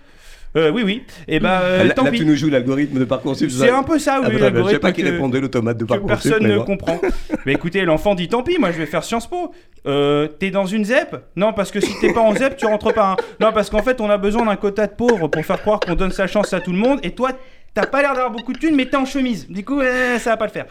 Euh, 0.56 0.71
oui, 0.71 0.82
oui. 0.84 1.03
Et 1.27 1.39
bah, 1.39 1.60
euh, 1.62 1.84
là, 1.84 1.93
tant 1.93 2.06
là, 2.06 2.10
pis. 2.10 2.19
tu 2.19 2.25
nous 2.25 2.36
joues 2.36 2.49
l'algorithme 2.49 2.97
de 2.97 3.06
Parcoursup. 3.06 3.51
C'est 3.51 3.69
un 3.69 3.84
peu 3.84 3.99
ça, 3.99 4.21
Ah, 4.23 4.27
oui. 4.27 4.34
bah, 4.34 4.39
très 4.39 4.51
bien. 4.51 4.63
Je 4.63 4.69
sais 4.69 4.80
pas 4.80 4.91
qui 4.91 5.03
répondait 5.03 5.39
l'automate 5.39 5.77
de 5.77 5.84
que 5.84 5.89
Parcoursup. 5.89 6.32
personne 6.32 6.47
ne 6.47 6.58
comprend. 6.60 6.99
mais 7.45 7.53
écoutez, 7.53 7.84
l'enfant 7.86 8.15
dit 8.15 8.27
tant 8.27 8.41
pis, 8.41 8.58
moi 8.58 8.71
je 8.71 8.77
vais 8.77 8.88
faire 8.88 9.03
Sciences 9.03 9.27
Po. 9.27 9.51
Euh, 9.86 10.27
t'es 10.27 10.49
dans 10.49 10.65
une 10.65 10.84
ZEP? 10.86 11.15
Non, 11.36 11.53
parce 11.53 11.69
que 11.69 11.80
si 11.80 11.91
t'es 12.01 12.12
pas 12.12 12.21
en 12.21 12.34
ZEP, 12.34 12.58
tu 12.58 12.65
rentres 12.65 12.93
pas. 12.93 13.12
hein. 13.12 13.15
Non, 13.39 13.51
parce 13.53 13.69
qu'en 13.69 13.84
fait, 13.84 14.01
on 14.01 14.10
a 14.10 14.17
besoin 14.17 14.45
d'un 14.45 14.56
quota 14.56 14.88
de 14.88 14.93
pauvres 14.93 15.27
pour 15.27 15.45
faire 15.45 15.62
croire 15.62 15.80
qu'on 15.80 15.95
donne 15.95 16.12
sa 16.12 16.25
chance 16.27 16.51
à 16.53 16.60
tout 16.60 16.71
le 16.71 16.80
monde. 16.80 16.99
Et 17.03 17.12
toi, 17.12 17.32
t'as 17.77 17.85
pas 17.85 18.01
l'air 18.01 18.13
d'avoir 18.13 18.31
beaucoup 18.31 18.53
de 18.53 18.57
thunes, 18.57 18.75
mais 18.75 18.87
t'es 18.87 18.97
en 18.97 19.05
chemise. 19.05 19.47
Du 19.47 19.63
coup, 19.63 19.81
eh, 19.81 20.17
ça 20.17 20.31
va 20.31 20.37
pas 20.37 20.47
le 20.47 20.51
faire. 20.51 20.65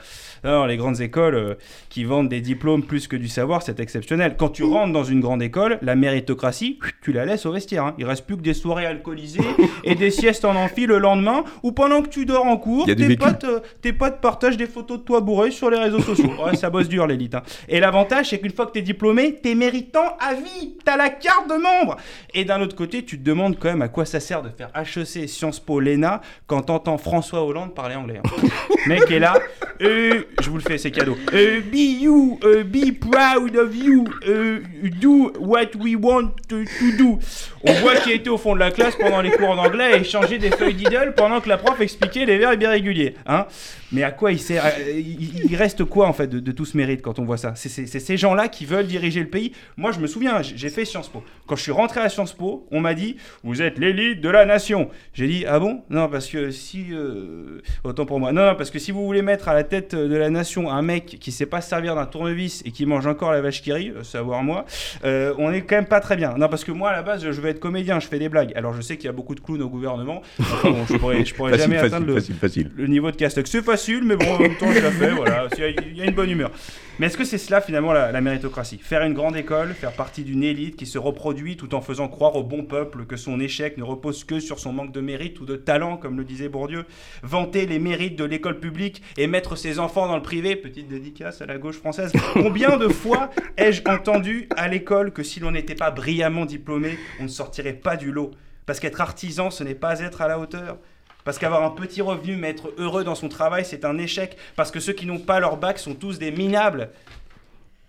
Non, 0.47 0.65
les 0.65 0.77
grandes 0.77 1.01
écoles 1.01 1.35
euh, 1.35 1.55
qui 1.91 2.05
vendent 2.05 2.29
des 2.29 2.41
diplômes 2.41 2.85
plus 2.85 3.09
que 3.09 3.17
du 3.17 3.27
savoir, 3.29 3.63
c'est 3.63 3.81
exceptionnel. 3.81 4.37
Quand 4.39 4.49
tu 4.51 4.63
rentres 4.63 4.93
dans 4.93 5.03
une 5.05 5.21
grande 5.21 5.43
école, 5.43 5.79
la 5.83 5.97
méritocratie, 5.97 6.79
tu 7.03 7.13
la 7.13 7.25
laisses 7.25 7.47
au 7.47 7.53
vestiaire. 7.53 7.85
hein. 7.85 7.95
Il 7.99 8.05
reste 8.05 8.27
plus 8.27 8.37
que 8.37 8.43
des 8.43 8.55
soirées 8.55 8.87
alcoolisées 8.87 9.41
et 9.85 9.95
des 9.97 10.11
siestes 10.11 10.45
en 10.45 10.55
amphi 10.55 10.87
le 10.87 10.99
lendemain 10.99 11.43
ou 11.65 11.73
pendant 11.73 12.01
que 12.01 12.09
tu 12.09 12.25
dors 12.27 12.47
en 12.47 12.57
cours, 12.57 12.87
tes 12.95 13.09
potes, 13.17 13.45
euh, 13.45 13.61
tes 13.83 13.93
potes 13.93 14.21
partagent 14.21 14.57
des 14.57 14.67
photos 14.67 14.99
de 15.01 15.05
toi 15.05 15.21
bourré 15.21 15.51
sur 15.51 15.69
les 15.69 15.79
réseaux 15.79 16.01
sociaux. 16.01 16.31
Ouais, 16.47 16.55
ça 16.55 16.71
bosse 16.71 16.89
dur 16.89 17.07
l'élite. 17.09 17.35
hein. 17.35 17.43
Et 17.69 17.81
l'avantage, 17.81 18.31
c'est 18.31 18.39
qu'une 18.39 18.53
fois 18.53 18.67
que 18.67 18.73
t'es 18.73 18.83
diplômé, 18.83 19.35
t'es 19.43 19.55
méritant 19.57 20.17
à 20.21 20.35
vie. 20.35 20.77
T'as 20.85 20.97
la 20.97 21.09
carte 21.09 21.49
de 21.49 21.55
membre. 21.55 21.97
Et 22.35 22.45
d'un 22.45 22.61
autre 22.61 22.77
côté, 22.77 23.05
tu 23.05 23.19
te 23.19 23.25
demandes 23.25 23.59
quand 23.59 23.69
même 23.69 23.83
à 23.83 23.89
quoi 23.89 24.05
ça 24.05 24.21
sert 24.21 24.43
de 24.43 24.51
faire 24.51 24.71
HEC, 24.77 25.29
Sciences 25.29 25.59
Po, 25.59 25.81
l'ENA 25.81 26.21
quand 26.47 26.63
t'entends 26.63 26.99
François 26.99 27.43
Hollande 27.45 27.75
parler 27.75 27.97
anglais. 27.97 28.21
hein. 28.25 28.49
Mec 28.87 29.11
est 29.11 29.19
là, 29.19 29.35
euh, 29.81 30.23
je 30.43 30.51
vous 30.51 30.57
le 30.57 30.63
fais, 30.63 30.79
c'est 30.79 30.91
cadeau. 30.91 31.17
Euh, 31.33 31.61
be 31.61 31.77
you, 31.77 32.39
euh, 32.45 32.65
be 32.65 32.93
proud 32.99 33.57
of 33.57 33.75
you, 33.75 34.05
euh, 34.29 34.61
do 35.01 35.33
what 35.39 35.75
we 35.79 35.97
want 36.01 36.33
to, 36.49 36.65
do. 36.99 37.19
On 37.65 37.73
voit 37.75 37.97
qu'il 37.97 38.13
était 38.13 38.31
au 38.31 38.39
fond 38.39 38.55
de 38.55 38.61
la 38.61 38.71
classe 38.71 38.97
pendant 38.97 39.21
les 39.21 39.31
cours 39.31 39.57
d'anglais 39.57 39.97
et 39.97 40.01
échanger 40.01 40.39
des 40.39 40.51
feuilles 40.51 40.75
d'idole 40.75 41.15
pendant 41.15 41.41
que 41.41 41.49
la 41.49 41.59
prof 41.59 41.81
expliquait 41.81 42.25
les 42.25 42.39
verbes 42.39 42.63
irréguliers. 42.63 43.15
Hein 43.27 43.47
mais 43.93 44.03
à 44.03 44.11
quoi 44.11 44.33
il 44.33 44.39
sert 44.39 44.65
Euh, 44.65 44.71
il, 44.99 45.51
il 45.51 45.57
reste 45.57 45.85
quoi 45.85 46.07
en 46.09 46.13
fait 46.13 46.27
de, 46.27 46.41
de 46.41 46.53
tout 46.53 46.65
ce 46.65 46.77
mérite 46.77 47.03
quand 47.03 47.19
on 47.19 47.25
voit 47.25 47.37
ça? 47.37 47.53
C'est 47.55 47.69
ces 47.87 48.17
gens-là 48.17 48.49
qui 48.49 48.65
veulent 48.67 48.87
diriger 48.87 49.21
le 49.21 49.29
pays. 49.29 49.53
Moi, 49.77 49.93
je 49.93 50.01
me 50.01 50.07
souviens, 50.07 50.43
j'ai 50.43 50.71
fait 50.71 50.85
Sciences 50.85 51.09
Po. 51.09 51.23
Quand 51.47 51.57
je 51.57 51.63
suis 51.63 51.73
rentré 51.73 52.01
à 52.01 52.09
Sciences 52.09 52.33
Po, 52.33 52.67
on 52.71 52.81
m'a 52.81 52.95
dit 52.95 53.17
Vous 53.45 53.63
êtes 53.63 53.79
l'élite 53.79 54.21
de 54.21 54.29
la 54.29 54.45
nation. 54.45 54.89
J'ai 55.15 55.27
dit 55.29 55.45
Ah 55.47 55.59
bon? 55.59 55.83
Non, 55.91 56.09
parce 56.09 56.27
que 56.29 56.51
si. 56.51 56.87
euh, 56.93 57.61
Autant 57.85 58.07
pour 58.07 58.19
moi. 58.21 58.33
Non, 58.33 58.47
non, 58.47 58.55
parce 58.57 58.71
que 58.71 58.79
si 58.79 58.91
vous 58.93 59.05
voulez 59.05 59.23
mettre 59.23 59.49
à 59.49 59.55
la 59.55 59.65
tête 59.65 59.95
de 59.95 60.17
la 60.17 60.31
nation 60.31 60.71
un 60.71 60.83
mec 60.83 61.19
qui 61.21 61.31
sait 61.33 61.47
pas 61.47 61.61
se 61.61 61.69
servir 61.69 61.95
d'un 61.95 62.07
tournevis 62.07 62.63
et 62.65 62.71
qui 62.73 62.87
mange 62.87 63.07
encore 63.07 63.31
la 63.33 63.41
vache 63.41 63.63
qui 63.63 63.73
rit, 63.73 63.91
euh, 63.91 64.03
savoir 64.03 64.43
moi, 64.43 64.65
euh, 65.05 65.35
on 65.39 65.53
est 65.53 65.63
quand 65.63 65.77
même 65.77 65.87
pas 65.87 66.01
très 66.01 66.17
bien. 66.17 66.35
Non, 66.37 66.49
parce 66.49 66.65
que 66.65 66.73
moi, 66.73 66.91
à 66.91 66.97
la 66.97 67.03
base, 67.03 67.23
je 67.25 67.41
veux 67.41 67.49
être 67.49 67.61
comédien, 67.61 68.01
je 68.01 68.09
fais 68.09 68.19
des 68.19 68.29
blagues. 68.29 68.53
Alors, 68.57 68.75
je 68.75 68.81
sais 68.81 68.97
qu'il 68.97 69.07
y 69.07 69.09
a 69.09 69.13
beaucoup 69.13 69.35
de 69.35 69.41
clowns 69.41 69.63
au 69.63 69.69
gouvernement. 69.69 70.23
Enfin, 70.41 70.71
bon, 70.71 70.85
je 70.89 70.97
pourrais, 70.97 71.25
je 71.25 71.35
pourrais 71.35 71.53
Facile, 71.53 71.65
jamais 71.65 71.77
facile, 71.77 71.95
atteindre 71.95 72.07
le, 72.07 72.15
facile, 72.15 72.35
facile. 72.35 72.71
le 72.77 72.87
niveau 72.87 73.11
de 73.11 73.17
Castex. 73.17 73.51
C'est 73.51 73.63
mais 74.05 74.17
bon, 74.17 74.27
en 74.35 74.39
même 74.39 74.57
temps, 74.57 74.71
je 74.73 75.15
voilà. 75.15 75.47
Il 75.57 75.61
y, 75.61 75.63
a- 75.65 75.69
il 75.69 75.97
y 75.97 76.03
a 76.03 76.05
une 76.05 76.15
bonne 76.15 76.31
humeur. 76.31 76.51
Mais 76.99 77.07
est-ce 77.09 77.19
que 77.19 77.25
c'est 77.25 77.37
cela, 77.37 77.61
finalement, 77.61 77.93
la, 77.93 78.11
la 78.11 78.21
méritocratie? 78.23 78.79
Faire 78.83 79.03
une 79.03 79.13
grande 79.13 79.37
école, 79.37 79.75
faire 79.75 79.93
partie 79.93 80.25
d'une 80.25 80.43
élite 80.43 80.77
qui 80.77 80.87
se 80.87 80.97
reproduit 80.99 81.57
tout 81.59 81.75
en 81.75 81.83
faisant 81.83 82.09
croire 82.09 82.37
au 82.37 82.43
bon 82.43 82.65
peuple 82.65 83.05
que 83.05 83.17
son 83.17 83.39
échec 83.39 83.77
ne 83.77 83.83
repose 83.83 84.25
que 84.25 84.41
sur 84.41 84.59
son 84.59 84.73
manque 84.73 84.93
de 84.93 85.01
mérite 85.03 85.39
ou 85.41 85.45
de 85.45 85.57
talent, 85.57 85.99
comme 85.99 86.17
le 86.17 86.25
disait 86.25 86.49
Bourdieu 86.49 86.87
Vanter 87.23 87.67
les 87.67 87.79
mérites 87.79 88.17
de 88.17 88.25
l'école 88.25 88.61
publique 88.61 89.03
et 89.19 89.27
mettre 89.27 89.57
ses 89.57 89.79
enfants 89.79 90.07
dans 90.09 90.17
le 90.17 90.23
privé, 90.23 90.57
petite 90.57 90.89
dédicace 90.89 91.43
à 91.43 91.47
la 91.47 91.59
gauche 91.59 91.77
française. 91.77 92.13
Combien 92.33 92.79
de 92.79 92.89
fois 92.89 93.31
ai-je 93.59 93.83
entendu 93.87 94.49
à 94.57 94.67
l'école 94.69 95.13
que 95.13 95.23
si 95.23 95.39
l'on 95.39 95.51
n'était 95.51 95.75
pas 95.75 95.91
brillamment 95.91 96.47
diplômé, 96.47 96.99
on 97.21 97.25
ne 97.25 97.29
sortirait 97.29 97.75
pas 97.75 97.97
du 97.97 98.11
lot? 98.11 98.31
Parce 98.65 98.81
qu'être 98.81 99.01
artisan, 99.03 99.51
ce 99.51 99.63
n'est 99.63 99.75
pas 99.77 100.01
être 100.01 100.23
à 100.23 100.29
la 100.29 100.39
hauteur. 100.41 100.79
Parce 101.27 101.39
qu'avoir 101.41 101.65
un 101.65 101.71
petit 101.71 102.03
revenu, 102.03 102.37
mais 102.37 102.51
être 102.51 102.73
heureux 102.79 103.03
dans 103.03 103.17
son 103.17 103.29
travail, 103.29 103.65
c'est 103.65 103.85
un 103.85 103.99
échec. 103.99 104.37
Parce 104.55 104.71
que 104.71 104.79
ceux 104.79 104.93
qui 104.93 105.07
n'ont 105.07 105.19
pas 105.19 105.41
leur 105.41 105.57
bac 105.57 105.81
sont 105.81 105.97
tous 105.97 106.21
des 106.21 106.31
minables. 106.31 106.91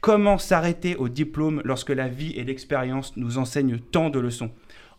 Comment 0.01 0.39
s'arrêter 0.39 0.95
au 0.95 1.07
diplôme 1.07 1.61
lorsque 1.63 1.91
la 1.91 2.07
vie 2.07 2.31
et 2.31 2.43
l'expérience 2.43 3.15
nous 3.15 3.37
enseignent 3.37 3.77
tant 3.77 4.09
de 4.09 4.19
leçons? 4.19 4.49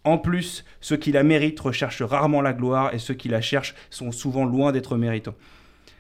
En 0.05 0.19
plus, 0.19 0.65
ceux 0.81 0.97
qui 0.97 1.11
la 1.11 1.25
méritent 1.25 1.59
recherchent 1.59 2.03
rarement 2.03 2.41
la 2.41 2.53
gloire 2.53 2.95
et 2.95 3.01
ceux 3.01 3.15
qui 3.15 3.29
la 3.29 3.41
cherchent 3.41 3.75
sont 3.91 4.13
souvent 4.13 4.45
loin 4.45 4.71
d'être 4.71 4.97
méritants. 4.97 5.35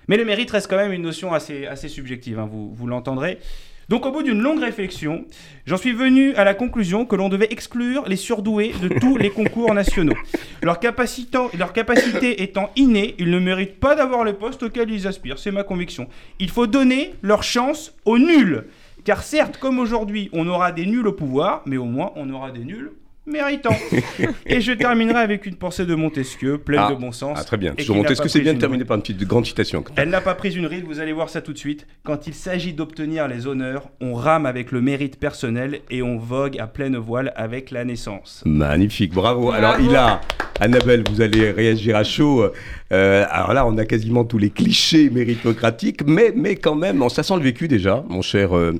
Mais 0.07 0.16
le 0.16 0.24
mérite 0.24 0.53
reste 0.53 0.70
quand 0.70 0.77
même 0.77 0.92
une 0.92 1.03
notion 1.03 1.35
assez, 1.35 1.88
subjective, 1.88 2.38
hein, 2.38 2.48
vous 2.48 2.87
l'entendrez. 2.87 3.40
Donc 3.88 4.05
au 4.05 4.12
bout 4.12 4.22
d'une 4.22 4.42
longue 4.42 4.61
réflexion, 4.61 5.24
j'en 5.64 5.79
suis 5.79 5.92
venu 5.92 6.35
à 6.35 6.44
la 6.44 6.53
conclusion 6.53 7.07
que 7.07 7.16
l'on 7.16 7.31
devait 7.31 7.48
exclure 7.51 8.07
les 8.07 8.16
surdoués 8.16 8.74
de 8.83 8.88
tous 8.88 9.16
les 9.16 9.31
concours 9.31 9.72
nationaux. 9.72 10.16
Leur, 10.62 10.79
capacité 10.79 12.42
étant 12.42 12.70
innée, 12.77 13.14
ils 13.18 13.31
ne 13.31 13.38
méritent 13.38 13.81
pas 13.81 13.94
d'avoir 13.94 14.24
le 14.24 14.35
poste 14.35 14.62
auquel 14.62 14.90
ils 14.90 15.07
aspirent, 15.07 15.38
c'est 15.38 15.53
ma 15.53 15.62
conviction. 15.62 16.07
Il 16.38 16.51
faut 16.51 16.66
donner 16.66 17.14
leur 17.22 17.42
chance 17.42 17.94
aux 18.05 18.18
nuls. 18.18 18.64
Car 19.05 19.22
certes, 19.22 19.57
comme 19.57 19.79
aujourd'hui, 19.79 20.29
on 20.35 20.46
aura 20.48 20.70
des 20.70 20.85
nuls 20.85 21.07
au 21.07 21.12
pouvoir, 21.12 21.62
mais 21.64 21.79
au 21.79 21.87
moins 21.87 22.12
on 22.14 22.29
aura 22.29 22.51
des 22.51 22.64
nuls 22.64 22.92
méritants. 23.29 23.77
Et 24.47 24.61
je 24.61 24.73
terminerai 24.73 25.21
avec 25.21 25.47
une 25.47 25.55
pensée 25.57 25.87
de 25.87 25.95
Montesquieu, 25.95 26.59
pleine 26.59 26.81
Ah, 26.85 26.91
de 26.91 26.97
bon 27.01 27.12
sens. 27.12 27.38
Ah, 27.41 27.45
très 27.45 27.57
bien. 27.57 27.75
n'a 27.79 27.95
Montesquieu, 27.95 28.29
c'est 28.29 28.41
bien 28.41 28.53
de 28.53 28.57
une 28.57 28.61
terminer 28.61 28.85
par 28.85 28.97
une 28.97 29.03
petite 29.03 29.23
grande 29.25 29.47
citation. 29.47 29.85
elle 29.97 30.09
n'a 30.11 30.21
pas 30.21 30.35
pris 30.35 30.53
une 30.55 30.67
ride, 30.67 30.85
vous 30.85 31.01
allez 31.01 31.12
voir 31.12 31.29
ça 31.29 31.41
tout 31.43 31.53
de 31.53 31.59
suite. 31.59 31.87
Quand 32.05 32.27
il 32.27 32.35
s'agit 32.35 32.73
d'obtenir 32.73 33.29
les 33.29 33.47
honneurs, 33.47 33.88
on 34.01 34.14
rame 34.14 34.47
avec 34.47 34.73
le 34.73 34.81
mérite 34.81 35.19
personnel 35.19 35.81
et 35.91 36.03
on 36.03 36.19
vogue 36.19 36.59
à 36.59 36.67
pleine 36.67 36.97
voile 36.97 37.33
avec 37.37 37.71
la 37.71 37.85
naissance. 37.85 38.43
Magnifique, 38.47 39.12
bravo. 39.12 39.51
Alors, 39.51 39.73
Bravo. 39.77 39.88
il 39.91 39.97
a, 39.97 40.21
Annabelle, 40.61 41.05
vous 41.11 41.21
allez 41.21 41.51
réagir 41.51 41.97
à 41.97 42.05
chaud. 42.05 42.51
Euh, 42.90 43.24
alors 43.29 43.53
là, 43.53 43.66
on 43.66 43.77
a 43.77 43.85
quasiment 43.85 44.24
tous 44.24 44.38
les 44.38 44.48
clichés 44.51 45.11
méritocratiques, 45.11 46.03
mais, 46.07 46.33
mais 46.35 46.57
quand 46.57 46.74
même, 46.74 47.07
ça 47.11 47.22
sent 47.22 47.35
le 47.37 47.42
vécu 47.42 47.68
déjà, 47.68 48.03
mon 48.09 48.22
cher. 48.22 48.57
euh, 48.57 48.72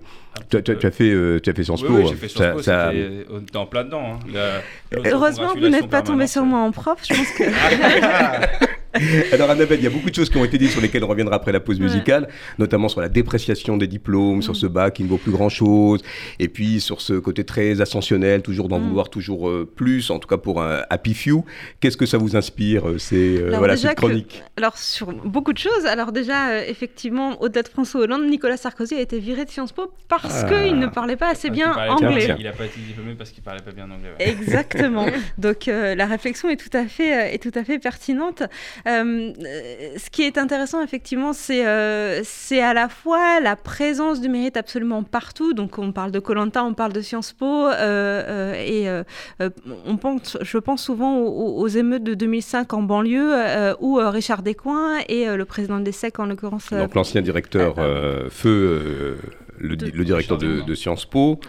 tu, 0.51 0.57
as- 0.57 0.63
tu 0.63 0.71
as- 0.71 0.77
tu 0.77 0.87
as 0.87 0.91
fait, 0.91 1.11
euh, 1.11 1.41
tu 1.43 1.51
as 1.51 1.53
fait 1.53 1.63
Sciences 1.65 1.83
Oui, 1.83 1.89
Po. 1.89 1.95
oui, 1.97 2.05
j'ai 2.09 2.15
fait 2.15 2.29
Sciences 2.29 2.43
Ça- 2.47 2.53
Po, 2.53 2.63
ça- 2.63 2.95
était 2.95 3.57
en 3.57 3.67
plein 3.67 3.85
dedans. 3.85 4.15
hein. 4.15 4.19
La- 4.33 5.01
Heureusement 5.11 5.53
que 5.55 5.59
vous 5.61 5.69
n'êtes 5.69 5.89
pas 5.89 6.01
tombé 6.03 6.27
sur 6.27 6.45
moi 6.45 6.61
en 6.61 6.71
prof. 6.73 6.99
Je 7.07 7.15
pense 7.15 7.31
que 7.33 7.45
Alors 9.33 9.51
Annabelle, 9.51 9.79
il 9.81 9.85
y 9.85 9.87
a 9.87 9.91
beaucoup 9.91 10.11
de 10.11 10.15
choses 10.15 10.31
qui 10.31 10.37
ont 10.39 10.45
été 10.45 10.59
dites 10.59 10.71
sur 10.71 10.81
lesquelles 10.81 11.05
on 11.05 11.09
reviendra 11.09 11.37
après 11.37 11.53
la 11.53 11.61
pause 11.61 11.77
Ouais. 11.79 11.85
musicale, 11.85 12.29
notamment 12.59 12.89
sur 12.89 13.01
la 13.01 13.09
dépréciation 13.09 13.77
des 13.77 13.87
diplômes, 13.87 14.43
sur 14.43 14.57
ce 14.57 14.67
bac 14.67 14.95
qui 14.95 15.05
ne 15.05 15.09
vaut 15.09 15.19
plus 15.19 15.31
grand-chose, 15.33 16.03
et 16.39 16.49
puis 16.49 16.81
sur 16.81 17.01
ce 17.01 17.13
côté 17.15 17.45
très 17.45 17.81
ascensionnel, 17.81 18.43
toujours 18.43 18.69
d'en 18.69 18.79
Mm. 18.81 18.89
vouloir 18.89 19.11
toujours 19.11 19.49
euh, 19.49 19.71
plus, 19.77 20.11
en 20.11 20.19
tout 20.19 20.29
cas 20.29 20.37
pour 20.39 20.63
un 20.63 20.83
happy 20.91 21.15
few. 21.15 21.45
Qu'est-ce 21.81 21.97
que 21.97 22.07
ça 22.07 22.17
vous 22.19 22.37
inspire, 22.37 22.89
euh, 22.89 22.99
ces, 22.99 23.39
euh, 23.39 23.47
Alors 23.49 23.59
voilà, 23.59 23.75
déjà 23.75 23.89
cette 23.91 23.99
que- 23.99 24.07
chronique 24.07 24.43
Alors, 24.57 24.77
sur 24.79 25.13
beaucoup 25.13 25.53
de 25.53 25.59
choses. 25.59 25.87
Alors, 25.87 26.13
déjà, 26.13 26.51
euh, 26.51 26.65
effectivement, 26.67 27.41
au-delà 27.43 27.63
de 27.63 27.69
François 27.69 28.01
Hollande, 28.03 28.25
Nicolas 28.29 28.57
Sarkozy 28.57 28.95
a 28.95 29.01
été 29.01 29.19
viré 29.19 29.45
de 29.45 29.51
Sciences 29.51 29.73
Po 29.73 29.93
parce 30.09 30.45
Ah. 30.45 30.49
qu'il 30.49 30.79
ne 30.79 30.87
parlait 30.87 31.17
pas 31.17 31.29
assez 31.31 31.51
bien 31.51 31.73
anglais. 31.89 32.35
Il 32.39 32.45
n'a 32.45 32.53
pas 32.53 32.65
été 32.65 32.81
diplômé 32.81 33.15
parce 33.17 33.31
qu'il 33.31 33.43
parlait 33.43 33.63
pas 33.63 33.73
bien 33.73 33.85
anglais. 33.91 34.15
Exactement. 34.19 35.07
Donc 35.39 35.69
euh, 35.69 35.95
la 35.95 36.07
réflexion 36.07 36.49
est 36.49 36.57
tout 36.57 36.75
à 36.77 36.87
fait, 36.87 37.15
euh, 37.15 37.33
est 37.35 37.43
tout 37.43 37.57
à 37.59 37.65
fait 37.65 37.79
pertinente. 37.79 38.43
Euh, 38.87 39.33
euh, 39.45 39.89
ce 39.97 40.11
qui 40.11 40.23
est 40.23 40.39
intéressant, 40.39 40.83
effectivement, 40.83 41.33
c'est 41.33 41.67
euh, 41.67 42.21
c'est 42.25 42.61
à 42.63 42.75
la 42.75 42.89
fois 42.89 43.41
la 43.41 43.57
présence 43.57 44.21
du 44.21 44.29
mérite 44.29 44.57
absolument 44.57 45.03
partout. 45.03 45.53
Donc 45.53 45.79
on 45.79 45.93
parle 45.93 46.11
de 46.13 46.19
Colanta, 46.21 46.65
on 46.65 46.75
parle 46.75 46.93
de 46.93 47.01
Sciences 47.01 47.33
Po, 47.33 47.47
euh, 47.47 47.73
euh, 47.79 48.55
et 48.55 49.49
on 49.87 49.97
pense, 49.97 50.37
je 50.41 50.59
pense 50.59 50.83
souvent 50.83 51.19
aux, 51.19 51.59
aux 51.61 51.69
émeutes 51.69 52.05
de 52.05 52.15
2005 52.15 52.73
en 52.75 52.83
banlieue, 52.83 53.33
euh, 53.35 53.75
où 53.81 53.99
euh, 53.99 54.11
Richard 54.11 54.43
Descoings 54.43 54.99
et 55.09 55.29
euh, 55.29 55.37
le 55.37 55.45
président 55.45 55.81
des 55.81 55.93
SEC, 55.93 56.19
en 56.19 56.27
l'occurrence, 56.27 56.69
euh, 56.73 56.83
Donc 56.83 56.95
l'ancien 56.95 57.23
directeur 57.23 57.75
euh, 57.79 58.29
Feu, 58.31 58.49
euh, 58.49 59.17
le, 59.59 59.77
De- 59.77 59.91
le 59.91 60.05
directeur 60.05 60.39
de, 60.39 60.61
de 60.61 60.75
Sciences 60.75 61.05
Po, 61.07 61.41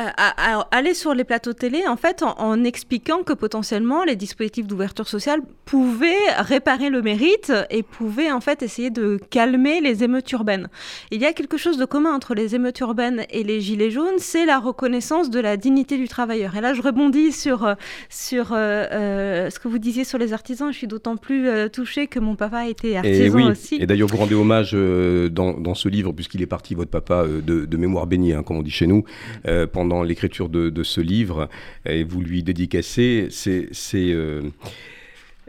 à, 0.00 0.56
à 0.58 0.68
aller 0.76 0.94
sur 0.94 1.14
les 1.14 1.24
plateaux 1.24 1.52
télé 1.52 1.82
en 1.88 1.96
fait 1.96 2.22
en, 2.22 2.38
en 2.38 2.64
expliquant 2.64 3.22
que 3.22 3.32
potentiellement 3.32 4.04
les 4.04 4.16
dispositifs 4.16 4.66
d'ouverture 4.66 5.08
sociale 5.08 5.40
pouvaient 5.64 6.14
réparer 6.38 6.90
le 6.90 7.02
mérite 7.02 7.52
et 7.70 7.82
pouvaient 7.82 8.30
en 8.30 8.40
fait 8.40 8.62
essayer 8.62 8.90
de 8.90 9.18
calmer 9.30 9.80
les 9.80 10.04
émeutes 10.04 10.30
urbaines. 10.32 10.68
Il 11.10 11.20
y 11.20 11.24
a 11.24 11.32
quelque 11.32 11.56
chose 11.56 11.78
de 11.78 11.84
commun 11.84 12.12
entre 12.14 12.34
les 12.34 12.54
émeutes 12.54 12.78
urbaines 12.80 13.24
et 13.30 13.42
les 13.42 13.60
gilets 13.60 13.90
jaunes, 13.90 14.18
c'est 14.18 14.46
la 14.46 14.58
reconnaissance 14.58 15.30
de 15.30 15.40
la 15.40 15.56
dignité 15.56 15.96
du 15.96 16.08
travailleur. 16.08 16.54
Et 16.56 16.60
là 16.60 16.74
je 16.74 16.82
rebondis 16.82 17.32
sur 17.32 17.64
euh, 17.64 17.74
sur 18.08 18.52
euh, 18.52 18.84
euh, 18.92 19.50
ce 19.50 19.58
que 19.58 19.68
vous 19.68 19.78
disiez 19.78 20.04
sur 20.04 20.18
les 20.18 20.32
artisans. 20.32 20.72
Je 20.72 20.78
suis 20.78 20.86
d'autant 20.86 21.16
plus 21.16 21.48
euh, 21.48 21.68
touchée 21.68 22.06
que 22.06 22.18
mon 22.20 22.36
papa 22.36 22.66
était 22.68 22.90
Et 22.90 22.96
artisan 22.98 23.36
oui, 23.36 23.44
aussi. 23.44 23.76
et 23.80 23.86
d'ailleurs 23.86 24.08
vous 24.08 24.16
rendez 24.18 24.34
hommage 24.34 24.72
euh, 24.74 25.28
dans, 25.28 25.54
dans 25.54 25.74
ce 25.74 25.88
livre, 25.88 26.12
puisqu'il 26.12 26.42
est 26.42 26.46
parti, 26.46 26.74
votre 26.74 26.90
papa, 26.90 27.22
euh, 27.24 27.40
de, 27.40 27.64
de 27.64 27.76
mémoire 27.76 28.06
bénie, 28.06 28.32
hein, 28.32 28.42
comme 28.42 28.58
on 28.58 28.62
dit 28.62 28.70
chez 28.70 28.86
nous, 28.86 29.04
euh, 29.46 29.66
pendant 29.88 30.02
l'écriture 30.02 30.48
de, 30.48 30.82
ce 30.82 31.00
livre, 31.00 31.48
et 31.84 32.02
vous 32.02 32.20
lui 32.20 32.42
dédicacez, 32.42 33.28
c'est... 33.30 33.70
euh, 33.94 34.42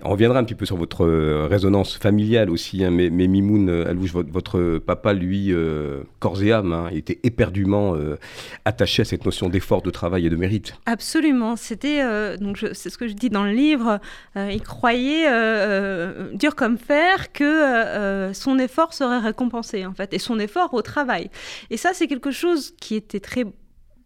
on 0.03 0.09
reviendra 0.09 0.39
un 0.39 0.43
petit 0.43 0.55
peu 0.55 0.65
sur 0.65 0.77
votre 0.77 1.05
euh, 1.05 1.47
résonance 1.49 1.97
familiale 1.97 2.51
aussi, 2.51 2.83
hein, 2.83 2.91
mais, 2.91 3.09
Mimoun 3.09 3.67
euh, 3.69 3.89
Alouche, 3.89 4.13
votre, 4.13 4.77
papa, 4.77 5.13
lui, 5.13 5.51
euh, 5.51 6.03
corps 6.19 6.41
et 6.43 6.51
âme, 6.51 6.71
hein, 6.71 6.89
était 6.91 7.19
éperdument 7.23 7.95
attaché 8.65 9.01
à 9.01 9.05
cette 9.05 9.25
notion 9.25 9.49
d'effort, 9.49 9.81
de 9.81 9.89
travail 9.89 10.27
et 10.27 10.29
de 10.29 10.35
mérite. 10.35 10.73
Absolument, 10.85 11.55
c'était 11.55 12.01
euh, 12.03 12.37
donc 12.37 12.63
c'est 12.73 12.89
ce 12.89 12.97
que 12.97 13.07
je 13.07 13.13
dis 13.13 13.29
dans 13.29 13.43
le 13.43 13.51
livre. 13.51 13.99
il 14.35 14.61
croyait 14.61 15.25
dur 16.33 16.55
comme 16.55 16.77
fer 16.77 17.31
que 17.31 18.31
son 18.33 18.59
effort 18.59 18.93
serait 18.93 19.19
récompensé 19.19 19.85
en 19.85 19.93
fait, 19.93 20.13
et 20.13 20.19
son 20.19 20.39
effort 20.39 20.73
au 20.73 20.81
travail. 20.81 21.29
Et 21.69 21.77
ça, 21.77 21.91
c'est 21.93 22.07
quelque 22.07 22.31
chose 22.31 22.73
qui 22.79 22.95
était 22.95 23.19
très 23.19 23.45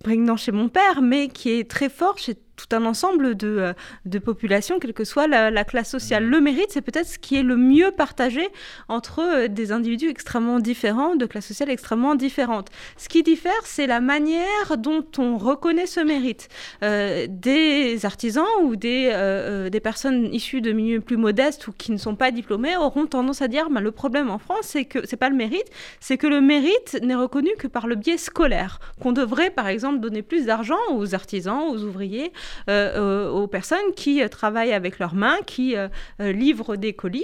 prégnant 0.01 0.37
chez 0.37 0.51
mon 0.51 0.69
père, 0.69 1.01
mais 1.01 1.27
qui 1.29 1.51
est 1.51 1.69
très 1.69 1.89
fort 1.89 2.17
chez 2.17 2.35
tout 2.55 2.75
un 2.75 2.85
ensemble 2.85 3.35
de, 3.35 3.73
de 4.05 4.19
populations, 4.19 4.79
quelle 4.79 4.93
que 4.93 5.03
soit 5.03 5.27
la, 5.27 5.63
classe 5.63 5.89
sociale. 5.89 6.25
Le 6.25 6.41
mérite, 6.41 6.67
c'est 6.69 6.81
peut-être 6.81 7.07
ce 7.07 7.19
qui 7.19 7.35
est 7.35 7.43
le 7.43 7.55
mieux 7.55 7.91
partagé 7.91 8.47
entre 8.87 9.47
des 9.47 9.71
individus 9.71 10.09
extrêmement 10.09 10.59
différents, 10.59 11.15
de 11.15 11.25
classes 11.25 11.47
sociales 11.47 11.69
extrêmement 11.69 12.15
différentes. 12.15 12.69
Ce 12.97 13.09
qui 13.09 13.23
diffère, 13.23 13.53
c'est 13.63 13.87
la 13.87 14.01
manière 14.01 14.77
dont 14.77 15.05
on 15.17 15.37
reconnaît 15.37 15.85
ce 15.85 15.99
mérite. 15.99 16.49
des 16.81 17.99
artisans 18.05 18.45
ou 18.63 18.75
des, 18.75 19.69
des 19.71 19.79
personnes 19.79 20.33
issues 20.33 20.61
de 20.61 20.71
milieux 20.71 21.01
plus 21.01 21.17
modestes 21.17 21.67
ou 21.67 21.71
qui 21.71 21.91
ne 21.91 21.97
sont 21.97 22.15
pas 22.15 22.31
diplômés 22.31 22.75
auront 22.77 23.05
tendance 23.05 23.41
à 23.41 23.47
dire 23.47 23.69
bah, 23.69 23.81
le 23.81 23.91
problème 23.91 24.29
en 24.29 24.39
France, 24.39 24.63
c'est 24.63 24.85
que 24.85 25.05
c'est 25.05 25.17
pas 25.17 25.29
le 25.29 25.35
mérite, 25.35 25.67
c'est 25.99 26.17
que 26.17 26.27
le 26.27 26.41
mérite 26.41 26.99
n'est 27.01 27.15
reconnu 27.15 27.51
que 27.57 27.67
par 27.67 27.87
le 27.87 27.95
biais 27.95 28.17
scolaire, 28.17 28.79
qu'on 28.99 29.11
devrait 29.11 29.49
par 29.49 29.67
exemple 29.67 29.99
donner 29.99 30.21
plus 30.21 30.45
d'argent 30.45 30.79
aux 30.93 31.13
artisans, 31.15 31.63
aux 31.69 31.83
ouvriers, 31.83 32.01
euh, 32.21 32.27
euh, 32.27 32.50
aux 32.67 33.47
personnes 33.47 33.93
qui 33.95 34.21
euh, 34.21 34.27
travaillent 34.27 34.73
avec 34.73 34.99
leurs 34.99 35.15
mains, 35.15 35.37
qui 35.45 35.75
livrent 36.19 36.75
des 36.75 36.93
colis 36.93 37.23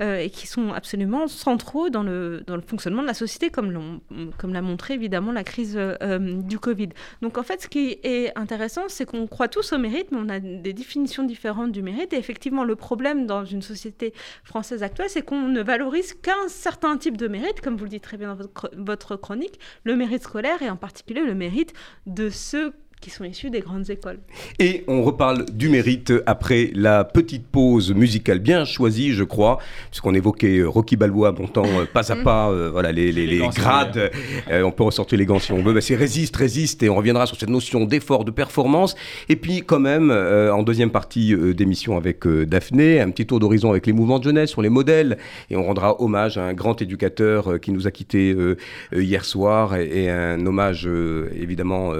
et 0.00 0.30
qui 0.30 0.46
sont 0.46 0.72
absolument 0.72 1.28
centraux 1.28 1.90
dans 1.90 2.02
le, 2.02 2.42
dans 2.46 2.56
le 2.56 2.62
fonctionnement 2.62 3.02
de 3.02 3.06
la 3.06 3.14
société, 3.14 3.50
comme, 3.50 4.00
comme 4.38 4.52
l'a 4.52 4.62
montré 4.62 4.94
évidemment 4.94 5.32
la 5.32 5.44
crise 5.44 5.78
du 5.78 6.58
Covid. 6.58 6.88
Donc 7.22 7.38
en 7.38 7.42
fait, 7.42 7.62
ce 7.62 7.68
qui 7.68 7.98
est 8.02 8.36
intéressant, 8.36 8.82
c'est 8.88 9.04
qu'on 9.04 9.26
croit 9.26 9.48
tous 9.48 9.72
au 9.72 9.78
mérite, 9.78 10.08
mais 10.12 10.18
on 10.20 10.28
a 10.28 10.40
des 10.40 10.72
définitions 10.72 11.24
différentes 11.24 11.72
du 11.72 11.82
mérite. 11.82 12.12
Et 12.12 12.16
effectivement, 12.16 12.64
le 12.64 12.76
problème 12.76 13.26
dans 13.26 13.44
une 13.44 13.62
société 13.62 14.12
française 14.44 14.82
actuelle, 14.82 15.08
c'est 15.08 15.22
qu'on 15.22 15.48
ne 15.48 15.62
valorise 15.62 16.14
qu'un 16.14 16.48
certain 16.48 16.96
type 16.96 17.16
de 17.16 17.28
mérite, 17.28 17.60
comme 17.60 17.76
vous 17.76 17.84
le 17.84 17.90
dites 17.90 18.02
très 18.02 18.16
bien 18.16 18.28
dans 18.28 18.36
votre, 18.36 18.70
votre 18.76 19.16
chronique, 19.16 19.58
le 19.84 19.96
mérite 19.96 20.22
scolaire 20.22 20.62
et 20.62 20.70
en 20.70 20.76
particulier 20.76 21.22
le 21.22 21.34
mérite 21.34 21.72
de 22.06 22.30
ceux 22.30 22.72
qui 23.00 23.10
sont 23.10 23.24
issus 23.24 23.50
des 23.50 23.60
grandes 23.60 23.90
écoles. 23.90 24.18
Et 24.58 24.84
on 24.88 25.02
reparle 25.02 25.44
du 25.52 25.68
mérite 25.68 26.12
après 26.26 26.70
la 26.74 27.04
petite 27.04 27.46
pause 27.46 27.92
musicale 27.94 28.38
bien 28.40 28.64
choisie, 28.64 29.12
je 29.12 29.24
crois, 29.24 29.58
puisqu'on 29.90 30.14
évoquait 30.14 30.58
euh, 30.58 30.68
Rocky 30.68 30.96
Balboa 30.96 31.32
montant 31.32 31.64
euh, 31.64 31.84
pas 31.86 32.10
à 32.12 32.16
mm. 32.16 32.22
pas, 32.22 32.50
euh, 32.50 32.70
voilà 32.70 32.92
les, 32.92 33.12
les, 33.12 33.38
grades. 33.54 34.10
on 34.50 34.70
peut 34.70 34.82
ressortir 34.82 35.18
les 35.18 35.26
gants 35.26 35.38
si 35.38 35.52
on 35.52 35.62
veut. 35.62 35.72
mais 35.72 35.80
c'est 35.80 35.96
résiste, 35.96 36.36
résiste, 36.36 36.82
et 36.82 36.88
on 36.88 36.96
reviendra 36.96 37.26
sur 37.26 37.36
cette 37.36 37.50
notion 37.50 37.84
d'effort, 37.84 38.24
de 38.24 38.30
performance. 38.30 38.96
Et 39.28 39.36
puis 39.36 39.62
quand 39.62 39.80
même, 39.80 40.10
en 40.10 40.62
deuxième 40.62 40.90
partie 40.90 41.34
d'émission 41.54 41.96
avec 41.96 42.26
Daphné, 42.26 43.00
un 43.00 43.10
petit 43.10 43.26
tour 43.26 43.40
d'horizon 43.40 43.70
avec 43.70 43.86
les 43.86 43.92
mouvements 43.92 44.18
de 44.18 44.24
jeunesse 44.24 44.50
sur 44.50 44.62
les 44.62 44.68
modèles, 44.68 45.18
et 45.50 45.56
on 45.56 45.64
rendra 45.64 46.00
hommage 46.00 46.38
à 46.38 46.44
un 46.44 46.54
grand 46.54 46.80
éducateur 46.82 47.60
qui 47.60 47.72
nous 47.72 47.86
a 47.86 47.90
quittés 47.90 48.34
hier 48.94 49.24
soir, 49.24 49.76
et, 49.76 50.04
et 50.04 50.10
un 50.10 50.44
hommage 50.46 50.88
évidemment 51.34 51.92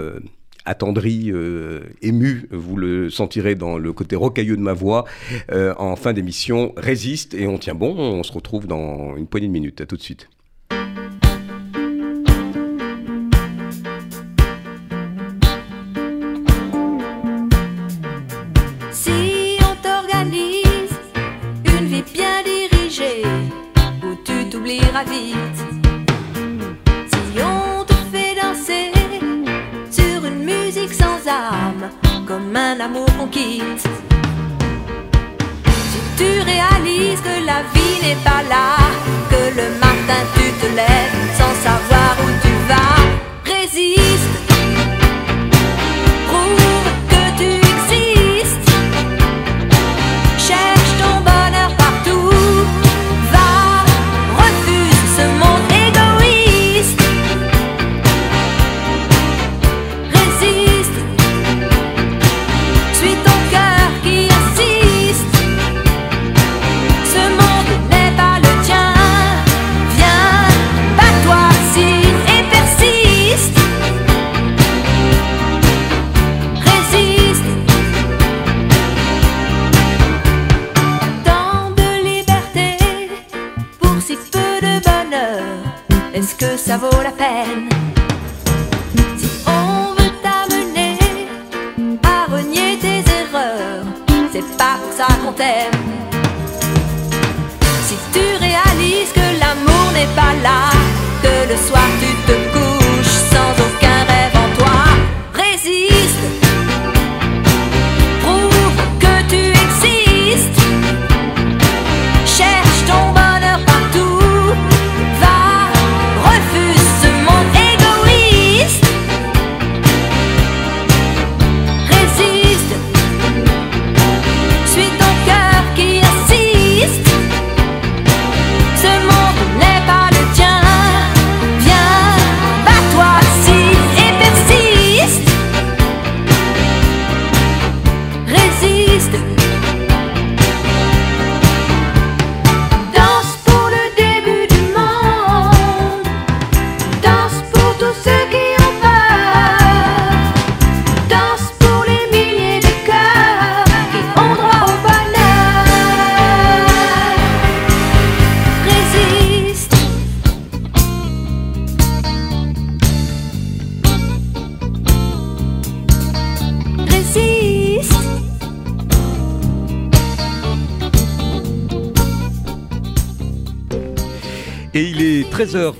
attendri, 0.69 1.31
euh, 1.33 1.81
ému, 2.03 2.47
vous 2.51 2.77
le 2.77 3.11
sentirez 3.11 3.55
dans 3.55 3.79
le 3.79 3.93
côté 3.93 4.17
rocailleux 4.17 4.57
de 4.57 4.63
ma 4.63 4.75
voix, 4.75 5.05
euh, 5.51 5.75
en 5.79 5.97
fin 5.97 6.13
d'émission, 6.13 6.73
résiste 6.77 7.35
et 7.35 7.47
on 7.47 7.59
tient 7.59 7.75
bon. 7.75 7.97
On 7.97 8.23
se 8.23 8.33
retrouve 8.33 8.67
dans 8.67 9.17
une 9.17 9.27
poignée 9.27 9.49
de 9.49 9.53
minutes. 9.53 9.81
À 9.81 9.87
tout 9.87 9.97
de 9.97 10.03
suite. 10.03 10.29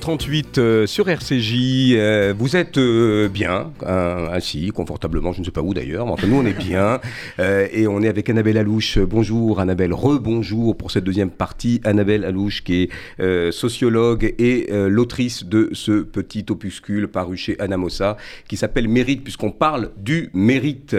13h38 0.09 0.59
euh, 0.59 0.87
sur 0.87 1.09
RCJ. 1.09 1.93
Euh, 1.93 2.33
vous 2.37 2.55
êtes 2.55 2.77
euh, 2.77 3.29
bien, 3.29 3.71
ainsi, 3.85 4.69
confortablement, 4.69 5.33
je 5.33 5.41
ne 5.41 5.45
sais 5.45 5.51
pas 5.51 5.61
où 5.61 5.73
d'ailleurs, 5.73 6.05
mais 6.05 6.13
enfin 6.13 6.27
nous 6.27 6.37
on 6.37 6.45
est 6.45 6.57
bien. 6.57 6.99
et 7.39 7.87
on 7.87 8.01
est 8.01 8.07
avec 8.07 8.29
Annabelle 8.29 8.57
Alouche. 8.57 8.97
Bonjour 8.99 9.59
Annabelle, 9.59 9.93
rebonjour 9.93 10.75
pour 10.75 10.91
cette 10.91 11.03
deuxième 11.03 11.29
partie. 11.29 11.81
Annabelle 11.83 12.25
Alouche 12.25 12.63
qui 12.63 12.89
est 13.19 13.51
sociologue 13.51 14.33
et 14.37 14.67
l'autrice 14.71 15.45
de 15.45 15.69
ce 15.73 16.01
petit 16.01 16.45
opuscule 16.49 17.07
paru 17.07 17.37
chez 17.37 17.59
Anamosa 17.59 18.17
qui 18.47 18.57
s'appelle 18.57 18.87
Mérite, 18.87 19.23
puisqu'on 19.23 19.51
parle 19.51 19.91
du 19.97 20.29
mérite. 20.33 20.95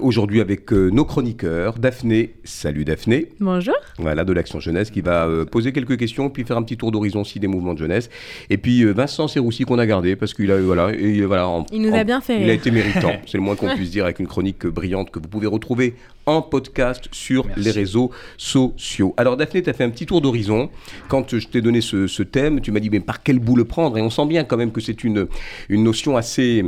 Aujourd'hui 0.00 0.40
avec 0.40 0.72
nos 0.72 1.04
chroniqueurs, 1.04 1.78
Daphné. 1.78 2.34
Salut 2.44 2.84
Daphné. 2.84 3.28
Bonjour. 3.40 3.74
Voilà, 3.98 4.24
de 4.24 4.32
l'Action 4.32 4.60
Jeunesse 4.60 4.90
qui 4.90 5.00
va 5.00 5.28
poser 5.50 5.72
quelques 5.72 5.96
questions 5.96 6.30
puis 6.30 6.44
faire 6.44 6.56
un 6.56 6.62
petit 6.62 6.76
tour 6.76 6.90
d'horizon 6.90 7.20
aussi 7.20 7.40
des 7.40 7.48
mouvements 7.48 7.74
de 7.74 7.78
jeunesse. 7.78 8.10
Et 8.50 8.56
puis 8.58 8.82
euh, 8.82 8.92
Vincent 8.92 9.28
Serroussi 9.28 9.64
qu'on 9.64 9.78
a 9.78 9.86
gardé 9.86 10.16
parce 10.16 10.34
qu'il 10.34 10.50
a 10.50 10.60
voilà, 10.60 10.90
et, 10.94 11.20
euh, 11.20 11.26
voilà 11.26 11.48
en- 11.48 11.66
Il 11.72 11.82
nous 11.82 11.90
en- 11.90 11.94
a 11.98 12.04
bien 12.04 12.20
fait 12.20 12.40
Il 12.42 12.50
a 12.50 12.52
été 12.54 12.70
méritant, 12.70 13.12
c'est 13.26 13.38
le 13.38 13.42
moins 13.42 13.56
qu'on 13.56 13.74
puisse 13.74 13.90
dire 13.90 14.04
avec 14.04 14.18
une 14.18 14.26
chronique 14.26 14.66
brillante 14.66 15.10
que 15.10 15.18
vous 15.18 15.28
pouvez 15.28 15.46
retrouver 15.46 15.94
en 16.26 16.40
podcast 16.42 17.08
sur 17.12 17.46
Merci. 17.46 17.62
les 17.62 17.70
réseaux 17.72 18.10
sociaux. 18.36 19.14
Alors 19.16 19.36
Daphné, 19.36 19.62
tu 19.62 19.70
as 19.70 19.72
fait 19.72 19.84
un 19.84 19.90
petit 19.90 20.06
tour 20.06 20.20
d'horizon. 20.20 20.70
Quand 21.08 21.32
euh, 21.34 21.38
je 21.40 21.48
t'ai 21.48 21.60
donné 21.60 21.80
ce, 21.80 22.06
ce 22.06 22.22
thème, 22.22 22.60
tu 22.60 22.70
m'as 22.72 22.80
dit 22.80 22.90
mais 22.90 23.00
par 23.00 23.22
quel 23.22 23.38
bout 23.38 23.56
le 23.56 23.64
prendre? 23.64 23.98
Et 23.98 24.02
on 24.02 24.10
sent 24.10 24.26
bien 24.26 24.44
quand 24.44 24.56
même 24.56 24.72
que 24.72 24.80
c'est 24.80 25.04
une, 25.04 25.26
une 25.68 25.82
notion 25.82 26.16
assez 26.16 26.64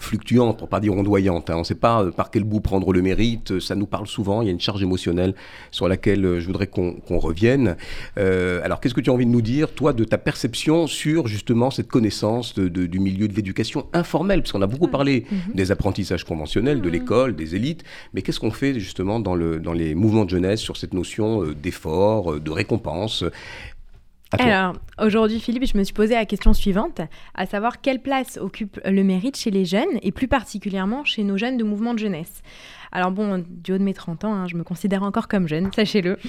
fluctuante, 0.00 0.58
pour 0.58 0.68
pas 0.68 0.80
dire 0.80 0.94
ondoyante. 0.94 1.50
hein. 1.50 1.54
On 1.56 1.60
ne 1.60 1.64
sait 1.64 1.74
pas 1.74 2.02
euh, 2.02 2.10
par 2.10 2.30
quel 2.30 2.44
bout 2.44 2.60
prendre 2.60 2.92
le 2.92 3.02
mérite. 3.02 3.52
Euh, 3.52 3.60
Ça 3.60 3.74
nous 3.74 3.86
parle 3.86 4.06
souvent. 4.06 4.42
Il 4.42 4.46
y 4.46 4.48
a 4.48 4.52
une 4.52 4.60
charge 4.60 4.82
émotionnelle 4.82 5.34
sur 5.70 5.88
laquelle 5.88 6.24
euh, 6.24 6.40
je 6.40 6.46
voudrais 6.46 6.66
qu'on 6.66 6.92
qu'on 6.94 7.18
revienne. 7.18 7.76
Euh, 8.18 8.60
alors, 8.64 8.80
qu'est-ce 8.80 8.94
que 8.94 9.00
tu 9.00 9.10
as 9.10 9.12
envie 9.12 9.26
de 9.26 9.30
nous 9.30 9.42
dire, 9.42 9.72
toi, 9.74 9.92
de 9.92 10.04
ta 10.04 10.18
perception 10.18 10.86
sur 10.86 11.26
justement 11.26 11.70
cette 11.70 11.88
connaissance 11.88 12.54
de- 12.54 12.68
de- 12.68 12.86
du 12.86 12.98
milieu 13.00 13.28
de 13.28 13.34
l'éducation 13.34 13.86
informelle? 13.92 14.40
Parce 14.42 14.52
qu'on 14.52 14.62
a 14.62 14.66
beaucoup 14.66 14.88
parlé 14.88 15.24
des 15.54 15.70
apprentissages 15.70 16.24
conventionnels, 16.24 16.80
de 16.80 16.88
l'école, 16.88 17.34
des 17.36 17.54
élites. 17.54 17.84
Mais 18.14 18.22
qu'est-ce 18.22 18.40
qu'on 18.40 18.50
fait 18.50 18.78
justement 18.80 19.20
dans, 19.20 19.34
le, 19.34 19.58
dans 19.60 19.72
les 19.72 19.94
mouvements 19.94 20.24
de 20.24 20.30
jeunesse 20.30 20.60
sur 20.60 20.76
cette 20.76 20.94
notion 20.94 21.44
d'effort, 21.62 22.40
de 22.40 22.50
récompense? 22.50 23.24
Alors, 24.38 24.74
aujourd'hui, 24.98 25.40
Philippe, 25.40 25.66
je 25.66 25.76
me 25.76 25.84
suis 25.84 25.94
posé 25.94 26.14
la 26.14 26.24
question 26.24 26.52
suivante, 26.52 27.00
à 27.34 27.46
savoir 27.46 27.80
quelle 27.80 28.00
place 28.00 28.38
occupe 28.38 28.80
le 28.84 29.02
mérite 29.02 29.36
chez 29.36 29.50
les 29.50 29.64
jeunes, 29.64 29.98
et 30.02 30.12
plus 30.12 30.28
particulièrement 30.28 31.04
chez 31.04 31.22
nos 31.22 31.36
jeunes 31.36 31.56
de 31.56 31.64
mouvement 31.64 31.94
de 31.94 31.98
jeunesse? 31.98 32.42
Alors 32.94 33.10
bon, 33.10 33.42
du 33.48 33.72
haut 33.72 33.78
de 33.78 33.82
mes 33.82 33.94
30 33.94 34.24
ans, 34.24 34.34
hein, 34.34 34.46
je 34.48 34.56
me 34.56 34.64
considère 34.64 35.02
encore 35.02 35.26
comme 35.26 35.48
jeune, 35.48 35.70
sachez-le. 35.74 36.18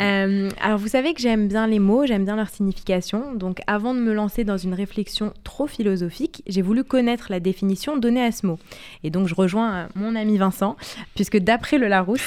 Euh, 0.00 0.50
alors 0.60 0.78
vous 0.78 0.88
savez 0.88 1.14
que 1.14 1.20
j'aime 1.20 1.46
bien 1.46 1.68
les 1.68 1.78
mots, 1.78 2.04
j'aime 2.04 2.24
bien 2.24 2.34
leur 2.34 2.48
signification, 2.48 3.34
donc 3.34 3.60
avant 3.68 3.94
de 3.94 4.00
me 4.00 4.12
lancer 4.12 4.42
dans 4.42 4.56
une 4.56 4.74
réflexion 4.74 5.32
trop 5.44 5.68
philosophique, 5.68 6.42
j'ai 6.48 6.62
voulu 6.62 6.82
connaître 6.82 7.26
la 7.30 7.38
définition 7.38 7.96
donnée 7.96 8.24
à 8.24 8.32
ce 8.32 8.44
mot. 8.44 8.58
Et 9.04 9.10
donc 9.10 9.28
je 9.28 9.34
rejoins 9.36 9.72
euh, 9.74 9.86
mon 9.94 10.16
ami 10.16 10.36
Vincent, 10.36 10.76
puisque 11.14 11.38
d'après 11.38 11.78
le 11.78 11.86
Larousse, 11.86 12.26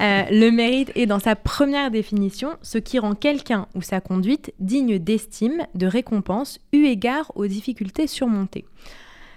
euh, 0.00 0.22
le 0.30 0.50
mérite 0.50 0.92
est 0.94 1.06
dans 1.06 1.18
sa 1.18 1.34
première 1.34 1.90
définition 1.90 2.50
ce 2.62 2.78
qui 2.78 3.00
rend 3.00 3.14
quelqu'un 3.14 3.66
ou 3.74 3.82
sa 3.82 4.00
conduite 4.00 4.52
digne 4.60 4.98
d'estime, 5.00 5.66
de 5.74 5.86
récompense, 5.86 6.60
eu 6.72 6.84
égard 6.84 7.32
aux 7.34 7.48
difficultés 7.48 8.06
surmontées. 8.06 8.64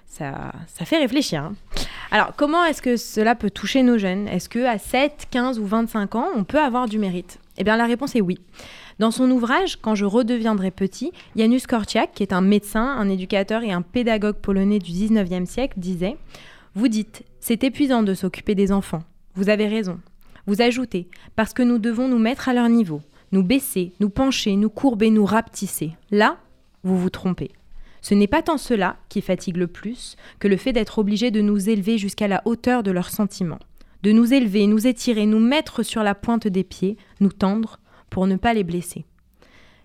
Ça, 0.05 0.51
ça 0.67 0.85
fait 0.85 0.97
réfléchir. 0.99 1.43
hein. 1.43 1.55
Alors, 2.13 2.33
comment 2.35 2.65
est-ce 2.65 2.81
que 2.81 2.97
cela 2.97 3.35
peut 3.35 3.49
toucher 3.49 3.83
nos 3.83 3.97
jeunes? 3.97 4.27
Est-ce 4.27 4.49
que 4.49 4.65
à 4.65 4.77
7, 4.77 5.27
15 5.31 5.59
ou 5.59 5.65
25 5.65 6.15
ans, 6.15 6.27
on 6.35 6.43
peut 6.43 6.59
avoir 6.59 6.89
du 6.89 6.99
mérite? 6.99 7.39
Eh 7.57 7.63
bien, 7.63 7.77
la 7.77 7.85
réponse 7.85 8.17
est 8.17 8.21
oui. 8.21 8.37
Dans 8.99 9.11
son 9.11 9.31
ouvrage 9.31 9.77
Quand 9.81 9.95
je 9.95 10.03
redeviendrai 10.03 10.71
petit, 10.71 11.13
Janusz 11.37 11.67
Korczak, 11.67 12.11
qui 12.13 12.21
est 12.21 12.33
un 12.33 12.41
médecin, 12.41 12.83
un 12.83 13.07
éducateur 13.07 13.63
et 13.63 13.71
un 13.71 13.81
pédagogue 13.81 14.35
polonais 14.35 14.79
du 14.79 14.91
19e 14.91 15.45
siècle, 15.45 15.75
disait 15.77 16.17
Vous 16.75 16.89
dites, 16.89 17.23
c'est 17.39 17.63
épuisant 17.63 18.03
de 18.03 18.13
s'occuper 18.13 18.55
des 18.55 18.73
enfants. 18.73 19.03
Vous 19.35 19.47
avez 19.47 19.67
raison. 19.67 19.97
Vous 20.47 20.61
ajoutez, 20.61 21.07
parce 21.37 21.53
que 21.53 21.63
nous 21.63 21.79
devons 21.79 22.09
nous 22.09 22.19
mettre 22.19 22.49
à 22.49 22.53
leur 22.53 22.67
niveau, 22.67 22.99
nous 23.31 23.43
baisser, 23.43 23.93
nous 24.01 24.09
pencher, 24.09 24.57
nous 24.57 24.69
courber, 24.69 25.11
nous 25.11 25.25
rapetisser. 25.25 25.93
Là, 26.11 26.35
vous 26.83 26.97
vous 26.97 27.09
trompez. 27.09 27.51
Ce 28.01 28.13
n'est 28.15 28.27
pas 28.27 28.41
tant 28.41 28.57
cela 28.57 28.97
qui 29.09 29.21
fatigue 29.21 29.57
le 29.57 29.67
plus 29.67 30.15
que 30.39 30.47
le 30.47 30.57
fait 30.57 30.73
d'être 30.73 30.97
obligé 30.99 31.29
de 31.31 31.41
nous 31.41 31.69
élever 31.69 31.97
jusqu'à 31.97 32.27
la 32.27 32.41
hauteur 32.45 32.81
de 32.83 32.91
leurs 32.91 33.09
sentiments, 33.11 33.59
de 34.03 34.11
nous 34.11 34.33
élever, 34.33 34.65
nous 34.67 34.87
étirer, 34.87 35.25
nous 35.25 35.39
mettre 35.39 35.83
sur 35.83 36.01
la 36.03 36.15
pointe 36.15 36.47
des 36.47 36.63
pieds, 36.63 36.97
nous 37.19 37.31
tendre 37.31 37.79
pour 38.09 38.25
ne 38.27 38.35
pas 38.37 38.53
les 38.53 38.63
blesser. 38.63 39.05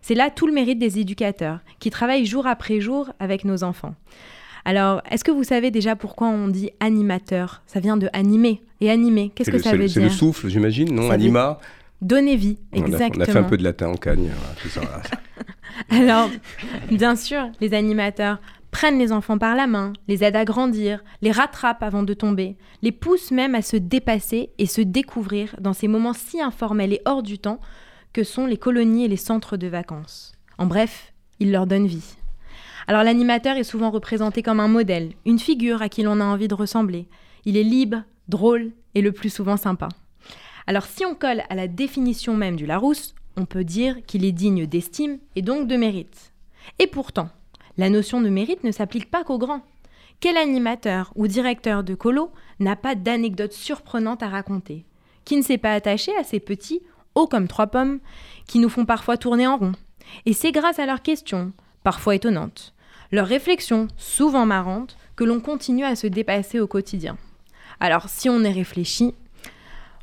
C'est 0.00 0.14
là 0.14 0.30
tout 0.30 0.46
le 0.46 0.52
mérite 0.52 0.78
des 0.78 0.98
éducateurs, 0.98 1.58
qui 1.80 1.90
travaillent 1.90 2.26
jour 2.26 2.46
après 2.46 2.80
jour 2.80 3.10
avec 3.18 3.44
nos 3.44 3.64
enfants. 3.64 3.94
Alors, 4.64 5.00
est-ce 5.10 5.22
que 5.22 5.30
vous 5.30 5.44
savez 5.44 5.70
déjà 5.70 5.94
pourquoi 5.94 6.28
on 6.28 6.48
dit 6.48 6.70
animateur? 6.80 7.62
Ça 7.66 7.78
vient 7.80 7.96
de 7.96 8.08
animer. 8.12 8.62
Et 8.80 8.90
animer, 8.90 9.30
qu'est-ce 9.34 9.50
que 9.50 9.56
le- 9.56 9.62
ça 9.62 9.72
veut 9.72 9.78
le- 9.78 9.88
C'est 9.88 10.00
le 10.00 10.08
dire? 10.08 10.16
souffle, 10.16 10.48
j'imagine, 10.48 10.92
non? 10.94 11.08
Ça 11.08 11.14
Anima 11.14 11.60
Donner 12.02 12.36
vie, 12.36 12.58
On 12.72 12.82
a- 12.82 12.86
exactement. 12.86 13.24
On 13.24 13.28
a, 13.28 13.32
fait 13.32 13.38
un 13.38 13.44
peu 13.44 13.56
de 13.56 13.64
latin 13.64 13.88
en 13.88 13.96
Cagne. 13.96 14.30
voilà, 14.36 14.54
tout 14.60 14.68
ça, 14.68 14.80
voilà. 14.80 15.02
Alors, 15.90 16.30
bien 16.90 17.16
sûr, 17.16 17.50
les 17.60 17.74
animateurs 17.74 18.38
prennent 18.70 18.98
les 18.98 19.12
enfants 19.12 19.38
par 19.38 19.54
la 19.56 19.66
main, 19.66 19.94
les 20.06 20.22
aident 20.22 20.36
à 20.36 20.44
grandir, 20.44 21.02
les 21.22 21.30
rattrapent 21.32 21.82
avant 21.82 22.02
de 22.02 22.12
tomber, 22.12 22.56
les 22.82 22.92
poussent 22.92 23.30
même 23.30 23.54
à 23.54 23.62
se 23.62 23.76
dépasser 23.76 24.50
et 24.58 24.66
se 24.66 24.82
découvrir 24.82 25.56
dans 25.60 25.72
ces 25.72 25.88
moments 25.88 26.12
si 26.12 26.42
informels 26.42 26.92
et 26.92 27.00
hors 27.06 27.22
du 27.22 27.38
temps 27.38 27.60
que 28.12 28.24
sont 28.24 28.46
les 28.46 28.58
colonies 28.58 29.04
et 29.04 29.08
les 29.08 29.16
centres 29.16 29.56
de 29.56 29.66
vacances. 29.66 30.32
En 30.58 30.66
bref, 30.66 31.12
ils 31.40 31.52
leur 31.52 31.66
donnent 31.66 31.86
vie. 31.86 32.16
Alors 32.86 33.02
l'animateur 33.02 33.56
est 33.56 33.64
souvent 33.64 33.90
représenté 33.90 34.42
comme 34.42 34.60
un 34.60 34.68
modèle, 34.68 35.12
une 35.24 35.38
figure 35.38 35.82
à 35.82 35.88
qui 35.88 36.02
l'on 36.02 36.20
a 36.20 36.24
envie 36.24 36.48
de 36.48 36.54
ressembler. 36.54 37.08
Il 37.44 37.56
est 37.56 37.62
libre, 37.62 38.02
drôle 38.28 38.72
et 38.94 39.02
le 39.02 39.12
plus 39.12 39.30
souvent 39.30 39.56
sympa. 39.56 39.88
Alors 40.66 40.86
si 40.86 41.04
on 41.04 41.14
colle 41.14 41.42
à 41.48 41.54
la 41.54 41.68
définition 41.68 42.36
même 42.36 42.56
du 42.56 42.66
Larousse, 42.66 43.14
on 43.36 43.44
peut 43.44 43.64
dire 43.64 44.04
qu'il 44.06 44.24
est 44.24 44.32
digne 44.32 44.66
d'estime 44.66 45.18
et 45.36 45.42
donc 45.42 45.68
de 45.68 45.76
mérite. 45.76 46.32
Et 46.78 46.86
pourtant, 46.86 47.28
la 47.76 47.90
notion 47.90 48.20
de 48.20 48.28
mérite 48.28 48.64
ne 48.64 48.72
s'applique 48.72 49.10
pas 49.10 49.22
qu'aux 49.22 49.38
grands. 49.38 49.62
Quel 50.18 50.36
animateur 50.36 51.12
ou 51.14 51.26
directeur 51.26 51.84
de 51.84 51.94
colo 51.94 52.30
n'a 52.58 52.74
pas 52.74 52.94
d'anecdotes 52.94 53.52
surprenantes 53.52 54.22
à 54.22 54.28
raconter 54.28 54.86
Qui 55.24 55.36
ne 55.36 55.42
s'est 55.42 55.58
pas 55.58 55.74
attaché 55.74 56.16
à 56.16 56.24
ces 56.24 56.40
petits, 56.40 56.80
hauts 57.14 57.26
comme 57.26 57.48
trois 57.48 57.66
pommes, 57.66 58.00
qui 58.46 58.58
nous 58.58 58.70
font 58.70 58.86
parfois 58.86 59.18
tourner 59.18 59.46
en 59.46 59.58
rond? 59.58 59.72
Et 60.24 60.32
c'est 60.32 60.52
grâce 60.52 60.78
à 60.78 60.86
leurs 60.86 61.02
questions, 61.02 61.52
parfois 61.82 62.14
étonnantes, 62.14 62.74
leurs 63.12 63.26
réflexions, 63.26 63.88
souvent 63.96 64.46
marrantes, 64.46 64.96
que 65.14 65.24
l'on 65.24 65.40
continue 65.40 65.84
à 65.84 65.96
se 65.96 66.06
dépasser 66.06 66.60
au 66.60 66.66
quotidien. 66.66 67.18
Alors 67.78 68.08
si 68.08 68.30
on 68.30 68.42
est 68.42 68.52
réfléchi, 68.52 69.14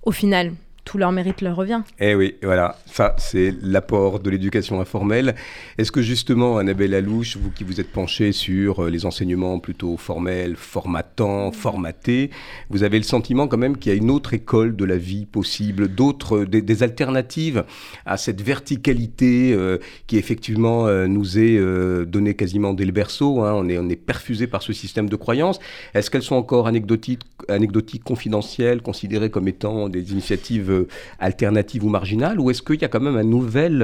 au 0.03 0.11
final, 0.11 0.53
tout 0.85 0.97
leur 0.97 1.11
mérite 1.11 1.41
leur 1.41 1.55
revient. 1.55 1.81
Eh 1.99 2.15
oui, 2.15 2.35
voilà, 2.43 2.77
ça 2.85 3.15
c'est 3.17 3.53
l'apport 3.61 4.19
de 4.19 4.29
l'éducation 4.29 4.81
informelle. 4.81 5.35
Est-ce 5.77 5.91
que 5.91 6.01
justement, 6.01 6.57
Annabelle 6.57 6.93
Alouche, 6.93 7.37
vous 7.37 7.51
qui 7.51 7.63
vous 7.63 7.79
êtes 7.79 7.91
penchée 7.91 8.31
sur 8.31 8.83
euh, 8.83 8.89
les 8.89 9.05
enseignements 9.05 9.59
plutôt 9.59 9.97
formels, 9.97 10.55
formatants, 10.55 11.51
formatés, 11.51 12.31
vous 12.69 12.83
avez 12.83 12.97
le 12.97 13.03
sentiment 13.03 13.47
quand 13.47 13.57
même 13.57 13.77
qu'il 13.77 13.91
y 13.91 13.95
a 13.95 13.97
une 13.97 14.11
autre 14.11 14.33
école 14.33 14.75
de 14.75 14.85
la 14.85 14.97
vie 14.97 15.25
possible, 15.25 15.87
d'autres, 15.87 16.45
des, 16.45 16.61
des 16.61 16.83
alternatives 16.83 17.63
à 18.05 18.17
cette 18.17 18.41
verticalité 18.41 19.53
euh, 19.53 19.77
qui 20.07 20.17
effectivement 20.17 20.87
euh, 20.87 21.07
nous 21.07 21.37
est 21.37 21.57
euh, 21.57 22.05
donnée 22.05 22.33
quasiment 22.33 22.73
dès 22.73 22.85
le 22.85 22.91
berceau, 22.91 23.41
hein. 23.41 23.53
on, 23.55 23.69
est, 23.69 23.77
on 23.77 23.89
est 23.89 23.95
perfusé 23.95 24.47
par 24.47 24.61
ce 24.61 24.73
système 24.73 25.09
de 25.09 25.15
croyances. 25.15 25.59
Est-ce 25.93 26.09
qu'elles 26.09 26.23
sont 26.23 26.35
encore 26.35 26.67
anecdotiques, 26.67 27.21
anecdotiques, 27.47 28.03
confidentielles, 28.03 28.81
considérées 28.81 29.29
comme 29.29 29.47
étant 29.47 29.89
des 29.89 30.11
initiatives 30.11 30.71
euh, 30.73 30.87
alternatives 31.19 31.83
ou 31.83 31.89
marginales, 31.89 32.39
ou 32.39 32.49
est-ce 32.49 32.61
qu'il 32.61 32.81
y 32.81 32.85
a 32.85 32.87
quand 32.87 32.99
même 32.99 33.17
un 33.17 33.23
nouvel 33.23 33.81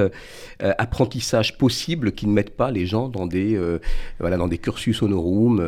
euh, 0.62 0.72
apprentissage 0.78 1.58
possible 1.58 2.12
qui 2.12 2.26
ne 2.26 2.32
mette 2.32 2.56
pas 2.56 2.70
les 2.70 2.86
gens 2.86 3.08
dans 3.08 3.26
des, 3.26 3.56
euh, 3.56 3.78
voilà, 4.18 4.36
dans 4.36 4.48
des 4.48 4.58
cursus 4.58 5.02
honorum 5.02 5.60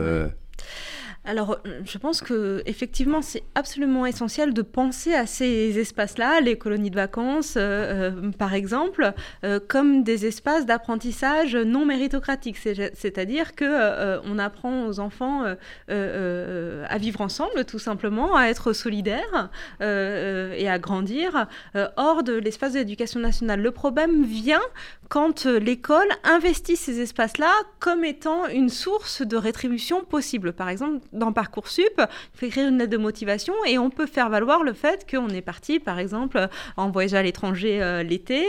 Alors, 1.25 1.59
euh, 1.67 1.81
je 1.85 1.99
pense 1.99 2.21
que 2.21 2.65
effectivement, 2.67 3.23
c'est 3.23 3.45
absolument 3.55 4.07
essentiel 4.07 4.53
de 4.53 4.63
penser 4.63 5.15
à 5.15 5.27
ces 5.27 5.79
espaces-là, 5.79 6.41
les 6.41 6.59
colonies 6.59 6.91
de 6.91 6.97
vacances, 6.97 7.55
euh, 7.57 8.11
euh, 8.11 8.31
par 8.33 8.55
exemple, 8.55 9.13
comme 9.69 10.03
des 10.03 10.27
espaces 10.27 10.67
d'apprentissage 10.67 11.55
non 11.55 11.87
méritocratiques. 11.87 12.57
C'est- 12.57 12.91
C'est-à-dire 12.97 13.55
que 13.55 14.21
on 14.27 14.39
apprend 14.39 14.87
aux 14.87 14.99
enfants 14.99 15.45
à 15.89 16.99
vivre 16.99 17.21
ensemble, 17.21 17.65
tout 17.67 17.79
simplement, 17.79 18.37
à 18.37 18.47
être 18.47 18.73
solidaires 18.73 19.51
et 19.81 20.69
à 20.69 20.79
grandir 20.79 21.47
hors 21.97 22.23
de 22.23 22.35
l'espace 22.35 22.73
de 22.73 22.79
l'éducation 22.79 23.21
nationale. 23.21 23.61
Le 23.61 23.71
problème 23.71 24.25
vient 24.25 24.61
quand 25.13 25.45
euh, 25.45 25.59
l'école 25.59 26.07
investit 26.25 26.75
ces 26.75 27.03
espaces-là 27.03 27.51
comme 27.81 28.03
étant 28.03 28.47
une 28.49 28.71
source 28.71 29.21
de 29.21 29.37
rétribution 29.37 30.05
possible. 30.05 30.55
Par 30.55 30.71
exemple, 30.71 31.01
dans 31.13 31.33
Parcoursup, 31.33 31.85
il 31.99 32.07
faut 32.33 32.47
écrire 32.47 32.67
une 32.69 32.79
lettre 32.79 32.93
de 32.93 32.97
motivation 32.97 33.53
et 33.67 33.77
on 33.77 33.91
peut 33.91 34.07
faire 34.07 34.31
valoir 34.31 34.63
le 34.63 34.73
fait 34.73 35.05
qu'on 35.11 35.29
est 35.29 35.43
parti, 35.43 35.81
par 35.81 35.99
exemple, 35.99 36.49
en 36.79 36.91
voyage 36.91 37.13
à 37.13 37.23
l'étranger 37.23 37.83
euh, 37.83 38.03
l'été, 38.03 38.43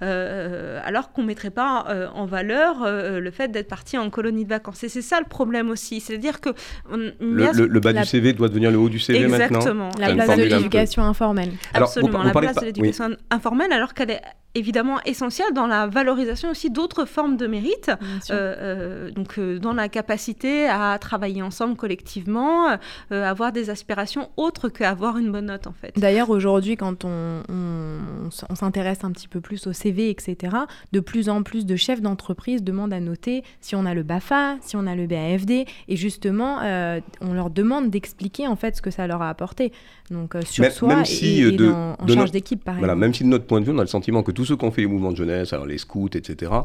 euh, 0.00 0.80
alors 0.84 1.12
qu'on 1.12 1.20
ne 1.20 1.26
mettrait 1.26 1.50
pas 1.50 1.84
euh, 1.90 2.08
en 2.14 2.24
valeur 2.24 2.82
euh, 2.82 3.20
le 3.20 3.30
fait 3.30 3.48
d'être 3.48 3.68
parti 3.68 3.98
en 3.98 4.08
colonie 4.08 4.44
de 4.44 4.48
vacances. 4.50 4.84
Et 4.84 4.88
c'est 4.88 5.02
ça 5.02 5.18
le 5.20 5.26
problème 5.28 5.68
aussi. 5.68 6.00
C'est-à-dire 6.00 6.40
que... 6.40 6.48
on- 6.90 6.98
y 6.98 7.12
le, 7.20 7.46
a- 7.46 7.52
le- 7.52 7.66
le 7.66 7.80
bas 7.80 7.92
la- 7.92 8.00
du 8.02 8.06
CV 8.08 8.32
doit 8.32 8.48
devenir 8.48 8.70
le 8.70 8.78
haut 8.78 8.88
du 8.88 8.98
CV 9.00 9.26
maintenant 9.26 9.58
Exactement. 9.58 9.90
La 9.98 10.14
place 10.14 10.36
de 10.38 10.42
l'éducation 10.44 11.02
informelle. 11.02 11.52
Alors, 11.74 11.88
Absolument, 11.88 12.22
la 12.22 12.30
place 12.32 12.56
de 12.56 12.64
l'éducation 12.64 13.16
informelle, 13.30 13.72
alors 13.74 13.92
qu'elle 13.92 14.12
est 14.12 14.22
évidemment 14.54 14.98
essentiel 15.04 15.48
dans 15.52 15.66
la 15.66 15.86
valorisation 16.10 16.50
aussi 16.50 16.70
d'autres 16.70 17.04
formes 17.04 17.36
de 17.36 17.46
mérite, 17.48 17.90
euh, 18.30 18.54
euh, 18.58 19.10
donc 19.10 19.38
euh, 19.38 19.58
dans 19.58 19.72
la 19.72 19.88
capacité 19.88 20.68
à 20.68 20.96
travailler 21.00 21.42
ensemble 21.42 21.74
collectivement, 21.76 22.68
euh, 23.12 23.24
avoir 23.24 23.50
des 23.50 23.70
aspirations 23.70 24.28
autres 24.36 24.68
qu'avoir 24.68 25.18
une 25.18 25.32
bonne 25.32 25.46
note 25.46 25.66
en 25.66 25.72
fait. 25.72 25.92
D'ailleurs, 25.98 26.30
aujourd'hui, 26.30 26.76
quand 26.76 27.04
on, 27.04 27.42
on- 27.48 28.30
s'intéresse 28.54 29.02
un 29.02 29.10
petit 29.12 29.28
peu 29.28 29.40
plus 29.40 29.66
au 29.66 29.72
CV, 29.72 30.10
etc., 30.10 30.56
de 30.92 31.00
plus 31.00 31.28
en 31.28 31.42
plus 31.42 31.66
de 31.66 31.76
chefs 31.76 32.00
d'entreprise 32.00 32.62
demandent 32.62 32.92
à 32.92 33.00
noter 33.00 33.42
si 33.60 33.74
on 33.76 33.84
a 33.84 33.92
le 33.94 34.02
BAFA, 34.02 34.56
si 34.62 34.76
on 34.76 34.86
a 34.86 34.94
le 34.94 35.06
BAFD, 35.06 35.66
et 35.88 35.96
justement, 35.96 36.60
euh, 36.62 37.00
on 37.20 37.34
leur 37.34 37.50
demande 37.50 37.90
d'expliquer 37.90 38.46
en 38.46 38.56
fait 38.56 38.76
ce 38.76 38.82
que 38.82 38.90
ça 38.90 39.06
leur 39.06 39.22
a 39.22 39.28
apporté. 39.28 39.72
Donc 40.10 40.34
euh, 40.36 40.40
sur 40.42 40.62
Même- 40.62 40.70
soi 40.72 40.88
même 40.88 41.00
et, 41.02 41.04
si, 41.04 41.42
et 41.42 41.50
de- 41.52 41.66
dans- 41.68 41.96
en 41.98 42.04
de 42.04 42.14
charge 42.14 42.30
d'équipe, 42.30 42.62
pareil. 42.64 42.78
Voilà, 42.78 42.94
même 42.94 43.12
si 43.12 43.24
de 43.24 43.28
notre 43.28 43.46
point 43.46 43.60
de 43.60 43.64
vue, 43.66 43.72
on 43.72 43.78
a 43.78 43.82
le 43.82 43.86
sentiment 43.88 44.22
que 44.22 44.30
tous 44.30 44.44
ceux 44.44 44.56
qui 44.56 44.64
ont 44.64 44.70
fait 44.70 44.82
les 44.82 44.86
mouvements 44.86 45.10
de 45.12 45.16
jeunesse, 45.16 45.52
alors 45.52 45.66
les 45.66 45.78
scouts, 45.78 45.95
etc., 46.04 46.64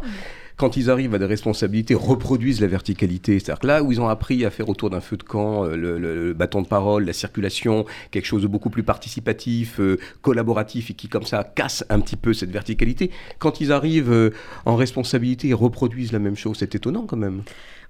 quand 0.62 0.78
ils 0.78 0.90
arrivent 0.92 1.16
à 1.16 1.20
des 1.20 1.26
responsabilités, 1.26 1.96
reproduisent 1.96 2.62
la 2.62 2.68
verticalité. 2.68 3.40
C'est-à-dire 3.40 3.60
que 3.60 3.68
là 3.68 3.82
où 3.84 3.92
ils 3.92 4.00
ont 4.00 4.08
appris 4.08 4.46
à 4.46 4.50
faire 4.52 4.70
autour 4.70 4.90
d'un 4.92 5.02
feu 5.02 5.18
de 5.18 5.24
camp 5.24 5.66
euh, 5.66 5.76
le, 5.76 5.98
le- 5.98 6.28
le 6.28 6.34
bâton 6.34 6.62
de 6.62 6.68
parole, 6.68 7.04
la 7.06 7.14
circulation, 7.14 7.86
quelque 8.12 8.26
chose 8.26 8.44
de 8.44 8.48
beaucoup 8.48 8.70
plus 8.70 8.84
participatif, 8.84 9.80
euh, 9.80 9.98
collaboratif 10.22 10.92
et 10.92 10.94
qui, 10.94 11.08
comme 11.10 11.24
ça, 11.24 11.44
casse 11.44 11.84
un 11.90 12.00
petit 12.00 12.16
peu 12.16 12.34
cette 12.34 12.52
verticalité, 12.52 13.10
quand 13.40 13.60
ils 13.60 13.72
arrivent 13.72 14.12
euh, 14.12 14.30
en 14.66 14.76
responsabilité 14.76 15.50
et 15.50 15.54
reproduisent 15.54 16.12
la 16.12 16.20
même 16.20 16.36
chose, 16.36 16.58
c'est 16.60 16.76
étonnant 16.76 17.06
quand 17.08 17.18
même. 17.18 17.42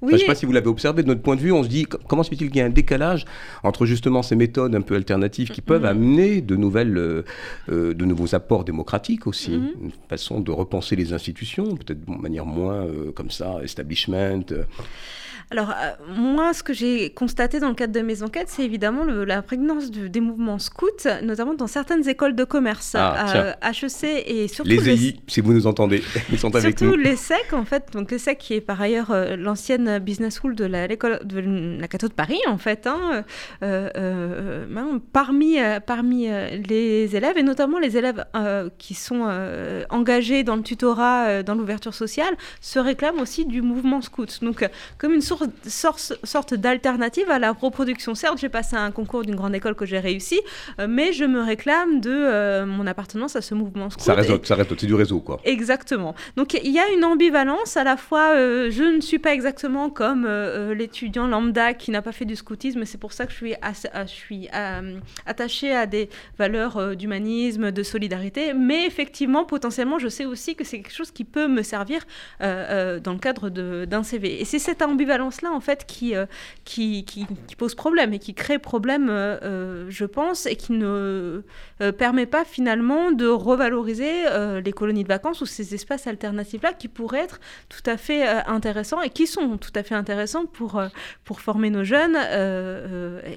Enfin, 0.04 0.10
je 0.10 0.16
ne 0.16 0.20
sais 0.22 0.26
pas 0.26 0.34
si 0.34 0.48
vous 0.48 0.52
l'avez 0.52 0.68
observé, 0.68 1.04
de 1.04 1.08
notre 1.10 1.22
point 1.22 1.36
de 1.36 1.42
vue, 1.42 1.52
on 1.52 1.62
se 1.64 1.68
dit 1.68 1.84
co- 1.84 2.00
comment 2.08 2.24
se 2.24 2.30
fait-il 2.32 2.48
qu'il 2.48 2.56
y 2.58 2.60
ait 2.60 2.64
un 2.64 2.70
décalage 2.72 3.26
entre 3.64 3.86
justement 3.86 4.24
ces 4.24 4.36
méthodes 4.36 4.74
un 4.74 4.82
peu 4.82 4.96
alternatives 4.96 5.50
qui 5.52 5.62
peuvent 5.62 5.86
amener 5.86 6.42
de, 6.42 6.56
nouvelles, 6.56 6.98
euh, 6.98 7.24
de 7.70 8.06
nouveaux 8.06 8.34
apports 8.34 8.64
démocratiques 8.64 9.28
aussi, 9.28 9.52
Mhm. 9.52 9.70
une 9.84 9.92
façon 10.10 10.40
de 10.40 10.50
repenser 10.50 10.96
les 10.96 11.14
institutions, 11.14 11.76
peut-être 11.76 12.04
de 12.04 12.20
manière 12.20 12.48
moins 12.48 12.61
euh, 12.70 13.12
comme 13.12 13.32
ça, 13.32 13.59
establishment. 13.64 14.45
Alors, 15.52 15.70
euh, 15.72 15.91
moi, 16.16 16.54
ce 16.54 16.64
que 16.64 16.74
j'ai 16.74 17.10
constaté 17.10 17.60
dans 17.60 17.68
le 17.68 17.74
cadre 17.76 17.93
de 17.93 17.99
mes 17.99 18.24
enquêtes, 18.24 18.47
c'est 18.47 18.64
évidemment 18.64 19.04
le- 19.04 19.26
la 19.26 19.41
prégnance 19.41 19.91
du- 19.91 20.10
des 20.10 20.22
mouvements 20.22 20.60
scouts, 20.60 20.88
notamment 21.24 21.54
dans 21.54 21.68
certaines 21.68 22.08
écoles 22.08 22.36
de 22.36 22.45
commerce, 22.45 22.95
Ah, 22.97 23.36
euh, 23.36 23.52
HEC 23.62 24.24
et 24.26 24.47
surtout 24.47 24.70
Les 24.70 24.78
le- 24.78 24.88
EI, 24.89 25.16
si 25.28 25.41
vous 25.41 25.52
nous 25.54 25.68
entendez, 25.68 26.02
ils 26.32 26.39
sont 26.39 26.56
avec 26.56 26.80
Surtout 26.80 26.95
nous. 26.95 27.02
l'ESSEC, 27.04 27.52
en 27.52 27.66
fait. 27.66 27.89
Donc, 27.93 28.12
l'ESSEC, 28.12 28.38
qui 28.38 28.54
est 28.54 28.62
par 28.62 28.82
ailleurs 28.82 29.12
euh, 29.12 29.36
l'ancienne 29.36 29.99
business 29.99 30.39
school 30.39 30.56
de 30.56 30.64
la, 30.64 30.88
l'école 30.88 31.20
de 31.26 31.39
la 31.80 31.88
Cato 31.89 32.08
de 32.08 32.14
Paris, 32.14 32.39
en 32.47 32.58
fait. 32.58 32.88
hein, 32.88 33.24
euh, 33.62 33.89
euh, 33.97 34.66
ben, 34.70 35.02
parmi 35.12 35.58
parmi 35.86 36.28
les 36.70 37.16
élèves, 37.16 37.38
et 37.38 37.43
notamment 37.43 37.78
les 37.78 37.97
élèves 37.97 38.24
qui 38.78 38.93
sont 38.93 39.28
engagés 39.89 40.43
dans 40.43 40.56
le 40.56 40.64
tutorat, 40.64 41.43
dans 41.43 41.56
l'ouverture 41.56 41.93
sociale, 41.93 42.34
se 42.62 42.80
réclament 42.80 43.20
aussi 43.20 43.45
du 43.45 43.62
mouvement 43.62 44.02
scout. 44.02 44.39
Donc, 44.41 44.68
comme 44.97 45.14
une 45.14 45.22
source, 45.22 45.41
sorte, 45.68 46.14
sorte 46.24 46.54
d'alternative 46.54 47.30
à 47.30 47.39
la 47.39 47.52
reproduction. 47.52 48.16
Certes, 48.16 48.38
j'ai 48.39 48.50
passé 48.50 48.76
un 48.76 48.92
concours 48.92 49.24
d'une 49.24 49.36
grande 49.36 49.56
école 49.56 49.76
que 49.76 49.86
j'ai 49.86 50.00
réussi, 50.00 50.39
euh, 50.80 50.88
mais 50.89 51.14
je 51.14 51.26
me 51.26 51.42
réclame 51.42 52.02
de 52.02 52.12
euh, 52.12 52.66
mon 52.66 52.88
appartenance 52.88 53.36
à 53.36 53.42
ce 53.42 53.54
mouvement 53.56 53.89
scout. 53.89 54.04
Ça 54.04 54.14
Et- 54.14 54.18
résonne, 54.18 54.44
ça 54.44 54.56
résonne, 54.56 54.78
c'est 54.80 54.86
du 54.88 54.96
réseau, 54.96 55.20
quoi. 55.20 55.39
Exactement. 55.46 56.16
Donc 56.38 56.54
il 56.54 56.72
y 56.72 56.80
a 56.80 56.89
une 56.92 57.06
ambivalence 57.06 57.78
à 57.78 57.84
la 57.84 57.98
fois. 57.98 58.32
euh, 58.36 58.70
je 58.72 58.84
ne 58.84 59.02
suis 59.02 59.20
pas 59.20 59.34
exactement 59.34 59.89
comme 59.89 60.28
l'étudiant 60.78 61.28
lambda 61.28 61.74
qui 61.74 61.92
n'a 61.92 62.02
pas 62.02 62.12
fait 62.12 62.26
du 62.26 62.36
scoutisme. 62.36 62.82
et 62.82 62.86
C'est 62.86 62.98
pour 63.00 63.14
ça 63.14 63.26
que 63.26 63.32
je 63.32 63.38
suis, 63.38 63.56
je 63.62 64.06
suis 64.08 64.50
attachée 65.26 65.74
à 65.76 65.86
des 65.86 66.10
valeurs 66.38 66.96
d'humanisme, 66.96 67.72
de 67.72 67.84
solidarité. 67.84 68.54
Mais 68.54 68.86
effectivement, 68.86 69.46
potentiellement, 69.46 70.00
je 70.00 70.08
sais 70.08 70.26
aussi 70.26 70.56
que 70.56 70.64
c'est 70.64 70.78
quelque 70.82 70.94
chose 70.94 71.12
qui 71.12 71.24
peut 71.24 71.48
me 71.48 71.64
servir 71.64 72.02
euh, 72.42 72.46
euh, 72.98 73.00
dans 73.00 73.14
le 73.14 73.20
cadre 73.20 73.50
d'un 73.50 74.04
CV. 74.04 74.42
Et 74.42 74.46
c'est 74.46 74.60
cette 74.60 74.82
ambivalence-là, 75.22 75.52
en 75.52 75.60
fait, 75.60 75.86
qui, 75.88 76.16
euh, 76.16 76.26
qui, 76.66 77.06
qui, 77.06 77.26
qui 77.48 77.56
pose 77.56 77.76
problème 77.76 78.14
et 78.14 78.20
qui 78.20 78.34
crée 78.34 78.60
problème, 78.60 79.08
euh, 79.10 79.38
euh, 79.44 79.86
je 79.90 80.06
pense, 80.06 80.46
et 80.46 80.56
qui 80.56 80.74
ne 80.74 81.42
permet 81.98 82.26
pas 82.26 82.46
finalement 82.46 83.12
de 83.12 83.28
revaloriser 83.28 84.12
les 84.64 84.72
colonies 84.72 85.04
de 85.04 85.08
vacances 85.08 85.42
ou 85.42 85.46
ces 85.46 85.74
espaces 85.74 86.06
alternatifs-là 86.06 86.74
qui 86.74 86.88
pourraient 86.88 87.22
être 87.24 87.40
tout 87.70 87.82
à 87.90 87.98
fait 87.98 88.24
intéressants 88.48 89.02
et 89.02 89.10
qui 89.10 89.26
sont 89.26 89.58
tout 89.58 89.72
à 89.76 89.82
fait 89.84 89.96
intéressants 89.96 90.46
pour, 90.46 90.80
pour 91.24 91.42
former 91.42 91.70
nos 91.72 91.84
jeunes 91.84 92.16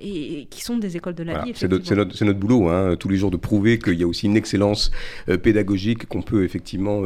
et, 0.03 0.41
et 0.41 0.45
qui 0.47 0.63
sont 0.63 0.77
des 0.77 0.97
écoles 0.97 1.15
de 1.15 1.23
la 1.23 1.33
Voilà, 1.33 1.47
vie. 1.47 1.53
c'est 1.55 1.69
notre, 1.69 1.95
notre- 1.95 2.25
notre 2.25 2.39
boulot, 2.39 2.69
hein, 2.69 2.97
tous 2.99 3.09
les 3.09 3.17
jours, 3.17 3.31
de 3.31 3.37
prouver 3.39 3.79
qu'il 3.79 3.95
y 3.95 4.03
a 4.03 4.07
aussi 4.07 4.27
une 4.27 4.37
excellence 4.37 4.91
pédagogique, 5.43 6.07
qu'on 6.07 6.23
peut 6.23 6.45
effectivement 6.45 7.03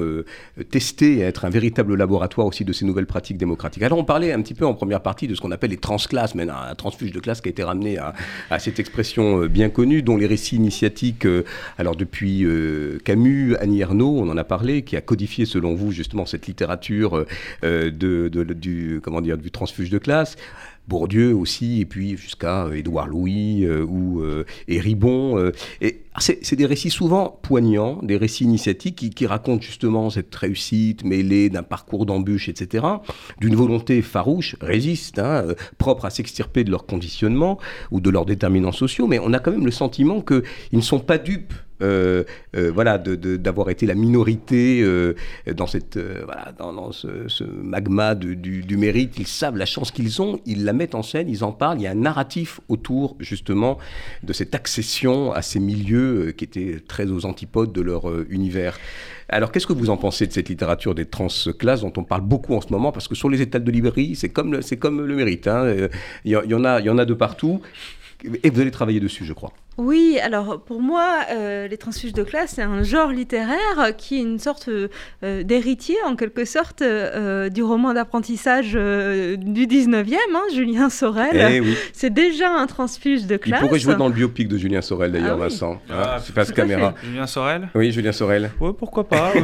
tester 0.70 1.18
et 1.18 1.20
être 1.20 1.44
un 1.44 1.50
véritable 1.50 1.94
laboratoire 1.94 2.46
aussi 2.48 2.64
de 2.64 2.72
ces 2.72 2.84
nouvelles 2.84 3.06
pratiques 3.06 3.38
démocratiques. 3.38 3.82
Alors, 3.84 3.98
on 3.98 4.04
parlait 4.04 4.32
un 4.32 4.42
petit 4.42 4.54
peu 4.54 4.66
en 4.68 4.74
première 4.74 5.00
partie 5.00 5.26
de 5.26 5.34
ce 5.34 5.40
qu'on 5.40 5.50
appelle 5.50 5.70
les 5.70 5.76
transclasses, 5.76 6.34
mais 6.34 6.48
un, 6.48 6.74
transfuge 6.74 7.12
de 7.12 7.20
classe 7.20 7.40
qui 7.40 7.48
a 7.48 7.50
été 7.50 7.62
ramené 7.62 7.98
à, 7.98 8.58
cette 8.58 8.78
expression 8.78 9.42
euh, 9.42 9.48
bien 9.48 9.68
connue, 9.68 10.02
dont 10.02 10.16
les 10.16 10.26
récits 10.26 10.56
initiatiques, 10.56 11.26
euh, 11.26 11.44
alors 11.78 11.96
depuis 11.96 12.44
euh, 12.44 12.98
Camus, 13.04 13.56
Annie 13.60 13.80
Ernaux, 13.80 14.18
on 14.18 14.28
en 14.28 14.36
a 14.36 14.44
parlé, 14.44 14.82
qui 14.82 14.96
a 14.96 15.00
codifié, 15.00 15.46
selon 15.46 15.74
vous, 15.74 15.92
justement, 15.92 16.26
cette 16.26 16.46
littérature 16.46 17.24
du, 17.62 19.00
comment 19.02 19.20
du 19.20 19.50
transfuge 19.50 19.90
de 19.90 19.98
classe. 19.98 20.36
Bourdieu 20.88 21.34
aussi, 21.34 21.80
et 21.80 21.84
puis 21.84 22.16
jusqu'à 22.16 22.64
euh, 22.64 22.72
Édouard 22.72 23.08
Louis 23.08 23.64
euh, 23.64 23.84
ou 23.84 24.22
euh, 24.22 24.44
et 24.68 24.80
Ribon. 24.80 25.38
euh, 25.38 25.52
et 25.80 26.00
c'est 26.20 26.56
des 26.56 26.66
récits 26.66 26.90
souvent 26.90 27.38
poignants, 27.42 28.00
des 28.02 28.16
récits 28.16 28.42
initiatiques 28.42 29.14
qui, 29.14 29.26
racontent 29.26 29.62
justement 29.62 30.10
cette 30.10 30.34
réussite 30.34 31.04
mêlée 31.04 31.48
d'un 31.48 31.62
parcours 31.62 32.06
d'embûche, 32.06 32.48
etc., 32.48 32.84
d'une 33.40 33.54
volonté 33.54 34.02
farouche, 34.02 34.56
résiste, 34.60 35.20
hein, 35.20 35.44
propre 35.76 36.06
à 36.06 36.10
s'extirper 36.10 36.64
de 36.64 36.72
leur 36.72 36.86
conditionnement 36.86 37.58
ou 37.92 38.00
de 38.00 38.10
leurs 38.10 38.26
déterminants 38.26 38.72
sociaux, 38.72 39.06
mais 39.06 39.20
on 39.20 39.32
a 39.32 39.38
quand 39.38 39.52
même 39.52 39.64
le 39.64 39.70
sentiment 39.70 40.20
qu'ils 40.20 40.42
ne 40.72 40.80
sont 40.80 40.98
pas 40.98 41.18
dupes. 41.18 41.52
Euh, 41.82 42.24
euh, 42.56 42.70
voilà, 42.72 42.98
d'avoir 42.98 43.70
été 43.70 43.86
la 43.86 43.94
minorité 43.94 44.80
euh, 44.82 45.14
dans, 45.54 45.66
cette, 45.66 45.98
voilà, 45.98 46.52
dans, 46.58 46.92
ce, 46.92 47.44
magma 47.44 48.14
du, 48.14 48.76
mérite. 48.76 49.18
Ils 49.18 49.26
savent 49.26 49.56
la 49.56 49.66
chance 49.66 49.90
qu'ils 49.90 50.20
ont, 50.22 50.40
ils 50.46 50.64
la 50.64 50.72
mettent 50.72 50.94
en 50.94 51.02
scène, 51.02 51.28
ils 51.28 51.44
en 51.44 51.52
parlent. 51.52 51.78
Il 51.78 51.82
y 51.82 51.86
a 51.86 51.90
un 51.90 51.94
narratif 51.94 52.60
autour 52.68 53.16
justement 53.20 53.78
de 54.22 54.32
cette 54.32 54.54
accession 54.54 55.32
à 55.32 55.42
ces 55.42 55.60
milieux 55.60 56.32
qui 56.36 56.44
étaient 56.44 56.80
très 56.86 57.10
aux 57.10 57.26
antipodes 57.26 57.72
de 57.72 57.80
leur 57.80 58.10
univers. 58.30 58.78
Alors, 59.28 59.52
qu'est-ce 59.52 59.66
que 59.66 59.72
vous 59.74 59.90
en 59.90 59.96
pensez 59.98 60.26
de 60.26 60.32
cette 60.32 60.48
littérature 60.48 60.94
des 60.94 61.04
transclasses 61.04 61.82
dont 61.82 61.92
on 61.96 62.04
parle 62.04 62.22
beaucoup 62.22 62.54
en 62.54 62.60
ce 62.60 62.72
moment? 62.72 62.92
Parce 62.92 63.08
que 63.08 63.14
sur 63.14 63.28
les 63.28 63.42
étals 63.42 63.64
de 63.64 63.70
librairie, 63.70 64.16
c'est 64.16 64.30
comme, 64.30 64.52
le- 64.52 64.76
comme 64.76 65.04
le 65.06 65.14
mérite. 65.16 65.46
hein. 65.48 65.88
Y, 66.24 66.34
il 66.44 66.50
y 66.50 66.54
en 66.54 66.64
a 66.98 67.04
de 67.04 67.14
partout. 67.14 67.60
Et 68.42 68.50
vous 68.50 68.60
allez 68.60 68.70
travailler 68.70 69.00
dessus, 69.00 69.24
je 69.24 69.32
crois. 69.32 69.52
Oui, 69.78 70.18
alors 70.20 70.60
pour 70.60 70.82
moi, 70.82 71.18
euh, 71.30 71.68
les 71.68 71.76
transfuges 71.76 72.12
de 72.12 72.24
classe, 72.24 72.54
c'est 72.56 72.62
un 72.62 72.82
genre 72.82 73.10
littéraire 73.12 73.94
qui 73.96 74.16
est 74.16 74.22
une 74.22 74.40
sorte 74.40 74.68
euh, 74.68 75.42
d'héritier, 75.44 75.94
en 76.04 76.16
quelque 76.16 76.44
sorte, 76.44 76.82
euh, 76.82 77.48
du 77.48 77.62
roman 77.62 77.94
d'apprentissage 77.94 78.72
euh, 78.74 79.36
du 79.36 79.66
19e, 79.68 80.14
hein, 80.34 80.40
Julien 80.52 80.90
Sorel. 80.90 81.46
Eh 81.50 81.60
oui. 81.60 81.76
C'est 81.92 82.12
déjà 82.12 82.50
un 82.50 82.66
transfuge 82.66 83.26
de 83.26 83.34
Il 83.36 83.38
classe. 83.38 83.60
pourrait 83.60 83.78
jouer 83.78 83.94
dans 83.94 84.08
le 84.08 84.14
biopic 84.14 84.48
de 84.48 84.58
Julien 84.58 84.80
Sorel, 84.82 85.12
d'ailleurs, 85.12 85.38
Ah 85.40 85.44
oui. 85.44 85.48
Vincent. 85.48 85.80
Ah, 85.88 86.16
Hein, 86.16 86.20
c'est 86.24 86.34
pas 86.34 86.44
tout 86.44 86.50
à 86.52 86.54
caméra. 86.54 86.94
Julien 87.04 87.26
Sorel? 87.28 87.68
Oui, 87.76 87.92
Julien 87.92 88.12
Sorel. 88.12 88.50
Ouais, 88.60 88.72
pourquoi 88.76 89.08
pas. 89.08 89.32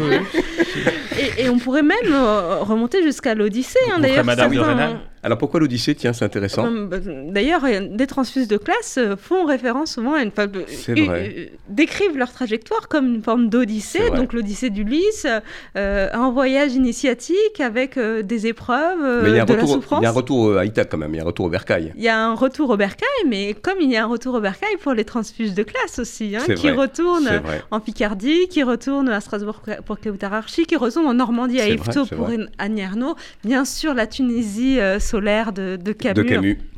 Et, 1.16 1.45
et 1.45 1.49
on 1.49 1.59
pourrait 1.59 1.82
même 1.85 1.97
euh, 2.12 2.59
remonter 2.61 3.01
jusqu'à 3.05 3.37
l'Odyssée, 3.37 3.78
hein, 3.95 4.01
d'ailleurs. 4.01 4.24
Madame 4.24 4.51
de 4.51 4.57
certains- 4.57 5.01
Alors 5.24 5.38
pourquoi 5.38 5.58
l'Odyssée? 5.58 5.94
Tiens, 5.94 6.12
c'est 6.12 6.26
intéressant. 6.26 6.70
Bah, 6.70 6.98
D'ailleurs, 7.00 7.64
euh, 7.64 7.88
des 7.90 8.06
transfuges 8.06 8.46
de 8.46 8.58
classe 8.58 8.98
euh, 8.98 9.16
font 9.16 9.46
référence 9.46 9.92
souvent 9.94 10.12
à 10.12 10.22
une 10.22 10.28
enfin, 10.28 10.46
euh, 10.54 10.64
C'est 10.68 10.94
vrai. 11.00 11.50
décrivent 11.70 12.18
leur 12.18 12.30
trajectoire 12.30 12.88
comme 12.88 13.14
une 13.14 13.22
forme 13.22 13.48
d'odyssée, 13.48 14.10
donc 14.14 14.34
l'odyssée 14.34 14.68
d'Ulysse, 14.68 15.26
euh, 15.76 16.08
un 16.12 16.30
voyage 16.30 16.74
initiatique 16.74 17.58
avec 17.58 17.96
euh, 17.96 18.22
des 18.22 18.46
épreuves, 18.46 18.98
euh, 19.02 19.22
Mais 19.22 19.30
il 19.30 19.36
y 19.36 19.38
a 19.38 19.42
un 19.42 19.46
de 19.46 19.54
la 19.54 19.60
retour, 19.62 19.74
souffrance. 19.76 20.00
il 20.02 20.04
y 20.04 20.06
a 20.06 20.10
un 20.10 20.12
retour 20.12 20.58
à 20.58 20.66
Ithac 20.66 20.90
quand 20.90 20.98
même, 20.98 21.14
il 21.14 21.16
y 21.16 21.20
a 21.20 21.22
un 21.22 21.26
retour 21.26 21.46
au 21.46 21.48
bercail. 21.48 21.94
Il 21.96 22.02
y 22.02 22.08
a 22.08 22.18
un 22.18 22.34
retour 22.34 22.68
au 22.68 22.76
bercail, 22.76 23.08
mais 23.26 23.54
comme 23.54 23.78
il 23.80 23.90
y 23.90 23.96
a 23.96 24.04
un 24.04 24.08
retour 24.08 24.34
au 24.34 24.40
bercail 24.40 24.76
pour 24.82 24.92
les 24.92 25.04
transfuges 25.06 25.54
de 25.54 25.62
classe 25.62 25.98
aussi, 25.98 26.36
hein, 26.36 26.42
qui 26.54 26.68
vrai, 26.68 26.72
retournent 26.72 27.40
en 27.70 27.80
Picardie, 27.80 28.46
qui 28.50 28.62
retourne 28.62 29.08
à 29.08 29.22
Strasbourg 29.22 29.62
pour 29.86 29.98
Kéoutararchi, 29.98 30.66
qui 30.66 30.76
retourne 30.76 31.06
en 31.06 31.14
Normandie 31.14 31.60
à 31.62 31.68
Yvetot 31.68 32.06
pour 32.14 32.28
Ernaux, 32.58 33.14
bien 33.42 33.64
sûr 33.64 33.94
la 33.94 34.06
Tunisie 34.06 34.78
de. 35.52 35.78
De 35.78 35.94
Camus. 35.94 36.73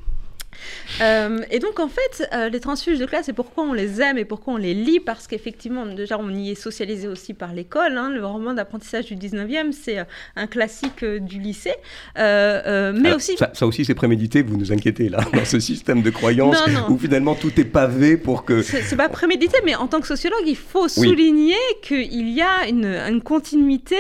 Euh, 1.01 1.39
et 1.51 1.59
donc, 1.59 1.79
en 1.81 1.89
fait, 1.89 2.29
euh, 2.33 2.49
les 2.49 2.61
transfuges 2.61 2.99
de 2.99 3.07
classe, 3.07 3.29
et 3.29 3.33
pourquoi 3.33 3.65
on 3.65 3.73
les 3.73 4.01
aime 4.01 4.19
et 4.19 4.25
pourquoi 4.25 4.55
on 4.55 4.57
les 4.57 4.75
lit 4.75 5.01
Parce 5.01 5.27
qu'effectivement, 5.27 5.85
déjà, 5.87 6.19
on 6.19 6.31
y 6.35 6.51
est 6.51 6.55
socialisé 6.55 7.09
aussi 7.09 7.35
par 7.35 7.53
l'école. 7.53 7.97
hein. 7.99 8.11
Le 8.11 8.25
roman 8.25 8.55
d'apprentissage 8.55 9.07
du 9.07 9.17
19e, 9.17 9.73
c'est 9.73 9.99
euh, 9.99 10.05
un 10.37 10.47
classique 10.47 11.05
du 11.05 11.39
lycée. 11.39 11.75
Mais 12.17 12.23
Alors, 12.23 13.17
aussi. 13.17 13.37
Ça, 13.37 13.51
ça 13.53 13.67
aussi, 13.67 13.85
c'est 13.85 13.95
prémédité, 13.95 14.43
vous 14.43 14.57
nous 14.57 14.73
inquiétez 14.73 15.09
là, 15.09 15.19
dans 15.33 15.45
ce 15.45 15.61
système 15.61 16.03
de 16.03 16.11
croyance 16.11 16.57
Non, 16.69 16.73
non. 16.89 16.91
où 16.95 16.99
finalement 16.99 17.35
tout 17.35 17.59
est 17.61 17.65
pavé 17.65 18.17
pour 18.17 18.45
que. 18.45 18.63
C'est 18.63 18.97
pas 18.97 19.09
prémédité, 19.09 19.59
mais 19.65 19.75
en 19.75 19.87
tant 19.87 20.01
que 20.01 20.07
sociologue, 20.07 20.45
il 20.47 20.57
faut 20.57 20.89
souligner 20.89 21.55
qu'il 21.83 22.31
y 22.31 22.41
a 22.43 22.69
une, 22.69 22.85
une 22.87 23.23
continuité 23.23 23.97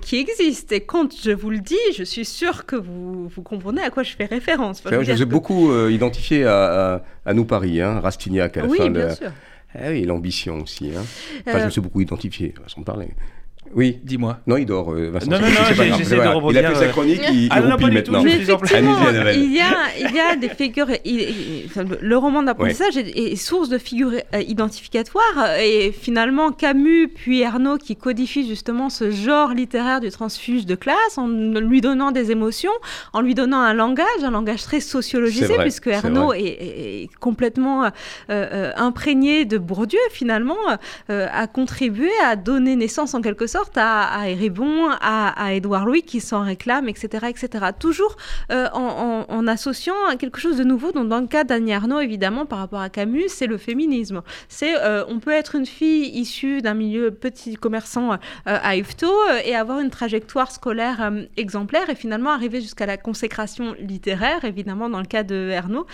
qui 0.00 0.16
existe. 0.16 0.72
Et 0.72 0.80
quand 0.80 1.12
je 1.22 1.30
vous 1.30 1.50
le 1.50 1.58
dis, 1.58 1.76
je 1.96 2.04
suis 2.04 2.24
sûre 2.24 2.66
que 2.66 2.76
vous, 2.76 3.28
vous 3.28 3.42
comprenez 3.42 3.82
à 3.82 3.90
quoi 3.90 4.02
je 4.02 4.12
fais 4.14 4.24
référence. 4.26 4.80
Enfin, 4.84 4.90
Beaucoup 5.32 5.72
euh, 5.72 5.90
identifié 5.90 6.44
à, 6.44 6.94
à, 6.94 7.02
à 7.26 7.34
nous 7.34 7.44
Paris, 7.44 7.80
hein, 7.80 8.00
Rastignac 8.00 8.56
à 8.56 8.62
la 8.62 8.68
Oui, 8.68 8.78
fin 8.78 8.90
bien 8.90 9.08
de. 9.08 9.14
sûr. 9.14 9.32
Ah 9.74 9.88
oui, 9.88 10.04
l'ambition 10.04 10.60
aussi. 10.60 10.90
Hein. 10.96 11.02
Enfin, 11.46 11.58
je 11.58 11.62
Euh, 11.62 11.64
me 11.66 11.70
suis 11.70 11.80
beaucoup 11.80 12.00
identifié, 12.02 12.54
façon 12.62 12.80
de 12.80 12.84
parler. 12.86 13.08
Oui. 13.74 13.98
Dis-moi. 14.02 14.38
Non, 14.46 14.56
il 14.56 14.66
dort, 14.66 14.92
euh, 14.92 15.10
Vincent. 15.10 15.30
Non, 15.30 15.38
non, 15.40 15.46
non, 15.46 15.96
j'essaie 15.98 16.16
de 16.16 16.28
rebondir, 16.28 16.60
Il 16.60 16.66
a 16.66 16.70
fait 16.70 16.74
sa 16.76 16.84
euh, 16.84 16.88
chronique, 16.88 17.20
il, 17.32 17.48
Ah 17.50 17.58
il 17.60 17.64
non, 17.66 17.70
roupille 17.72 17.90
maintenant. 17.90 18.22
Mais 18.22 18.32
effectivement, 18.36 18.96
il 19.34 19.52
y 19.54 19.60
a, 19.60 19.74
il 19.98 20.14
y 20.14 20.20
a 20.20 20.36
des 20.36 20.48
figures. 20.48 20.88
il- 21.04 21.20
il- 21.20 21.62
enfin, 21.66 21.84
le- 21.84 21.98
le 22.00 22.16
roman 22.16 22.42
d'apprentissage 22.42 22.96
est, 22.96 23.08
est 23.16 23.36
source 23.36 23.68
de 23.68 23.78
figures 23.78 24.12
euh, 24.34 24.40
identificatoires. 24.42 25.56
Et 25.60 25.92
finalement, 25.92 26.52
Camus 26.52 27.08
puis 27.08 27.40
Ernaud 27.40 27.78
qui 27.78 27.96
codifient 27.96 28.46
justement 28.48 28.90
ce 28.90 29.10
genre 29.10 29.52
littéraire 29.54 30.00
du 30.00 30.10
transfuge 30.10 30.66
de 30.66 30.74
classe 30.74 31.16
en 31.16 31.28
lui 31.28 31.80
donnant 31.80 32.10
des 32.10 32.30
émotions, 32.30 32.72
en 33.12 33.20
lui 33.20 33.34
donnant 33.34 33.60
un 33.60 33.74
langage, 33.74 34.06
un 34.22 34.30
langage 34.30 34.62
très 34.62 34.80
sociologisé, 34.80 35.46
vrai, 35.54 35.62
puisque 35.64 35.88
vrai. 35.88 36.40
est, 36.40 36.42
est- 36.44 37.02
est 37.04 37.08
complètement 37.20 37.84
euh, 37.84 37.90
euh, 38.30 38.70
imprégné 38.76 39.44
de 39.44 39.58
Bourdieu, 39.58 39.98
finalement, 40.10 40.56
euh, 41.10 41.26
a 41.32 41.46
contribué 41.46 42.10
à 42.24 42.36
donner 42.36 42.76
naissance 42.76 43.14
en 43.14 43.20
quelque 43.22 43.46
sorte 43.46 43.61
à, 43.76 44.04
à 44.20 44.28
Eribon, 44.28 44.88
à, 45.00 45.28
à 45.44 45.52
Édouard 45.52 45.86
Louis 45.86 46.02
qui 46.02 46.20
s'en 46.20 46.42
réclame, 46.44 46.88
etc. 46.88 47.26
etc. 47.28 47.66
Toujours 47.78 48.16
euh, 48.50 48.66
en, 48.72 49.26
en- 49.28 49.34
en 49.34 49.46
associant 49.46 49.94
à 50.08 50.16
quelque 50.16 50.38
chose 50.40 50.56
de 50.56 50.64
nouveau, 50.64 50.92
dont 50.92 51.04
dans 51.04 51.20
le 51.20 51.26
cas 51.26 51.44
d'Annie 51.44 51.72
Arnaud, 51.72 52.00
évidemment, 52.00 52.46
par 52.46 52.58
rapport 52.58 52.80
à 52.80 52.88
Camus, 52.88 53.28
c'est 53.28 53.46
le 53.46 53.58
féminisme. 53.58 54.22
C'est 54.48 54.74
euh, 54.80 55.04
on 55.08 55.18
peut 55.20 55.30
être 55.32 55.54
une 55.54 55.66
fille 55.66 56.08
issue 56.18 56.60
d'un 56.62 56.74
milieu 56.74 57.10
petit 57.10 57.54
commerçant 57.56 58.12
euh, 58.12 58.16
à 58.44 58.76
Yvetot 58.76 59.12
et 59.44 59.54
avoir 59.54 59.78
une 59.80 59.90
trajectoire 59.90 60.50
scolaire 60.50 61.10
exemplaire 61.36 61.88
et 61.90 61.94
finalement 61.94 62.30
arriver 62.30 62.60
jusqu'à 62.60 62.86
la 62.86 62.96
consécration 62.96 63.74
littéraire, 63.78 64.44
évidemment, 64.44 64.88
dans 64.88 65.00
le 65.00 65.06
cas 65.06 65.22
de 65.22 65.48
Ernaud, 65.50 65.86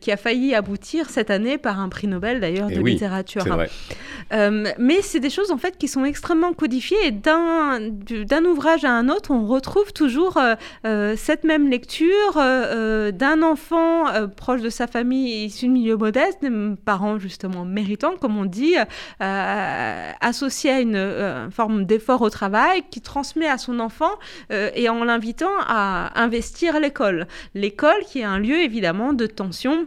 qui 0.00 0.10
a 0.12 0.16
failli 0.16 0.54
aboutir 0.54 1.10
cette 1.10 1.30
année 1.30 1.58
par 1.58 1.80
un 1.80 1.88
prix 1.88 2.06
Nobel 2.06 2.40
d'ailleurs 2.40 2.68
Eh 2.70 2.76
de 2.76 2.80
oui, 2.80 2.92
littérature. 2.92 3.44
Vrai. 3.44 3.68
Mais 4.78 5.02
c'est 5.02 5.20
des 5.20 5.30
choses 5.30 5.50
en 5.50 5.58
fait 5.58 5.76
qui 5.78 5.88
sont 5.88 6.04
extrêmement 6.04 6.52
codifiées 6.52 6.96
et 7.06 7.10
d'un 7.12 7.78
du- 7.80 8.24
d'un 8.24 8.44
ouvrage 8.44 8.84
à 8.84 8.90
un 8.92 9.08
autre, 9.08 9.30
on 9.30 9.46
retrouve 9.46 9.92
toujours 9.92 10.36
euh, 10.36 10.54
euh, 10.86 11.14
cette 11.16 11.44
même 11.44 11.68
lecture 11.68 12.34
euh, 12.36 13.10
d'un 13.12 13.42
enfant 13.42 14.04
proche 14.36 14.60
de 14.62 14.70
sa 14.70 14.86
famille 14.86 15.44
issu 15.44 15.66
de 15.66 15.72
milieu 15.72 15.96
modeste, 15.96 16.38
des 16.42 16.50
parents 16.84 17.18
justement 17.18 17.64
méritants, 17.64 18.14
comme 18.20 18.36
on 18.36 18.44
dit, 18.44 18.74
associé 20.20 20.70
à 20.70 20.80
une 20.80 21.48
forme 21.50 21.84
d'effort 21.84 22.22
au 22.22 22.30
travail 22.30 22.82
qui 22.90 23.00
transmet 23.00 23.48
à 23.48 23.58
son 23.58 23.78
enfant 23.80 24.10
et 24.50 24.88
en 24.88 25.04
l'invitant 25.04 25.52
à 25.66 26.20
investir 26.20 26.80
l'école. 26.80 27.26
L'école 27.54 28.00
qui 28.06 28.20
est 28.20 28.24
un 28.24 28.38
lieu 28.38 28.56
évidemment 28.58 29.12
de 29.12 29.26
tension 29.26 29.86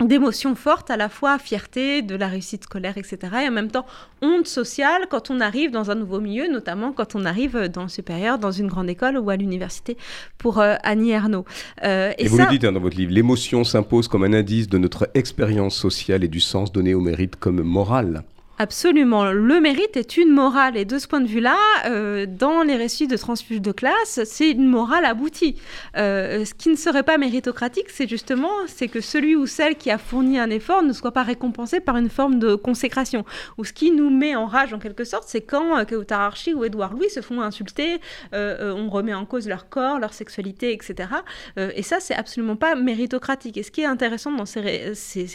d'émotions 0.00 0.54
fortes, 0.54 0.90
à 0.90 0.96
la 0.96 1.08
fois 1.08 1.38
fierté, 1.38 2.02
de 2.02 2.14
la 2.14 2.28
réussite 2.28 2.64
scolaire, 2.64 2.98
etc. 2.98 3.18
Et 3.44 3.48
en 3.48 3.52
même 3.52 3.70
temps, 3.70 3.86
honte 4.22 4.46
sociale 4.46 5.06
quand 5.10 5.30
on 5.30 5.40
arrive 5.40 5.70
dans 5.70 5.90
un 5.90 5.94
nouveau 5.94 6.20
milieu, 6.20 6.50
notamment 6.50 6.92
quand 6.92 7.14
on 7.14 7.24
arrive 7.24 7.68
dans 7.68 7.82
le 7.82 7.88
supérieur, 7.88 8.38
dans 8.38 8.52
une 8.52 8.68
grande 8.68 8.88
école 8.88 9.18
ou 9.18 9.30
à 9.30 9.36
l'université, 9.36 9.96
pour 10.38 10.60
euh, 10.60 10.76
Annie 10.82 11.10
Ernaux. 11.10 11.44
Euh, 11.84 12.12
Et, 12.18 12.28
vous 12.28 12.38
le 12.38 12.46
dites 12.46 12.64
hein, 12.64 12.72
dans 12.72 12.80
votre 12.80 12.96
livre, 12.96 13.12
l'émotion 13.12 13.64
s'impose 13.64 14.08
comme 14.08 14.24
un 14.24 14.32
indice 14.32 14.68
de 14.68 14.78
notre 14.78 15.08
expérience 15.14 15.76
sociale 15.76 16.24
et 16.24 16.28
du 16.28 16.40
sens 16.40 16.72
donné 16.72 16.94
au 16.94 17.00
mérite 17.00 17.36
comme 17.36 17.62
morale. 17.62 18.22
Absolument. 18.60 19.30
Le 19.30 19.60
mérite 19.60 19.96
est 19.96 20.16
une 20.16 20.30
morale. 20.32 20.76
Et 20.76 20.84
de 20.84 20.98
ce 20.98 21.06
point 21.06 21.20
de 21.20 21.28
vue-là, 21.28 21.56
euh, 21.86 22.26
dans 22.26 22.64
les 22.64 22.74
récits 22.74 23.06
de 23.06 23.16
transfuge 23.16 23.60
de 23.60 23.70
classe, 23.70 24.18
c'est 24.24 24.50
une 24.50 24.66
morale 24.66 25.04
aboutie. 25.04 25.54
Euh, 25.96 26.44
ce 26.44 26.54
qui 26.54 26.68
ne 26.68 26.74
serait 26.74 27.04
pas 27.04 27.18
méritocratique, 27.18 27.88
c'est 27.88 28.08
justement 28.08 28.50
c'est 28.66 28.88
que 28.88 29.00
celui 29.00 29.36
ou 29.36 29.46
celle 29.46 29.76
qui 29.76 29.92
a 29.92 29.98
fourni 29.98 30.40
un 30.40 30.50
effort 30.50 30.82
ne 30.82 30.92
soit 30.92 31.12
pas 31.12 31.22
récompensé 31.22 31.78
par 31.78 31.98
une 31.98 32.10
forme 32.10 32.40
de 32.40 32.56
consécration. 32.56 33.24
Ou 33.58 33.64
ce 33.64 33.72
qui 33.72 33.92
nous 33.92 34.10
met 34.10 34.34
en 34.34 34.46
rage, 34.46 34.74
en 34.74 34.80
quelque 34.80 35.04
sorte, 35.04 35.28
c'est 35.28 35.42
quand 35.42 35.78
euh, 35.78 36.04
Archie 36.10 36.52
ou 36.52 36.64
Édouard 36.64 36.94
Louis 36.94 37.10
se 37.10 37.20
font 37.20 37.40
insulter, 37.40 38.00
euh, 38.34 38.74
on 38.76 38.90
remet 38.90 39.14
en 39.14 39.24
cause 39.24 39.46
leur 39.46 39.68
corps, 39.68 40.00
leur 40.00 40.12
sexualité, 40.12 40.72
etc. 40.72 41.10
Et 41.56 41.82
ça, 41.82 42.00
c'est 42.00 42.14
absolument 42.14 42.56
pas 42.56 42.74
méritocratique. 42.74 43.56
Et 43.56 43.62
ce 43.62 43.70
qui 43.70 43.82
est 43.82 43.86
intéressant 43.86 44.32
dans 44.32 44.46
ces 44.46 44.60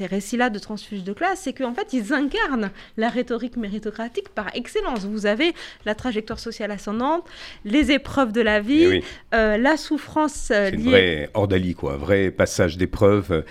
récits-là 0.06 0.50
de 0.50 0.60
transfuge 0.60 1.04
de 1.04 1.14
classe, 1.14 1.42
c'est 1.44 1.54
qu'en 1.54 1.74
fait, 1.74 1.94
ils 1.94 2.14
incarnent 2.14 2.72
la 2.98 3.13
rhétorique 3.14 3.56
méritocratique 3.58 4.30
par 4.30 4.48
excellence. 4.56 5.06
Vous 5.06 5.26
avez 5.26 5.54
la 5.86 5.96
trajectoire 5.96 6.40
sociale 6.40 6.72
ascendante, 6.72 7.24
les 7.64 7.92
épreuves 7.92 8.32
de 8.34 8.42
la 8.42 8.60
vie, 8.60 8.84
Eh 8.84 8.88
oui. 8.90 9.04
euh, 9.34 9.58
la 9.58 9.78
souffrance 9.78 10.50
euh, 10.52 10.70
C'est 10.72 10.76
liée. 10.78 10.84
vraie 10.92 11.30
ordalie, 11.34 11.76
quoi, 11.76 11.96
vrai 11.96 12.32
passage 12.32 12.78
d'épreuve. 12.78 13.44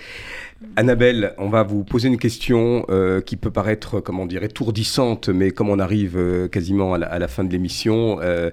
Annabelle, 0.77 1.33
on 1.39 1.49
va 1.49 1.63
vous 1.63 1.83
poser 1.83 2.07
une 2.07 2.17
question 2.17 2.85
euh, 2.89 3.19
qui 3.19 3.35
peut 3.35 3.51
paraître, 3.51 3.99
comment 3.99 4.25
dire, 4.25 4.43
étourdissante, 4.43 5.27
mais 5.27 5.51
comme 5.51 5.69
on 5.69 5.77
arrive 5.77 6.15
euh, 6.17 6.47
quasiment 6.47 6.93
à 6.93 6.97
la, 6.97 7.07
à 7.07 7.19
la 7.19 7.27
fin 7.27 7.43
de 7.43 7.51
l'émission, 7.51 8.19
euh, 8.21 8.49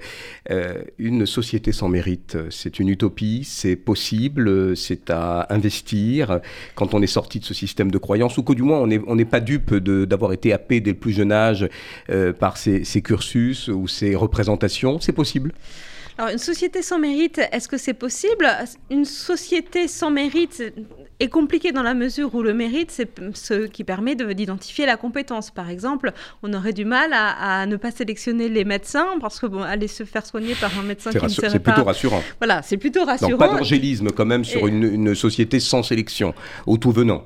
euh, 0.51 0.75
une 0.99 1.25
société 1.25 1.71
sans 1.71 1.89
mérite, 1.89 2.37
c'est 2.51 2.81
une 2.81 2.89
utopie, 2.89 3.45
c'est 3.45 3.77
possible, 3.77 4.49
euh, 4.49 4.75
c'est 4.75 5.09
à 5.11 5.47
investir 5.51 6.41
quand 6.75 6.95
on 6.95 7.01
est 7.01 7.07
sorti 7.07 7.39
de 7.39 7.45
ce 7.45 7.55
système 7.55 7.93
de 7.93 7.99
croyance, 7.99 8.37
ou 8.39 8.43
que 8.43 8.55
du 8.55 8.63
moins 8.65 8.81
on 8.81 8.89
n'est 8.89 9.01
on 9.07 9.17
pas 9.25 9.39
dupe 9.41 9.73
d'avoir 9.75 10.33
été 10.33 10.53
happé 10.53 10.81
dès 10.81 10.91
le 10.91 10.97
plus 11.01 11.13
jeune 11.13 11.33
âge 11.33 11.69
euh, 12.11 12.33
par 12.33 12.57
ces 12.57 12.85
cursus 13.03 13.69
ou 13.69 13.89
ces 13.89 14.15
représentations, 14.15 15.01
c'est 15.01 15.13
possible? 15.13 15.53
Alors, 16.19 16.33
une 16.33 16.39
société 16.39 16.83
sans 16.83 16.99
mérite, 16.99 17.41
est-ce 17.51 17.67
que 17.67 17.79
c'est 17.79 17.95
possible? 17.95 18.47
Une 18.91 19.07
société 19.07 19.89
sans 19.89 20.11
mérite 20.11 20.63
est 21.19 21.29
compliquée 21.29 21.73
dans 21.73 21.83
la 21.83 21.95
mesure 21.95 22.35
où 22.35 22.43
le 22.43 22.53
mérite, 22.53 22.91
c'est 22.91 23.09
ce 23.33 23.67
qui 23.67 23.85
permet 23.85 24.17
de- 24.17 24.31
d'identifier 24.35 24.85
la 24.85 24.99
compétence. 24.99 25.51
Par 25.51 25.71
exemple, 25.71 26.13
on 26.43 26.53
aurait 26.53 26.75
du 26.75 26.85
mal 26.85 27.15
à, 27.15 27.61
à 27.63 27.67
ne 27.67 27.77
pas 27.77 27.91
sélectionner 27.91 28.51
les 28.51 28.65
médecins 28.67 29.07
parce 29.19 29.41
que 29.41 29.47
bon, 29.47 29.63
aller 29.63 29.89
se 29.89 30.05
faire 30.05 30.27
soigner 30.27 30.55
par 30.57 30.79
un 30.79 30.83
médecin 30.83 31.11
qui 31.11 31.23
ne 31.25 31.29
serait 31.29 31.49
c'est 31.49 31.59
plutôt 31.59 31.81
pas... 31.85 31.93
rassurant. 31.93 32.23
Voilà, 32.39 32.61
c'est 32.61 32.77
plutôt 32.77 33.05
rassurant. 33.05 33.39
pas 33.39 33.49
d'angélisme 33.49 34.11
quand 34.11 34.27
même 34.27 34.45
sur 34.45 34.67
Et- 34.67 34.71
une, 34.71 34.83
une 34.83 35.15
société 35.15 35.59
sans 35.59 35.83
sélection, 35.83 36.35
au 36.67 36.77
tout 36.77 36.93
venant. 36.93 37.25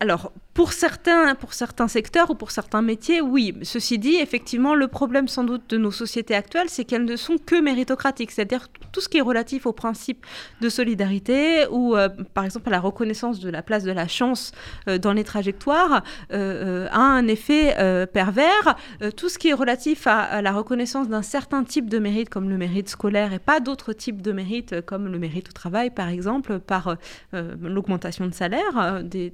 Alors, 0.00 0.32
pour 0.58 0.72
certains, 0.72 1.36
pour 1.36 1.54
certains 1.54 1.86
secteurs 1.86 2.30
ou 2.30 2.34
pour 2.34 2.50
certains 2.50 2.82
métiers, 2.82 3.20
oui. 3.20 3.54
Ceci 3.62 3.96
dit, 3.96 4.16
effectivement, 4.16 4.74
le 4.74 4.88
problème 4.88 5.28
sans 5.28 5.44
doute 5.44 5.70
de 5.70 5.78
nos 5.78 5.92
sociétés 5.92 6.34
actuelles, 6.34 6.68
c'est 6.68 6.84
qu'elles 6.84 7.04
ne 7.04 7.14
sont 7.14 7.38
que 7.38 7.60
méritocratiques. 7.60 8.32
C'est-à-dire 8.32 8.66
tout 8.90 9.00
ce 9.00 9.08
qui 9.08 9.18
est 9.18 9.22
relatif 9.22 9.66
au 9.66 9.72
principe 9.72 10.26
de 10.60 10.68
solidarité 10.68 11.68
ou, 11.70 11.94
euh, 11.94 12.08
par 12.34 12.44
exemple, 12.44 12.70
à 12.70 12.72
la 12.72 12.80
reconnaissance 12.80 13.38
de 13.38 13.48
la 13.50 13.62
place 13.62 13.84
de 13.84 13.92
la 13.92 14.08
chance 14.08 14.50
euh, 14.88 14.98
dans 14.98 15.12
les 15.12 15.22
trajectoires, 15.22 16.02
euh, 16.32 16.88
a 16.90 17.02
un 17.02 17.28
effet 17.28 17.76
pervers. 18.12 18.76
Tout 19.16 19.28
ce 19.28 19.38
qui 19.38 19.50
est 19.50 19.54
relatif 19.54 20.08
à, 20.08 20.42
la 20.42 20.50
reconnaissance 20.50 21.08
d'un 21.08 21.22
certain 21.22 21.62
type 21.62 21.88
de 21.88 22.00
mérite, 22.00 22.30
comme 22.30 22.48
le 22.48 22.58
mérite 22.58 22.88
scolaire, 22.88 23.32
et 23.32 23.38
pas 23.38 23.60
d'autres 23.60 23.92
types 23.92 24.22
de 24.22 24.32
mérites, 24.32 24.72
euh, 24.72 24.82
comme 24.82 25.06
le 25.06 25.20
mérite 25.20 25.50
au 25.50 25.52
travail, 25.52 25.90
par 25.90 26.08
exemple, 26.08 26.58
par 26.58 26.96
l'augmentation 27.32 28.26
de 28.26 28.34
salaire 28.34 29.04
des, 29.04 29.30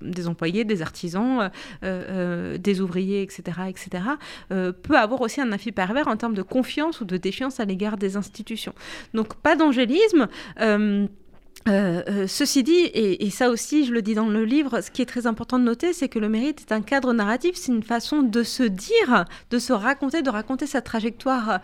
des 0.00 0.28
employés, 0.28 0.64
des 0.64 0.82
artisans, 0.82 1.40
euh, 1.40 1.48
euh, 1.82 2.58
des 2.58 2.80
ouvriers, 2.80 3.22
etc., 3.22 3.42
etc., 3.68 4.04
euh, 4.52 4.72
peut 4.72 4.96
avoir 4.96 5.20
aussi 5.20 5.40
un 5.40 5.52
effet 5.52 5.72
pervers 5.72 6.08
en 6.08 6.16
termes 6.16 6.34
de 6.34 6.42
confiance 6.42 7.00
ou 7.00 7.04
de 7.04 7.16
défiance 7.16 7.60
à 7.60 7.64
l'égard 7.64 7.96
des 7.96 8.16
institutions. 8.16 8.74
Donc 9.14 9.34
pas 9.34 9.56
d'angélisme. 9.56 10.28
ceci 12.26 12.62
dit, 12.62 12.90
et, 12.92 13.30
ça 13.30 13.48
aussi 13.48 13.86
je 13.86 13.92
le 13.92 14.02
dis 14.02 14.14
dans 14.14 14.28
le 14.28 14.44
livre, 14.44 14.80
ce 14.80 14.90
qui 14.90 15.02
est 15.02 15.06
très 15.06 15.26
important 15.26 15.58
de 15.58 15.64
noter, 15.64 15.92
c'est 15.92 16.08
que 16.08 16.18
le 16.18 16.28
mérite 16.28 16.60
est 16.60 16.72
un 16.72 16.82
cadre 16.82 17.12
narratif, 17.12 17.54
c'est 17.54 17.72
une 17.72 17.82
façon 17.82 18.22
de 18.22 18.42
se 18.42 18.62
dire, 18.62 19.24
de 19.50 19.58
se 19.58 19.72
raconter, 19.72 20.22
de 20.22 20.30
raconter 20.30 20.66
sa 20.66 20.82
trajectoire 20.82 21.60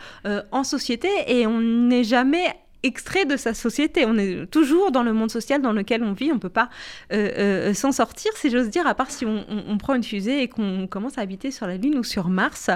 en 0.53 0.64
société, 0.64 1.09
et 1.26 1.47
on 1.47 1.61
n'est 1.61 2.05
jamais 2.05 2.55
extrait 2.83 3.24
de 3.24 3.37
sa 3.37 3.55
société. 3.55 4.05
On 4.07 4.16
est 4.16 4.47
toujours 4.51 4.91
dans 4.93 5.03
le 5.03 5.12
monde 5.12 5.31
social 5.31 5.61
dans 5.62 5.72
lequel 5.72 6.03
on 6.03 6.12
vit. 6.12 6.31
On 6.33 6.37
ne 6.37 6.41
peut 6.41 6.49
pas 6.49 6.70
euh, 7.12 7.31
euh, 7.70 7.74
s'en 7.74 7.93
sortir, 7.93 8.31
si 8.37 8.51
j'ose 8.51 8.68
dire, 8.70 8.87
à 8.87 8.95
part 8.95 9.11
si 9.11 9.26
on, 9.26 9.45
on- 9.49 9.64
on 9.68 9.78
prend 9.78 9.95
une 9.95 10.03
fusée 10.05 10.43
et 10.43 10.49
qu'on 10.49 10.87
commence 10.87 11.18
à 11.18 11.20
habiter 11.22 11.51
sur 11.51 11.66
la 11.66 11.76
Lune 11.76 11.99
ou 11.99 12.05
sur 12.05 12.28
Mars. 12.28 12.70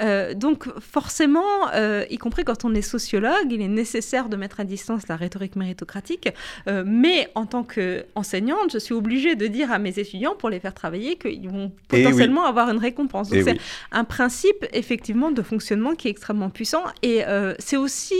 Euh, 0.00 0.34
donc 0.34 0.64
forcément, 0.80 1.44
euh, 1.74 2.04
y 2.10 2.16
compris 2.18 2.44
quand 2.44 2.64
on 2.64 2.74
est 2.74 2.82
sociologue, 2.82 3.50
il 3.50 3.60
est 3.60 3.68
nécessaire 3.68 4.28
de 4.28 4.36
mettre 4.36 4.60
à 4.60 4.64
distance 4.64 5.08
la 5.08 5.16
rhétorique 5.16 5.56
méritocratique. 5.56 6.28
Euh, 6.68 6.82
mais 6.86 7.28
en 7.34 7.46
tant 7.46 7.62
qu'enseignante, 7.64 8.72
je 8.72 8.78
suis 8.78 8.94
obligée 8.94 9.34
de 9.36 9.46
dire 9.46 9.70
à 9.72 9.78
mes 9.78 9.98
étudiants, 9.98 10.34
pour 10.34 10.50
les 10.50 10.60
faire 10.60 10.74
travailler, 10.74 11.16
qu'ils 11.16 11.48
vont 11.48 11.72
Eh 11.92 11.96
oui. 11.96 12.02
potentiellement 12.04 12.44
avoir 12.44 12.70
une 12.70 12.78
récompense. 12.78 13.28
Donc 13.28 13.38
Eh 13.40 13.42
c'est 13.44 13.52
oui. 13.52 13.60
un 13.92 14.04
principe 14.04 14.66
effectivement 14.72 15.30
de 15.30 15.42
fonctionnement 15.42 15.94
qui 15.94 16.08
est 16.08 16.10
extrêmement 16.10 16.50
puissant 16.50 16.82
et 17.02 17.24
euh, 17.26 17.54
c'est 17.58 17.76
aussi 17.76 18.14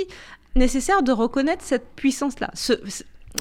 nécessaire 0.54 1.02
de 1.02 1.12
reconnaître 1.12 1.64
cette 1.64 1.86
puissance-là. 1.96 2.50
Ce- 2.54 2.72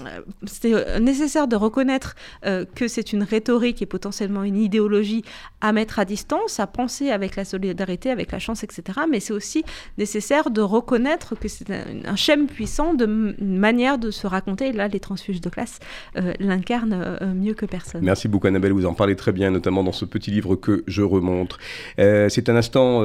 euh, 0.05 0.21
c'est 0.45 0.73
euh, 0.73 0.99
nécessaire 0.99 1.47
de 1.47 1.55
reconnaître 1.55 2.15
euh, 2.45 2.65
que 2.75 2.87
c'est 2.87 3.11
une 3.11 3.23
rhétorique 3.23 3.81
et 3.81 3.85
potentiellement 3.85 4.43
une 4.43 4.57
idéologie 4.57 5.23
à 5.61 5.71
mettre 5.71 5.99
à 5.99 6.05
distance, 6.05 6.59
à 6.59 6.67
penser 6.67 7.09
avec 7.09 7.35
la 7.35 7.45
solidarité, 7.45 8.11
avec 8.11 8.31
la 8.31 8.39
chance, 8.39 8.63
etc. 8.63 8.99
Mais 9.09 9.19
c'est 9.19 9.33
aussi 9.33 9.63
nécessaire 9.97 10.51
de 10.51 10.61
reconnaître 10.61 11.35
que 11.35 11.47
c'est 11.47 11.69
un, 11.71 12.05
un 12.05 12.15
schème 12.15 12.47
puissant 12.47 12.93
de 12.93 13.35
manière 13.41 13.97
de 13.97 14.11
se 14.11 14.27
raconter. 14.27 14.67
Et 14.67 14.71
là, 14.73 14.87
les 14.87 14.99
transfuges 14.99 15.41
de 15.41 15.49
classe 15.49 15.79
euh, 16.17 16.33
l'incarnent 16.39 16.93
euh, 16.93 17.33
mieux 17.33 17.53
que 17.53 17.65
personne. 17.65 18.01
Merci 18.03 18.27
beaucoup 18.27 18.47
Annabelle, 18.47 18.71
vous 18.71 18.85
en 18.85 18.93
parlez 18.93 19.15
très 19.15 19.31
bien, 19.31 19.51
notamment 19.51 19.83
dans 19.83 19.91
ce 19.91 20.05
petit 20.05 20.31
livre 20.31 20.55
que 20.55 20.83
je 20.87 21.01
remontre. 21.01 21.57
Euh, 21.99 22.29
c'est 22.29 22.49
un 22.49 22.55
instant 22.55 22.99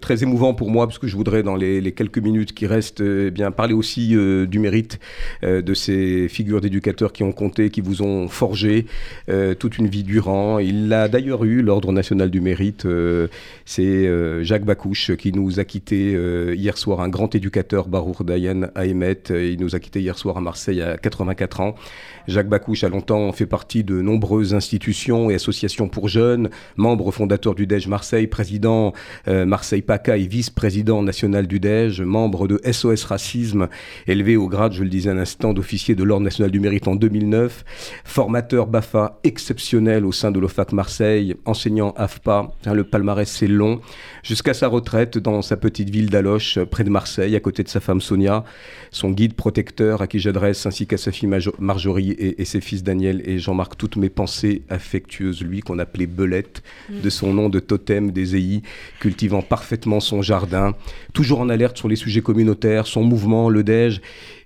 très 0.00 0.22
émouvant 0.22 0.54
pour 0.54 0.70
moi, 0.70 0.86
parce 0.86 0.98
que 0.98 1.06
je 1.06 1.16
voudrais, 1.16 1.42
dans 1.42 1.56
les, 1.56 1.80
les 1.80 1.92
quelques 1.92 2.18
minutes 2.18 2.54
qui 2.54 2.66
restent, 2.66 3.00
eh 3.00 3.30
bien, 3.30 3.50
parler 3.50 3.74
aussi 3.74 4.08
du 4.08 4.58
mérite 4.58 4.98
de 5.42 5.74
ces 5.74 6.23
figures 6.28 6.60
d'éducateurs 6.60 7.12
qui 7.12 7.22
ont 7.22 7.32
compté, 7.32 7.70
qui 7.70 7.80
vous 7.80 8.02
ont 8.02 8.28
forgé 8.28 8.86
euh, 9.28 9.54
toute 9.54 9.78
une 9.78 9.88
vie 9.88 10.02
durant. 10.02 10.58
Il 10.58 10.88
l'a 10.88 11.08
d'ailleurs 11.08 11.44
eu, 11.44 11.62
l'Ordre 11.62 11.92
national 11.92 12.30
du 12.30 12.40
mérite. 12.40 12.86
euh, 12.86 13.28
c'est 13.64 13.82
euh, 13.82 14.42
Jacques 14.44 14.64
Bacouche 14.64 15.14
qui 15.16 15.32
nous 15.32 15.60
a 15.60 15.64
quittés 15.64 16.12
hier 16.54 16.76
soir, 16.78 17.00
un 17.00 17.08
grand 17.08 17.34
éducateur, 17.34 17.88
Barour 17.88 18.24
Dayan 18.24 18.68
Ahmet. 18.74 19.22
Il 19.30 19.60
nous 19.60 19.74
a 19.74 19.78
quittés 19.78 20.00
hier 20.00 20.18
soir 20.18 20.36
à 20.36 20.40
Marseille 20.40 20.82
à 20.82 20.96
84 20.96 21.60
ans. 21.60 21.74
Jacques 22.26 22.48
Bacouche 22.48 22.84
a 22.84 22.88
longtemps 22.88 23.30
fait 23.32 23.46
partie 23.46 23.84
de 23.84 24.00
nombreuses 24.00 24.54
institutions 24.54 25.30
et 25.30 25.34
associations 25.34 25.88
pour 25.88 26.08
jeunes, 26.08 26.48
membre 26.76 27.10
fondateur 27.10 27.54
du 27.54 27.66
DEJ 27.66 27.88
Marseille, 27.88 28.26
président 28.26 28.92
Marseille 29.26 29.82
PACA 29.82 30.16
et 30.16 30.26
vice-président 30.26 31.02
national 31.02 31.46
du 31.46 31.60
DEJ, 31.60 32.00
membre 32.00 32.48
de 32.48 32.60
SOS 32.70 33.04
Racisme, 33.04 33.68
élevé 34.06 34.36
au 34.36 34.48
grade, 34.48 34.72
je 34.72 34.82
le 34.82 34.88
disais 34.88 35.10
un 35.10 35.18
instant, 35.18 35.52
d'officier 35.52 35.94
de 35.94 36.02
l'Ordre 36.02 36.13
national 36.20 36.50
du 36.50 36.60
mérite 36.60 36.88
en 36.88 36.96
2009, 36.96 37.64
formateur 38.04 38.66
BAFA 38.66 39.18
exceptionnel 39.24 40.04
au 40.04 40.12
sein 40.12 40.30
de 40.30 40.38
l'OFAC 40.38 40.72
Marseille, 40.72 41.36
enseignant 41.44 41.92
AFPA, 41.96 42.52
hein, 42.66 42.74
le 42.74 42.84
palmarès 42.84 43.30
c'est 43.30 43.46
long, 43.46 43.80
jusqu'à 44.22 44.54
sa 44.54 44.68
retraite 44.68 45.18
dans 45.18 45.42
sa 45.42 45.56
petite 45.56 45.90
ville 45.90 46.10
d'Aloche, 46.10 46.58
près 46.70 46.84
de 46.84 46.90
Marseille, 46.90 47.36
à 47.36 47.40
côté 47.40 47.62
de 47.62 47.68
sa 47.68 47.80
femme 47.80 48.00
Sonia, 48.00 48.44
son 48.90 49.10
guide 49.10 49.34
protecteur 49.34 50.02
à 50.02 50.06
qui 50.06 50.18
j'adresse, 50.18 50.66
ainsi 50.66 50.86
qu'à 50.86 50.96
sa 50.96 51.12
fille 51.12 51.28
Marjorie 51.58 52.10
et, 52.12 52.40
et 52.40 52.44
ses 52.44 52.60
fils 52.60 52.82
Daniel 52.82 53.22
et 53.24 53.38
Jean-Marc, 53.38 53.76
toutes 53.76 53.96
mes 53.96 54.08
pensées 54.08 54.62
affectueuses, 54.68 55.42
lui 55.42 55.60
qu'on 55.60 55.78
appelait 55.78 56.06
Belette, 56.06 56.62
de 56.90 57.10
son 57.10 57.32
nom 57.32 57.48
de 57.48 57.60
totem 57.60 58.10
des 58.10 58.36
EI, 58.36 58.62
cultivant 59.00 59.42
parfaitement 59.42 60.00
son 60.00 60.22
jardin, 60.22 60.74
toujours 61.12 61.40
en 61.40 61.48
alerte 61.48 61.78
sur 61.78 61.88
les 61.88 61.96
sujets 61.96 62.22
communautaires, 62.22 62.86
son 62.86 63.02
mouvement, 63.02 63.48
le 63.48 63.62
DEJ, 63.62 64.00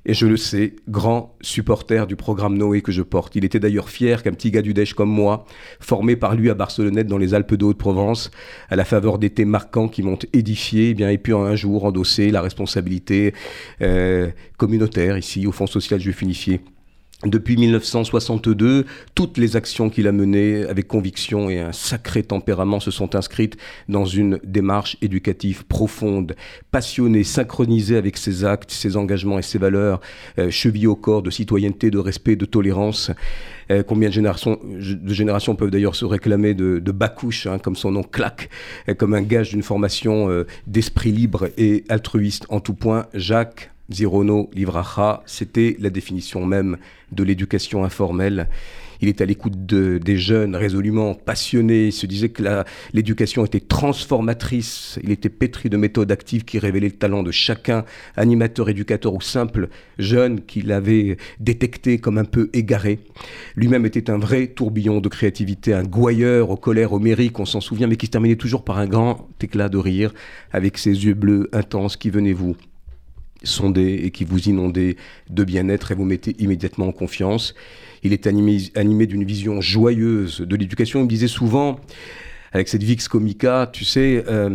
et 0.09 0.15
je 0.15 0.27
le 0.27 0.39
sais, 0.39 0.75
grand 0.89 1.37
supporter 1.43 2.07
du 2.07 2.17
programme 2.17 2.57
Noé 2.57 2.81
que 2.81 2.91
je 2.91 3.03
porte. 3.03 3.37
Il 3.37 3.45
était 3.45 3.61
d'ailleurs 3.61 3.91
fier 3.91 4.23
qu'un 4.23 4.33
petit 4.33 4.51
gars 4.51 4.63
du 4.63 4.73
DEJ 4.73 4.95
comme 4.95 5.11
moi, 5.11 5.45
formé 5.81 6.17
par 6.17 6.35
lui 6.35 6.49
à 6.49 6.55
Barcelonnette 6.55 7.07
dans 7.07 7.19
les 7.19 7.35
Alpes 7.35 7.55
de 7.55 7.67
Haute-Provence, 7.67 8.31
à 8.71 8.77
la 8.77 8.87
faveur 8.87 9.19
d'étés 9.19 9.45
marquants 9.45 9.87
qui 9.87 10.03
m'ont 10.03 10.19
édifié, 10.33 10.91
eh 10.91 10.95
bien, 10.95 11.11
ait 11.11 11.19
pu 11.19 11.35
un 11.35 11.55
jour 11.57 11.85
endosser 11.85 12.31
la 12.31 12.41
responsabilité 12.41 13.35
euh, 13.83 14.31
communautaire 14.57 15.19
ici 15.19 15.47
au 15.47 15.53
Fonds 15.53 15.67
social 15.67 16.01
juif 16.01 16.23
unifié. 16.23 16.63
Depuis 17.25 17.57
1962, 17.57 18.87
toutes 19.17 19.39
les 19.39 19.57
actions 19.57 19.91
qu'il 19.91 20.07
a 20.07 20.13
menées 20.13 20.65
avec 20.65 20.87
conviction 20.87 21.51
et 21.51 21.59
un 21.59 21.73
sacré 21.73 22.23
tempérament 22.23 22.79
se 22.79 22.93
sont 22.93 23.17
inscrites 23.17 23.57
dans 23.89 24.05
une 24.05 24.39
démarche 24.45 24.97
éducative 25.03 25.67
profonde, 25.67 26.37
passionnée, 26.71 27.25
synchronisée 27.25 27.97
avec 27.97 28.17
ses 28.17 28.45
actes, 28.45 28.71
ses 28.71 28.97
engagements 28.97 29.41
et 29.41 29.43
ses 29.43 29.59
valeurs, 29.59 30.01
euh, 30.39 30.51
au 30.87 30.95
corps 30.95 31.23
de 31.23 31.31
citoyenneté, 31.31 31.91
de 31.91 31.99
respect, 31.99 32.37
de 32.37 32.45
tolérance. 32.45 33.11
Euh, 33.71 33.83
combien 33.83 34.09
de 34.09 34.15
générations, 34.15 35.57
peuvent 35.57 35.71
d'ailleurs 35.71 35.97
se 35.97 36.05
réclamer 36.05 36.55
de, 36.55 36.79
de 36.79 36.93
Bacouche, 36.93 37.47
hein, 37.47 37.59
comme 37.59 37.77
son 37.77 37.91
nom 37.91 38.03
claque, 38.03 38.49
euh, 38.89 38.95
comme 38.95 39.15
un 39.15 39.23
gage 39.23 39.51
d'une 39.51 39.63
formation 39.63 40.31
euh, 40.31 40.47
d'esprit 40.67 41.13
libre 41.13 41.49
et 41.59 41.85
altruiste 41.89 42.47
en 42.49 42.61
tout 42.61 42.75
point. 42.75 43.07
Jacques 43.13 43.71
Zirono 43.91 44.51
Livracha, 44.55 45.23
c'était 45.27 45.77
la 45.81 45.91
définition 45.91 46.45
même 46.45 46.77
de 47.13 47.23
l'éducation 47.25 47.85
informelle. 47.85 48.49
Il 49.01 49.09
est 49.09 49.21
à 49.21 49.25
l'écoute 49.25 49.65
de- 49.65 49.99
des 49.99 50.17
jeunes, 50.17 50.57
résolument 50.57 51.15
passionnés. 51.15 51.87
Il 51.87 51.93
se 51.93 52.05
disait 52.05 52.31
que 52.31 52.43
l'éducation 52.93 53.45
était 53.45 53.61
transformatrice. 53.61 54.99
Il 55.05 55.11
était 55.13 55.29
pétri 55.29 55.71
de 55.71 55.77
méthodes 55.77 56.11
actives 56.11 56.45
qui 56.45 56.59
révélaient 56.59 56.89
le 56.89 56.95
talent 56.95 57.23
de 57.23 57.31
chacun, 57.31 57.85
animateur, 58.17 58.69
éducateur 58.69 59.15
ou 59.15 59.21
simple 59.21 59.69
jeune 59.99 60.41
qu'il 60.43 60.73
avait 60.73 61.17
détecté 61.39 61.99
comme 61.99 62.19
un 62.19 62.25
peu 62.25 62.51
égaré. 62.53 62.99
Lui-même 63.55 63.87
était 63.87 64.11
un 64.11 64.19
vrai 64.19 64.49
tourbillon 64.49 65.01
de 65.01 65.09
créativité, 65.09 65.73
un 65.75 65.85
gouailleur 65.85 66.51
aux 66.51 66.57
colères 66.57 66.93
homériques, 66.93 67.39
on 67.39 67.47
s'en 67.47 67.61
souvient, 67.61 67.87
mais 67.87 67.97
qui 67.97 68.07
se 68.07 68.11
terminait 68.11 68.37
toujours 68.37 68.65
par 68.65 68.79
un 68.79 68.87
grand 68.87 69.29
éclat 69.41 69.69
de 69.69 69.79
rire, 69.79 70.13
avec 70.53 70.77
ses 70.77 70.91
yeux 71.05 71.15
bleus 71.15 71.49
intenses 71.53 71.97
qui 71.97 72.11
venaient 72.11 72.33
vous 72.33 72.57
sondé 73.43 74.01
et 74.05 74.11
qui 74.11 74.25
vous 74.25 74.49
inondait 74.49 74.97
de 75.31 75.45
bien-être 75.45 75.93
et 75.93 75.95
vous 75.95 76.05
mettez 76.05 76.35
immédiatement 76.39 76.89
en 76.89 76.93
confiance. 76.93 77.55
Il 78.03 78.13
est 78.13 78.27
animé, 78.27 79.07
d'une 79.07 79.25
vision 79.25 79.61
joyeuse 79.61 80.41
de 80.41 80.57
l'éducation. 80.57 81.01
Il 81.01 81.05
me 81.05 81.09
disait 81.09 81.29
souvent, 81.29 81.81
avec 82.53 82.69
cette 82.69 82.83
Vix 82.83 83.09
Comica, 83.09 83.69
tu 83.73 83.85
sais, 83.85 84.25
euh, 84.29 84.51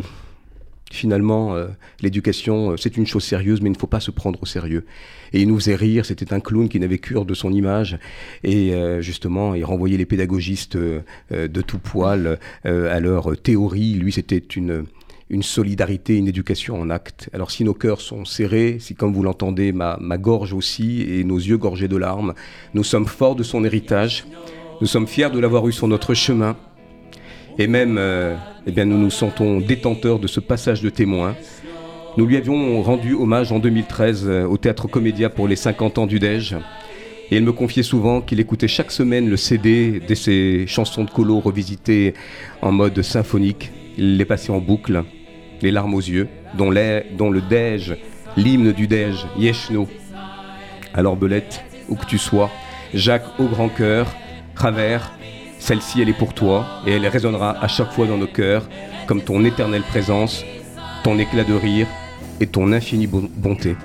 finalement, 0.92 1.56
euh, 1.56 1.68
l'éducation, 2.02 2.72
euh, 2.72 2.78
c'est 2.78 2.96
une 2.98 3.06
chose 3.06 3.24
sérieuse, 3.24 3.62
mais 3.62 3.70
il 3.70 3.74
ne 3.74 3.78
faut 3.78 3.88
pas 3.88 4.00
se 4.00 4.12
prendre 4.12 4.42
au 4.42 4.46
sérieux. 4.46 4.86
Et 5.34 5.42
il 5.42 5.48
nous 5.48 5.60
faisait 5.60 5.76
rire, 5.76 6.06
c'était 6.06 6.34
un 6.34 6.40
clown 6.40 6.70
qui 6.70 6.80
n'avait 6.80 7.00
cure 7.00 7.26
de 7.26 7.34
son 7.34 7.52
image. 7.52 7.98
Et 8.44 8.72
justement, 9.00 9.56
il 9.56 9.66
renvoyait 9.66 9.98
les 9.98 10.06
pédagogistes 10.06 10.78
de 10.78 11.62
tout 11.62 11.80
poil 11.80 12.38
à 12.64 13.00
leur 13.00 13.36
théorie. 13.42 13.96
Lui, 13.96 14.12
c'était 14.12 14.38
une 14.38 14.86
une 15.34 15.44
solidarité, 15.44 16.16
une 16.16 16.28
éducation 16.28 16.80
en 16.80 16.92
acte. 16.92 17.28
Alors 17.34 17.50
si 17.50 17.64
nos 17.64 17.74
cœurs 17.74 18.02
sont 18.02 18.24
serrés, 18.24 18.78
si 18.80 18.94
comme 18.94 19.14
vous 19.14 19.24
l'entendez, 19.24 19.72
ma, 19.72 19.98
gorge 20.18 20.54
aussi, 20.54 21.02
et 21.02 21.24
nos 21.24 21.38
yeux 21.38 21.58
gorgés 21.58 21.88
de 21.88 21.98
larmes, 21.98 22.36
nous 22.76 22.84
sommes 22.84 23.08
forts 23.08 23.36
de 23.36 23.42
son 23.42 23.66
héritage, 23.66 24.26
nous 24.80 24.86
sommes 24.86 25.08
fiers 25.08 25.32
de 25.32 25.40
l'avoir 25.40 25.68
eu 25.68 25.72
sur 25.72 25.88
notre 25.88 26.14
chemin, 26.14 26.56
et 27.58 27.66
même, 27.66 27.98
euh, 27.98 28.36
eh 28.68 28.72
bien, 28.72 28.86
nous 28.86 28.98
nous 28.98 29.10
sentons 29.10 29.60
détenteurs 29.60 30.20
de 30.20 30.28
ce 30.28 30.40
passage 30.40 30.82
de 30.82 30.90
témoin. 30.90 31.36
Nous 32.18 32.26
lui 32.26 32.38
avions 32.38 32.82
rendu 32.82 33.14
hommage 33.14 33.52
en 33.52 33.60
2013 33.60 34.26
euh, 34.28 34.46
au 34.46 34.58
Théâtre 34.58 34.88
Comédia 34.88 35.30
pour 35.30 35.48
les 35.48 35.56
50 35.56 35.98
ans 35.98 36.06
du 36.08 36.20
DEJ. 36.20 36.58
Et 37.32 37.38
il 37.38 37.44
me 37.44 37.52
confiait 37.52 37.84
souvent 37.84 38.22
qu'il 38.22 38.40
écoutait 38.40 38.68
chaque 38.68 38.92
semaine 38.92 39.30
le 39.30 39.38
CD 39.38 40.00
de 40.00 40.16
ses 40.16 40.66
chansons 40.68 41.04
de 41.04 41.10
colo 41.10 41.40
revisitées 41.40 42.14
en 42.62 42.72
mode 42.72 43.02
symphonique. 43.02 43.72
Il 43.98 44.18
les 44.18 44.26
passait 44.26 44.52
en 44.52 44.60
boucle, 44.60 45.04
les 45.64 45.72
larmes 45.72 45.93
aux 45.95 45.99
yeux, 46.01 46.28
dont, 46.55 46.72
dont 47.18 47.32
le 47.32 47.41
Dej, 47.41 47.95
l'hymne 48.38 48.72
du 48.74 48.86
Dej, 48.86 49.26
Yeshno. 49.38 49.88
Alors 50.93 51.16
Belette, 51.16 51.64
où 51.89 51.95
que 51.95 52.05
tu 52.05 52.18
sois, 52.20 52.51
Jacques 52.93 53.39
au 53.39 53.45
grand 53.45 53.70
cœur, 53.70 54.05
Travers, 54.55 55.11
celle-ci 55.57 56.01
elle 56.03 56.09
est 56.09 56.14
pour 56.18 56.36
toi 56.36 56.68
et 56.86 56.91
elle 56.91 57.07
résonnera 57.07 57.57
à 57.59 57.68
chaque 57.68 57.91
fois 57.91 58.05
dans 58.05 58.18
nos 58.18 58.28
cœurs 58.28 58.70
comme 59.07 59.24
ton 59.24 59.43
éternelle 59.43 59.82
présence, 59.82 60.45
ton 61.03 61.18
éclat 61.18 61.43
de 61.43 61.55
rire 61.55 61.88
et 62.39 62.45
ton 62.45 62.72
infinie 62.72 63.07
bon- 63.07 63.28
bonté. 63.36 63.76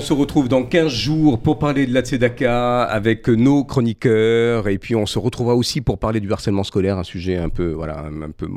On 0.00 0.02
se 0.02 0.14
retrouve 0.14 0.48
dans 0.48 0.64
15 0.64 0.90
jours 0.90 1.38
pour 1.40 1.58
parler 1.58 1.86
de 1.86 1.92
la 1.92 2.00
Tzedaka 2.00 2.84
avec 2.84 3.28
nos 3.28 3.64
chroniqueurs. 3.64 4.66
Et 4.66 4.78
puis 4.78 4.96
on 4.96 5.04
se 5.04 5.18
retrouvera 5.18 5.54
aussi 5.54 5.82
pour 5.82 5.98
parler 5.98 6.20
du 6.20 6.32
harcèlement 6.32 6.64
scolaire, 6.64 6.96
un 6.96 7.04
sujet 7.04 7.36
un 7.36 7.50
peu, 7.50 7.72
voilà, 7.72 8.06
un 8.06 8.30
peu 8.30 8.48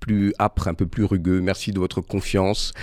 plus 0.00 0.34
âpre, 0.38 0.68
un 0.68 0.74
peu 0.74 0.84
plus 0.84 1.04
rugueux. 1.04 1.40
Merci 1.40 1.72
de 1.72 1.78
votre 1.78 2.02
confiance 2.02 2.74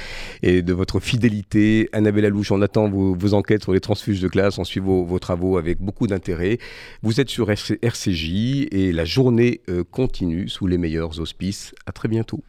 et 0.42 0.64
de 0.64 0.74
votre 0.74 1.00
fidélité. 1.00 1.88
Annabelle 1.94 2.26
Alouche, 2.26 2.52
on 2.52 2.64
attend 2.64 2.90
vos, 2.90 3.34
enquêtes 3.36 3.62
sur 3.62 3.74
les 3.74 3.80
transfuges 3.80 4.22
de 4.22 4.28
classe. 4.28 4.58
On 4.58 4.64
suit 4.64 4.80
vos, 4.80 5.20
travaux 5.20 5.60
avec 5.60 5.80
beaucoup 5.80 6.08
d'intérêt. 6.08 6.58
Vous 7.04 7.22
êtes 7.22 7.30
sur 7.30 7.52
RCJ 7.52 8.70
et 8.72 8.92
la 8.92 9.06
journée 9.06 9.62
euh, 9.70 9.84
continue 9.84 10.50
sous 10.50 10.66
les 10.66 10.80
meilleurs 10.80 11.20
auspices. 11.20 11.76
À 11.86 11.92
très 11.92 12.08
bientôt. 12.08 12.42